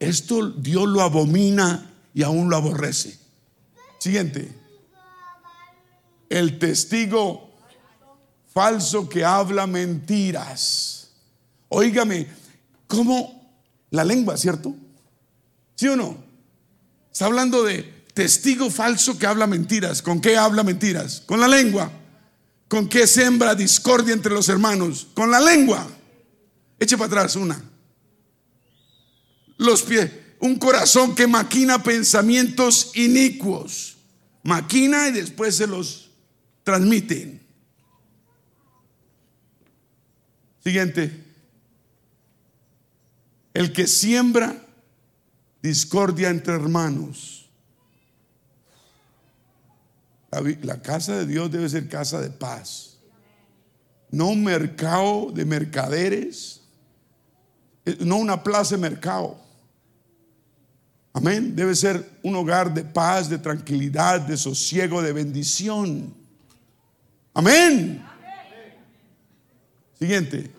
Esto 0.00 0.50
Dios 0.50 0.88
lo 0.88 1.02
abomina 1.02 1.94
y 2.12 2.24
aún 2.24 2.50
lo 2.50 2.56
aborrece. 2.56 3.25
Siguiente. 4.06 4.48
El 6.28 6.60
testigo 6.60 7.50
falso 8.54 9.08
que 9.08 9.24
habla 9.24 9.66
mentiras. 9.66 11.10
Óigame, 11.68 12.28
¿cómo 12.86 13.52
la 13.90 14.04
lengua, 14.04 14.36
cierto? 14.36 14.76
¿Sí 15.74 15.88
o 15.88 15.96
no? 15.96 16.18
Está 17.10 17.24
hablando 17.24 17.64
de 17.64 17.82
testigo 18.14 18.70
falso 18.70 19.18
que 19.18 19.26
habla 19.26 19.48
mentiras. 19.48 20.02
¿Con 20.02 20.20
qué 20.20 20.36
habla 20.36 20.62
mentiras? 20.62 21.24
Con 21.26 21.40
la 21.40 21.48
lengua. 21.48 21.90
¿Con 22.68 22.88
qué 22.88 23.08
sembra 23.08 23.56
discordia 23.56 24.14
entre 24.14 24.32
los 24.32 24.48
hermanos? 24.48 25.08
Con 25.14 25.32
la 25.32 25.40
lengua. 25.40 25.84
Eche 26.78 26.96
para 26.96 27.08
atrás 27.08 27.34
una. 27.34 27.60
Los 29.56 29.82
pies 29.82 30.12
un 30.38 30.56
corazón 30.56 31.14
que 31.14 31.26
maquina 31.26 31.82
pensamientos 31.82 32.92
inicuos. 32.94 33.95
Maquina 34.46 35.08
y 35.08 35.12
después 35.12 35.56
se 35.56 35.66
los 35.66 36.08
transmite. 36.62 37.40
Siguiente. 40.62 41.24
El 43.52 43.72
que 43.72 43.88
siembra 43.88 44.64
discordia 45.62 46.30
entre 46.30 46.54
hermanos. 46.54 47.48
La, 50.62 50.80
casa 50.80 51.16
de 51.16 51.26
Dios 51.26 51.50
debe 51.50 51.68
ser 51.68 51.88
casa 51.88 52.20
de 52.20 52.30
paz. 52.30 52.98
no 54.10 54.28
un 54.28 54.44
mercado 54.44 55.32
de 55.32 55.44
mercaderes, 55.44 56.62
eh, 57.84 57.96
no 58.00 58.18
una 58.18 58.44
plaza 58.44 58.76
de 58.76 58.80
mercado. 58.82 59.45
Amén. 61.16 61.56
Debe 61.56 61.74
ser 61.74 62.06
un 62.22 62.36
hogar 62.36 62.74
de 62.74 62.84
paz, 62.84 63.30
de 63.30 63.38
tranquilidad, 63.38 64.20
de 64.20 64.36
sosiego, 64.36 65.00
de 65.00 65.14
bendición. 65.14 66.12
Amén. 67.32 68.04
Siguiente. 69.98 70.50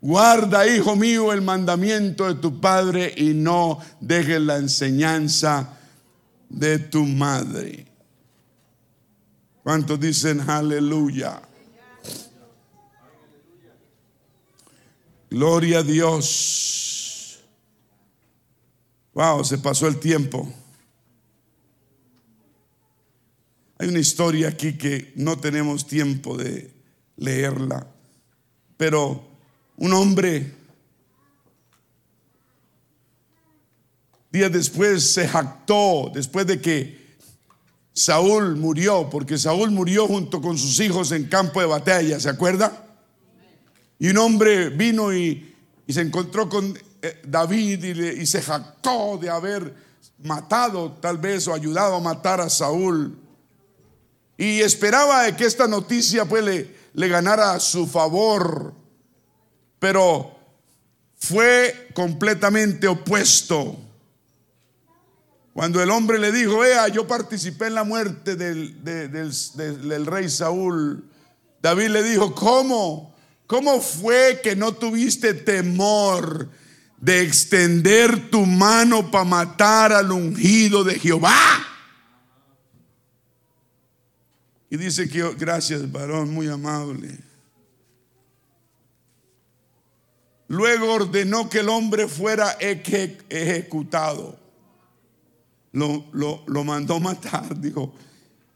Guarda, 0.00 0.66
hijo 0.66 0.96
mío, 0.96 1.32
el 1.32 1.40
mandamiento 1.40 2.26
de 2.26 2.40
tu 2.40 2.60
padre 2.60 3.14
y 3.16 3.32
no 3.32 3.78
dejes 4.00 4.40
la 4.40 4.56
enseñanza 4.56 5.78
de 6.48 6.80
tu 6.80 7.04
madre. 7.04 7.86
¿Cuántos 9.62 10.00
dicen 10.00 10.40
aleluya? 10.50 11.40
Gloria 15.30 15.78
a 15.78 15.82
Dios. 15.84 16.99
Wow, 19.14 19.44
se 19.44 19.58
pasó 19.58 19.86
el 19.88 19.98
tiempo. 19.98 20.52
Hay 23.78 23.88
una 23.88 23.98
historia 23.98 24.48
aquí 24.48 24.76
que 24.76 25.12
no 25.16 25.38
tenemos 25.38 25.86
tiempo 25.86 26.36
de 26.36 26.70
leerla, 27.16 27.86
pero 28.76 29.24
un 29.76 29.92
hombre 29.94 30.54
días 34.30 34.52
después 34.52 35.12
se 35.12 35.26
jactó, 35.26 36.10
después 36.14 36.46
de 36.46 36.60
que 36.60 37.00
Saúl 37.92 38.56
murió, 38.56 39.08
porque 39.10 39.36
Saúl 39.36 39.70
murió 39.70 40.06
junto 40.06 40.40
con 40.40 40.56
sus 40.56 40.78
hijos 40.80 41.12
en 41.12 41.24
campo 41.24 41.60
de 41.60 41.66
batalla, 41.66 42.20
¿se 42.20 42.28
acuerda? 42.28 42.86
Y 43.98 44.08
un 44.08 44.18
hombre 44.18 44.70
vino 44.70 45.12
y, 45.12 45.46
se 45.88 46.02
encontró 46.02 46.48
con 46.48 46.78
David 47.26 47.84
y, 47.84 48.26
se 48.26 48.42
jactó 48.42 49.18
de 49.18 49.30
haber 49.30 49.74
matado 50.22 50.92
tal 51.00 51.18
vez 51.18 51.48
o 51.48 51.54
ayudado 51.54 51.94
a 51.96 52.00
matar 52.00 52.40
a 52.40 52.50
Saúl. 52.50 53.18
Y 54.36 54.60
esperaba 54.60 55.34
que 55.36 55.44
esta 55.44 55.66
noticia 55.66 56.24
pues 56.24 56.44
le, 56.44 56.74
le 56.94 57.08
ganara 57.08 57.58
su 57.60 57.86
favor, 57.86 58.74
pero 59.78 60.36
fue 61.16 61.88
completamente 61.94 62.88
opuesto. 62.88 63.76
Cuando 65.52 65.82
el 65.82 65.90
hombre 65.90 66.18
le 66.18 66.32
dijo, 66.32 66.60
vea, 66.60 66.88
yo 66.88 67.06
participé 67.06 67.66
en 67.66 67.74
la 67.74 67.84
muerte 67.84 68.36
del, 68.36 68.82
del, 68.82 70.06
rey 70.06 70.30
Saúl, 70.30 71.04
David 71.60 71.88
le 71.88 72.02
dijo, 72.02 72.34
¿cómo? 72.34 73.14
¿Cómo 73.46 73.80
fue 73.80 74.40
que 74.42 74.54
no 74.54 74.72
tuviste 74.72 75.34
temor 75.34 76.48
de 77.00 77.22
extender 77.22 78.30
tu 78.30 78.44
mano 78.46 79.10
para 79.10 79.24
matar 79.24 79.92
al 79.92 80.12
ungido 80.12 80.84
de 80.84 80.98
Jehová? 80.98 81.66
Y 84.70 84.76
dice 84.76 85.08
que, 85.08 85.34
gracias 85.34 85.90
varón, 85.90 86.32
muy 86.32 86.46
amable. 86.48 87.18
Luego 90.46 90.92
ordenó 90.92 91.48
que 91.48 91.60
el 91.60 91.68
hombre 91.68 92.08
fuera 92.08 92.56
ejecutado 92.60 94.38
lo, 95.72 96.04
lo, 96.46 96.64
mandó 96.64 96.98
matar. 96.98 97.56
Dijo, 97.60 97.94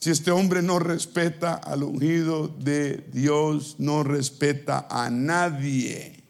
si 0.00 0.10
este 0.10 0.30
hombre 0.30 0.60
no 0.62 0.78
respeta 0.78 1.54
al 1.54 1.84
ungido 1.84 2.48
de 2.48 3.08
Dios, 3.12 3.76
no 3.78 4.02
respeta 4.02 4.88
a 4.90 5.08
nadie. 5.10 6.23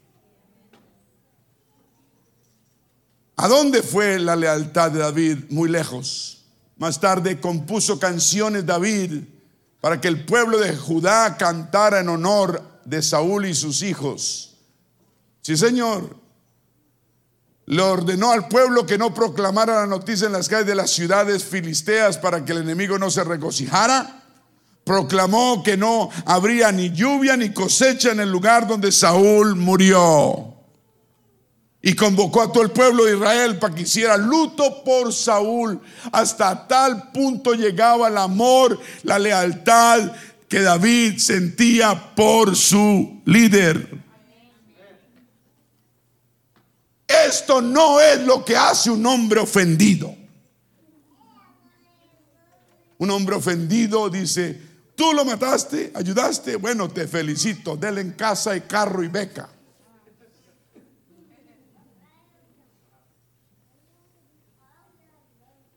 ¿A 3.37 3.49
dónde 3.49 3.83
fue 3.83 4.19
la 4.19 4.37
lealtad 4.37 4.91
de 4.91 5.01
David? 5.01 5.39
Muy 5.51 5.69
lejos. 5.69 6.45
Más 6.77 7.01
tarde 7.01 7.41
compuso 7.41 7.99
canciones 7.99 8.67
David 8.67 9.23
para 9.81 10.01
que 10.01 10.09
el 10.09 10.25
pueblo 10.25 10.59
de 10.59 10.77
Judá 10.77 11.37
cantara 11.37 12.01
en 12.01 12.09
honor 12.09 12.81
de 12.85 13.03
Saúl 13.03 13.47
y 13.47 13.55
sus 13.55 13.83
hijos. 13.83 14.57
Sí, 15.43 15.57
Señor 15.57 16.25
le 17.67 17.81
ordenó 17.81 18.31
al 18.31 18.49
pueblo 18.49 18.85
que 18.85 18.99
no 18.99 19.15
proclamara 19.15 19.81
la 19.81 19.87
noticia 19.87 20.27
en 20.27 20.33
las 20.33 20.49
calles 20.49 20.67
de 20.67 20.75
las 20.75 20.91
ciudades 20.91 21.45
filisteas 21.45 22.19
para 22.19 22.45
que 22.45 22.53
el 22.53 22.59
enemigo 22.59 22.99
no 22.99 23.11
se 23.11 23.25
regocijara. 23.25 24.23
Proclamó 24.85 25.63
que 25.63 25.79
no 25.79 26.11
habría 26.27 26.71
ni 26.73 26.91
lluvia 26.91 27.39
ni 27.39 27.55
cosecha 27.55 28.13
en 28.13 28.21
el 28.21 28.31
lugar 28.31 28.67
donde 28.67 28.93
Saúl 28.93 29.57
murió. 29.57 30.54
Y 31.87 31.95
convocó 31.95 32.41
a 32.41 32.51
todo 32.51 32.63
el 32.63 32.71
pueblo 32.71 33.05
de 33.05 33.15
Israel 33.15 33.59
para 33.59 33.75
que 33.75 33.83
hiciera 33.83 34.17
luto 34.17 34.83
por 34.83 35.13
Saúl. 35.13 35.79
Hasta 36.11 36.67
tal 36.67 37.13
punto 37.13 37.53
llegaba 37.53 38.09
el 38.09 38.17
amor, 38.17 38.81
la 39.03 39.19
lealtad 39.19 40.11
que 40.49 40.63
David 40.63 41.19
sentía 41.19 42.15
por 42.15 42.57
su 42.57 43.21
líder. 43.27 44.03
Esto 47.07 47.61
no 47.61 48.01
es 48.01 48.19
lo 48.23 48.43
que 48.43 48.57
hace 48.57 48.91
un 48.91 49.05
hombre 49.05 49.41
ofendido. 49.41 50.17
Un 52.97 53.11
hombre 53.11 53.37
ofendido 53.37 54.09
dice, 54.09 54.59
tú 54.97 55.13
lo 55.13 55.27
mataste, 55.27 55.93
ayudaste, 55.95 56.57
bueno, 56.57 56.89
te 56.89 57.07
felicito, 57.07 57.77
dele 57.77 58.01
en 58.01 58.13
casa 58.13 58.57
y 58.57 58.63
carro 58.63 59.05
y 59.05 59.09
beca. 59.09 59.51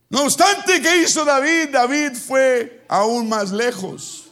No 0.09 0.23
obstante, 0.23 0.81
¿qué 0.81 1.03
hizo 1.03 1.25
David? 1.25 1.69
David 1.71 2.13
fue 2.13 2.85
aún 2.87 3.27
más 3.27 3.51
lejos. 3.51 4.31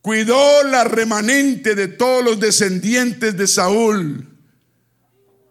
Cuidó 0.00 0.62
la 0.62 0.84
remanente 0.84 1.74
de 1.74 1.88
todos 1.88 2.24
los 2.24 2.38
descendientes 2.38 3.36
de 3.36 3.48
Saúl 3.48 4.28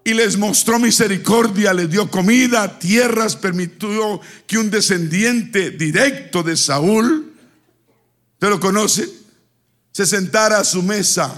y 0.05 0.13
les 0.13 0.37
mostró 0.37 0.79
misericordia, 0.79 1.73
les 1.73 1.89
dio 1.89 2.09
comida, 2.09 2.79
tierras, 2.79 3.35
permitió 3.35 4.21
que 4.47 4.57
un 4.57 4.69
descendiente 4.69 5.71
directo 5.71 6.41
de 6.41 6.55
Saúl, 6.55 7.33
¿te 8.39 8.49
lo 8.49 8.59
conoce? 8.59 9.09
Se 9.91 10.05
sentara 10.05 10.59
a 10.59 10.63
su 10.63 10.81
mesa. 10.81 11.33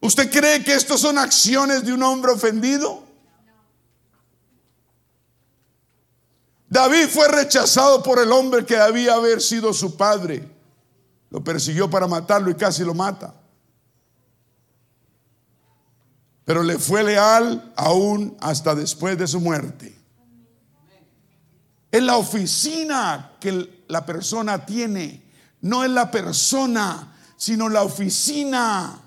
¿Usted 0.00 0.30
cree 0.30 0.64
que 0.64 0.74
estos 0.74 1.02
son 1.02 1.18
acciones 1.18 1.84
de 1.84 1.92
un 1.92 2.02
hombre 2.02 2.32
ofendido? 2.32 3.07
David 6.68 7.08
fue 7.08 7.28
rechazado 7.28 8.02
por 8.02 8.18
el 8.18 8.30
hombre 8.30 8.64
que 8.64 8.76
debía 8.76 9.14
haber 9.14 9.40
sido 9.40 9.72
su 9.72 9.96
padre. 9.96 10.48
Lo 11.30 11.42
persiguió 11.42 11.88
para 11.88 12.06
matarlo 12.06 12.50
y 12.50 12.54
casi 12.54 12.84
lo 12.84 12.94
mata. 12.94 13.34
pero 16.48 16.62
le 16.62 16.78
fue 16.78 17.02
leal 17.02 17.74
aún 17.76 18.34
hasta 18.40 18.74
después 18.74 19.18
de 19.18 19.26
su 19.26 19.38
muerte. 19.38 19.94
Es 21.92 22.02
la 22.02 22.16
oficina 22.16 23.32
que 23.38 23.84
la 23.86 24.06
persona 24.06 24.64
tiene, 24.64 25.30
no 25.60 25.84
es 25.84 25.90
la 25.90 26.10
persona, 26.10 27.14
sino 27.36 27.68
la 27.68 27.82
oficina, 27.82 28.98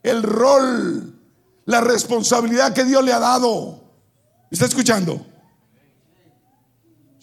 el 0.00 0.22
rol, 0.22 1.18
la 1.64 1.80
responsabilidad 1.80 2.72
que 2.72 2.84
Dios 2.84 3.02
le 3.02 3.12
ha 3.12 3.18
dado. 3.18 3.82
¿Está 4.48 4.66
escuchando? 4.66 5.26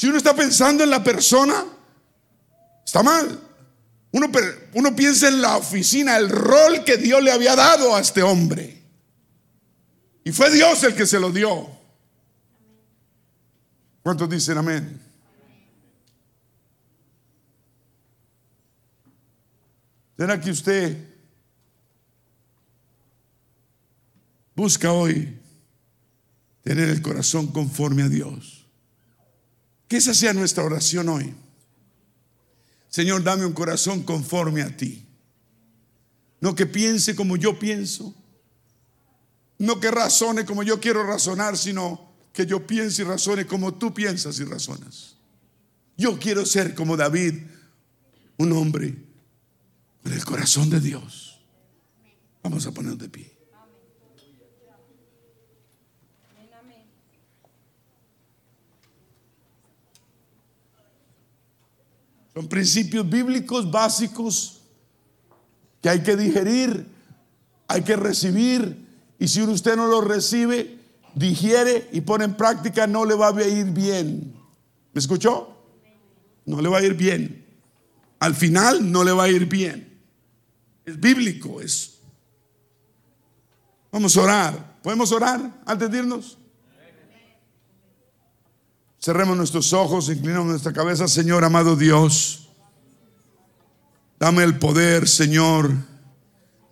Si 0.01 0.07
uno 0.07 0.17
está 0.17 0.35
pensando 0.35 0.83
en 0.83 0.89
la 0.89 1.03
persona, 1.03 1.63
está 2.83 3.03
mal. 3.03 3.39
Uno, 4.09 4.95
piensa 4.95 5.27
en 5.27 5.39
la 5.39 5.57
oficina, 5.57 6.17
el 6.17 6.27
rol 6.27 6.83
que 6.83 6.97
Dios 6.97 7.21
le 7.21 7.31
había 7.31 7.55
dado 7.55 7.95
a 7.95 8.01
este 8.01 8.23
hombre. 8.23 8.81
Y 10.23 10.31
fue 10.31 10.49
Dios 10.49 10.83
el 10.85 10.95
que 10.95 11.05
se 11.05 11.19
lo 11.19 11.29
dio. 11.31 11.69
¿Cuántos 14.01 14.27
dicen 14.27 14.57
amén? 14.57 14.99
¿Será 20.17 20.41
que 20.41 20.49
usted 20.49 20.97
busca 24.55 24.91
hoy 24.91 25.39
tener 26.63 26.89
el 26.89 27.03
corazón 27.03 27.51
conforme 27.51 28.01
a 28.01 28.09
Dios? 28.09 28.60
Que 29.91 29.97
esa 29.97 30.13
sea 30.13 30.31
nuestra 30.31 30.63
oración 30.63 31.09
hoy. 31.09 31.35
Señor, 32.87 33.23
dame 33.23 33.45
un 33.45 33.51
corazón 33.51 34.03
conforme 34.03 34.61
a 34.61 34.77
ti. 34.77 35.05
No 36.39 36.55
que 36.55 36.65
piense 36.65 37.13
como 37.13 37.35
yo 37.35 37.59
pienso, 37.59 38.15
no 39.57 39.81
que 39.81 39.91
razone 39.91 40.45
como 40.45 40.63
yo 40.63 40.79
quiero 40.79 41.03
razonar, 41.03 41.57
sino 41.57 42.09
que 42.31 42.45
yo 42.45 42.65
piense 42.65 43.01
y 43.01 43.05
razone 43.05 43.45
como 43.45 43.73
tú 43.73 43.93
piensas 43.93 44.39
y 44.39 44.45
razonas. 44.45 45.17
Yo 45.97 46.17
quiero 46.17 46.45
ser 46.45 46.73
como 46.73 46.95
David, 46.95 47.41
un 48.37 48.53
hombre 48.53 48.95
con 50.03 50.13
el 50.13 50.23
corazón 50.23 50.69
de 50.69 50.79
Dios. 50.79 51.41
Vamos 52.41 52.65
a 52.65 52.71
ponernos 52.71 52.99
de 52.99 53.09
pie. 53.09 53.30
Son 62.33 62.47
principios 62.47 63.09
bíblicos 63.09 63.69
básicos 63.69 64.61
que 65.81 65.89
hay 65.89 66.01
que 66.01 66.15
digerir, 66.15 66.85
hay 67.67 67.81
que 67.83 67.95
recibir. 67.95 68.87
Y 69.19 69.27
si 69.27 69.41
usted 69.41 69.75
no 69.75 69.87
lo 69.87 70.01
recibe, 70.01 70.79
digiere 71.15 71.89
y 71.91 72.01
pone 72.01 72.25
en 72.25 72.35
práctica, 72.35 72.87
no 72.87 73.05
le 73.05 73.15
va 73.15 73.29
a 73.29 73.43
ir 73.43 73.65
bien. 73.65 74.33
¿Me 74.93 74.99
escuchó? 74.99 75.57
No 76.45 76.61
le 76.61 76.69
va 76.69 76.79
a 76.79 76.83
ir 76.83 76.93
bien. 76.93 77.45
Al 78.19 78.35
final 78.35 78.91
no 78.91 79.03
le 79.03 79.11
va 79.11 79.23
a 79.23 79.29
ir 79.29 79.45
bien. 79.45 79.99
Es 80.85 80.99
bíblico 80.99 81.61
eso. 81.61 81.91
Vamos 83.91 84.15
a 84.15 84.21
orar. 84.21 84.79
¿Podemos 84.81 85.11
orar 85.11 85.61
antes 85.65 85.91
de 85.91 85.97
irnos? 85.97 86.37
Cerremos 89.03 89.35
nuestros 89.35 89.73
ojos, 89.73 90.09
inclinamos 90.09 90.49
nuestra 90.49 90.73
cabeza, 90.73 91.07
Señor 91.07 91.43
amado 91.43 91.75
Dios. 91.75 92.49
Dame 94.19 94.43
el 94.43 94.59
poder, 94.59 95.07
Señor, 95.07 95.73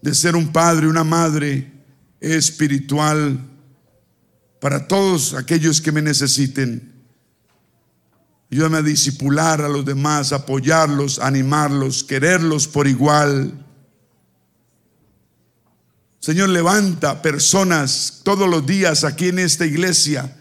de 0.03 0.13
ser 0.13 0.35
un 0.35 0.51
padre, 0.53 0.87
una 0.87 1.03
madre 1.03 1.71
espiritual 2.19 3.39
para 4.61 4.87
todos 4.87 5.33
aquellos 5.33 5.81
que 5.81 5.91
me 5.91 6.03
necesiten. 6.03 6.93
Ayúdame 8.51 8.77
a 8.77 8.83
disipular 8.83 9.63
a 9.63 9.69
los 9.69 9.83
demás, 9.83 10.31
apoyarlos, 10.31 11.17
animarlos, 11.17 12.03
quererlos 12.03 12.67
por 12.67 12.87
igual. 12.87 13.65
Señor, 16.19 16.49
levanta 16.49 17.23
personas 17.23 18.21
todos 18.23 18.47
los 18.47 18.67
días 18.67 19.03
aquí 19.03 19.29
en 19.29 19.39
esta 19.39 19.65
iglesia 19.65 20.35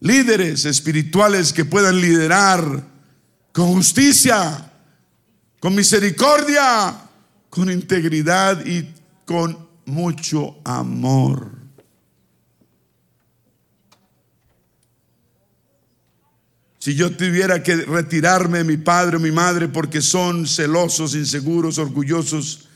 líderes 0.00 0.64
espirituales 0.64 1.52
que 1.52 1.64
puedan 1.64 2.00
liderar 2.00 2.84
con 3.52 3.74
justicia, 3.74 4.72
con 5.60 5.74
misericordia, 5.74 6.98
con 7.50 7.70
integridad 7.70 8.64
y 8.64 8.92
con 9.24 9.68
mucho 9.84 10.56
amor. 10.64 11.60
Si 16.78 16.94
yo 16.94 17.14
tuviera 17.14 17.62
que 17.62 17.76
retirarme 17.76 18.64
mi 18.64 18.78
padre 18.78 19.18
o 19.18 19.20
mi 19.20 19.30
madre 19.30 19.68
porque 19.68 20.00
son 20.00 20.46
celosos, 20.46 21.14
inseguros, 21.14 21.76
orgullosos, 21.76 22.68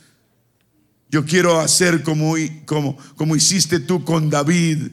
yo 1.09 1.25
quiero 1.25 1.59
hacer 1.59 2.03
como, 2.03 2.35
como, 2.67 2.99
como 3.17 3.35
hiciste 3.35 3.81
tú 3.81 4.05
con 4.05 4.29
David 4.29 4.91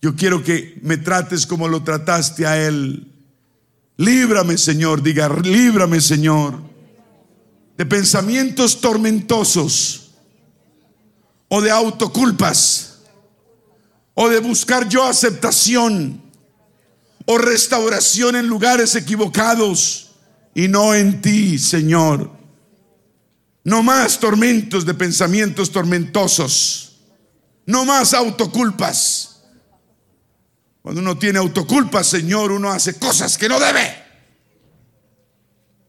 yo 0.00 0.14
quiero 0.14 0.42
que 0.42 0.78
me 0.82 0.96
trates 0.96 1.46
como 1.46 1.66
lo 1.68 1.82
trataste 1.82 2.46
a 2.46 2.56
Él. 2.66 3.12
Líbrame, 3.96 4.56
Señor, 4.56 5.02
diga, 5.02 5.28
líbrame, 5.28 6.00
Señor, 6.00 6.60
de 7.76 7.84
pensamientos 7.84 8.80
tormentosos 8.80 10.10
o 11.48 11.60
de 11.60 11.70
autoculpas 11.70 13.00
o 14.14 14.28
de 14.28 14.38
buscar 14.38 14.88
yo 14.88 15.04
aceptación 15.04 16.22
o 17.26 17.38
restauración 17.38 18.36
en 18.36 18.46
lugares 18.46 18.94
equivocados 18.94 20.12
y 20.54 20.68
no 20.68 20.94
en 20.94 21.20
ti, 21.20 21.58
Señor. 21.58 22.30
No 23.64 23.82
más 23.82 24.18
tormentos 24.18 24.86
de 24.86 24.94
pensamientos 24.94 25.70
tormentosos, 25.70 27.00
no 27.66 27.84
más 27.84 28.14
autoculpas 28.14 29.37
cuando 30.88 31.02
uno 31.02 31.18
tiene 31.18 31.38
autoculpa, 31.38 32.02
Señor, 32.02 32.50
uno 32.50 32.70
hace 32.70 32.98
cosas 32.98 33.36
que 33.36 33.46
no 33.46 33.60
debe. 33.60 33.94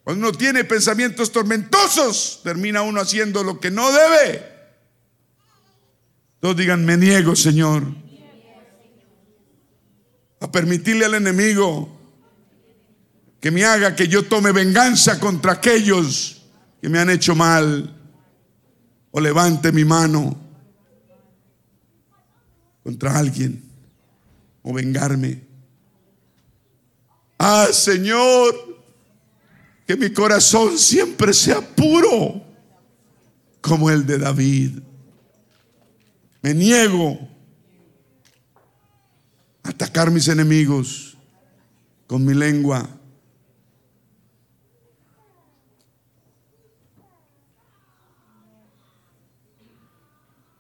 Cuando 0.04 0.28
uno 0.28 0.38
tiene 0.38 0.66
pensamientos 0.66 1.32
tormentosos, 1.32 2.42
termina 2.44 2.82
uno 2.82 3.00
haciendo 3.00 3.42
lo 3.42 3.62
que 3.62 3.72
no 3.72 3.90
debe. 3.94 4.46
Todos 6.42 6.58
digan, 6.58 6.84
me 6.84 6.98
niego, 6.98 7.34
Señor, 7.38 7.86
a 10.42 10.52
permitirle 10.52 11.06
al 11.06 11.14
enemigo 11.14 11.98
que 13.40 13.52
me 13.52 13.64
haga 13.64 13.96
que 13.96 14.10
yo 14.10 14.26
tome 14.26 14.52
venganza 14.52 15.18
contra 15.18 15.54
aquellos 15.54 16.44
que 16.82 16.90
me 16.90 17.00
han 17.00 17.10
hecho 17.10 17.36
mal 17.36 17.96
o 19.12 19.22
levante 19.22 19.72
mi 19.72 19.86
mano 19.86 20.38
contra 22.84 23.18
alguien 23.18 23.69
o 24.70 24.74
vengarme. 24.74 25.42
Ah, 27.40 27.70
Señor, 27.72 28.54
que 29.88 29.98
mi 29.98 30.14
corazón 30.14 30.78
siempre 30.78 31.34
sea 31.34 31.60
puro 31.60 32.44
como 33.62 33.90
el 33.90 34.06
de 34.06 34.20
David. 34.20 34.80
Me 36.44 36.54
niego 36.54 37.18
a 39.64 39.70
atacar 39.70 40.12
mis 40.12 40.28
enemigos 40.28 41.18
con 42.06 42.24
mi 42.24 42.36
lengua. 42.36 42.88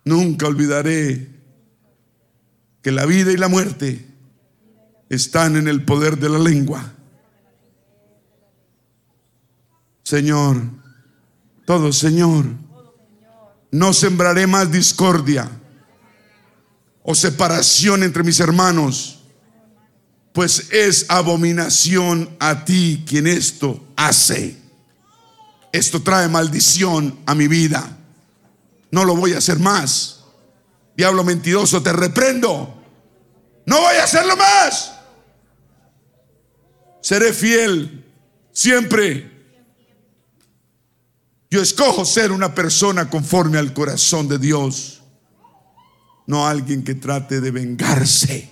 Nunca 0.03 0.47
olvidaré 0.47 1.38
que 2.89 2.95
la 2.95 3.05
vida 3.05 3.31
y 3.31 3.37
la 3.37 3.47
muerte 3.47 4.03
están 5.11 5.57
en 5.57 5.67
el 5.67 5.85
poder 5.85 6.17
de 6.17 6.27
la 6.27 6.39
lengua. 6.39 6.91
Señor, 10.01 10.59
todo 11.67 11.93
Señor, 11.93 12.45
no 13.69 13.93
sembraré 13.93 14.47
más 14.47 14.71
discordia 14.71 15.47
o 17.03 17.13
separación 17.13 18.01
entre 18.01 18.23
mis 18.23 18.39
hermanos, 18.39 19.19
pues 20.33 20.69
es 20.71 21.05
abominación 21.09 22.35
a 22.39 22.65
ti 22.65 23.03
quien 23.07 23.27
esto 23.27 23.85
hace. 23.95 24.57
Esto 25.71 26.01
trae 26.01 26.27
maldición 26.27 27.19
a 27.27 27.35
mi 27.35 27.47
vida. 27.47 27.99
No 28.89 29.05
lo 29.05 29.15
voy 29.15 29.33
a 29.33 29.37
hacer 29.37 29.59
más. 29.59 30.21
Diablo 30.97 31.23
mentiroso, 31.23 31.83
te 31.83 31.93
reprendo. 31.93 32.78
No 33.69 33.79
voy 33.79 33.97
a 33.97 34.03
hacerlo 34.03 34.35
más. 34.35 34.93
Seré 37.01 37.31
fiel 37.33 38.03
siempre. 38.51 39.29
Yo 41.51 41.61
escojo 41.61 42.03
ser 42.03 42.31
una 42.31 42.55
persona 42.55 43.11
conforme 43.11 43.59
al 43.59 43.71
corazón 43.71 44.27
de 44.27 44.39
Dios, 44.39 45.01
no 46.25 46.47
alguien 46.47 46.83
que 46.83 46.95
trate 46.95 47.39
de 47.41 47.51
vengarse. 47.51 48.49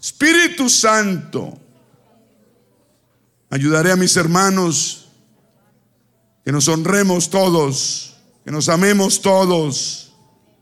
Espíritu 0.00 0.70
Santo, 0.70 1.58
ayudaré 3.50 3.92
a 3.92 3.96
mis 3.96 4.16
hermanos 4.16 5.10
que 6.46 6.50
nos 6.50 6.66
honremos 6.66 7.28
todos, 7.28 8.16
que 8.42 8.50
nos 8.50 8.70
amemos 8.70 9.20
todos 9.20 10.00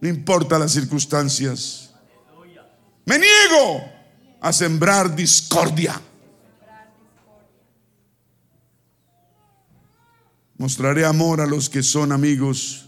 no 0.01 0.09
importa 0.09 0.59
las 0.59 0.73
circunstancias. 0.73 1.88
Me 3.09 3.19
niego 3.19 3.91
a 4.39 4.53
sembrar 4.53 5.17
discordia. 5.17 5.99
Mostraré 10.59 11.07
amor 11.07 11.41
a 11.41 11.47
los 11.47 11.71
que 11.71 11.83
son 11.83 12.13
amigos 12.13 12.87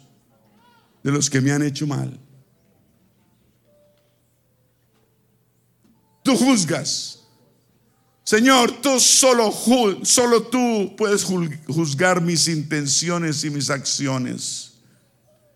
de 1.02 1.10
los 1.10 1.30
que 1.30 1.40
me 1.40 1.52
han 1.52 1.62
hecho 1.62 1.86
mal. 1.86 2.20
Tú 6.22 6.36
juzgas. 6.36 7.20
Señor, 8.22 8.82
tú 8.82 9.00
solo, 9.00 9.50
solo 10.02 10.42
tú 10.42 10.94
puedes 10.98 11.24
juzgar 11.24 12.20
mis 12.20 12.46
intenciones 12.46 13.42
y 13.42 13.48
mis 13.48 13.70
acciones 13.70 14.74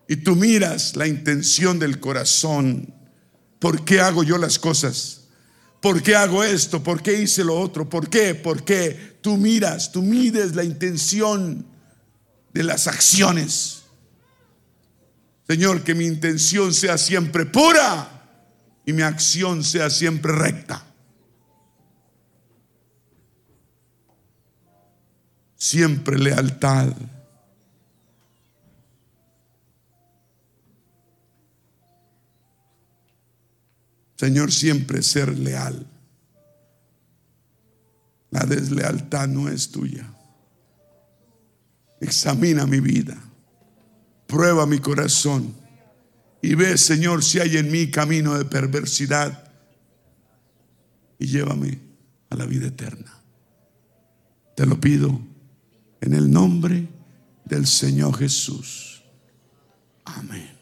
y 0.07 0.15
tú 0.15 0.35
miras 0.35 0.95
la 0.95 1.05
intención 1.05 1.77
del 1.77 1.99
corazón. 1.99 2.94
¿Por 3.59 3.83
qué 3.83 3.99
hago 3.99 4.23
yo 4.23 4.37
las 4.37 4.59
cosas? 4.59 5.21
¿Por 5.81 6.01
qué 6.01 6.15
hago 6.15 6.43
esto? 6.43 6.81
¿Por 6.81 7.01
qué 7.01 7.21
hice 7.21 7.43
lo 7.43 7.59
otro? 7.59 7.87
¿Por 7.87 8.09
qué? 8.09 8.35
¿Por 8.35 8.63
qué? 8.63 9.17
Tú 9.21 9.37
miras, 9.37 9.91
tú 9.91 10.01
mides 10.01 10.55
la 10.55 10.63
intención 10.63 11.65
de 12.53 12.63
las 12.63 12.87
acciones. 12.87 13.83
Señor, 15.47 15.83
que 15.83 15.93
mi 15.93 16.05
intención 16.05 16.73
sea 16.73 16.97
siempre 16.97 17.45
pura 17.45 18.23
y 18.85 18.93
mi 18.93 19.03
acción 19.03 19.63
sea 19.63 19.89
siempre 19.89 20.31
recta. 20.31 20.85
siempre 25.65 26.17
lealtad. 26.19 26.93
Señor, 34.15 34.51
siempre 34.51 35.01
ser 35.01 35.37
leal. 35.37 35.85
La 38.31 38.45
deslealtad 38.45 39.27
no 39.27 39.49
es 39.49 39.71
tuya. 39.71 40.11
Examina 41.99 42.65
mi 42.65 42.79
vida. 42.79 43.17
Prueba 44.27 44.65
mi 44.65 44.79
corazón. 44.79 45.55
Y 46.41 46.55
ve, 46.55 46.77
Señor, 46.77 47.23
si 47.23 47.39
hay 47.39 47.57
en 47.57 47.71
mí 47.71 47.89
camino 47.89 48.37
de 48.37 48.45
perversidad. 48.45 49.51
Y 51.17 51.27
llévame 51.27 51.79
a 52.29 52.35
la 52.35 52.45
vida 52.45 52.67
eterna. 52.67 53.21
Te 54.55 54.65
lo 54.65 54.79
pido 54.79 55.19
en 56.01 56.13
el 56.13 56.31
nombre 56.31 56.87
del 57.45 57.67
Señor 57.67 58.17
Jesús. 58.17 59.03
Amén. 60.05 60.54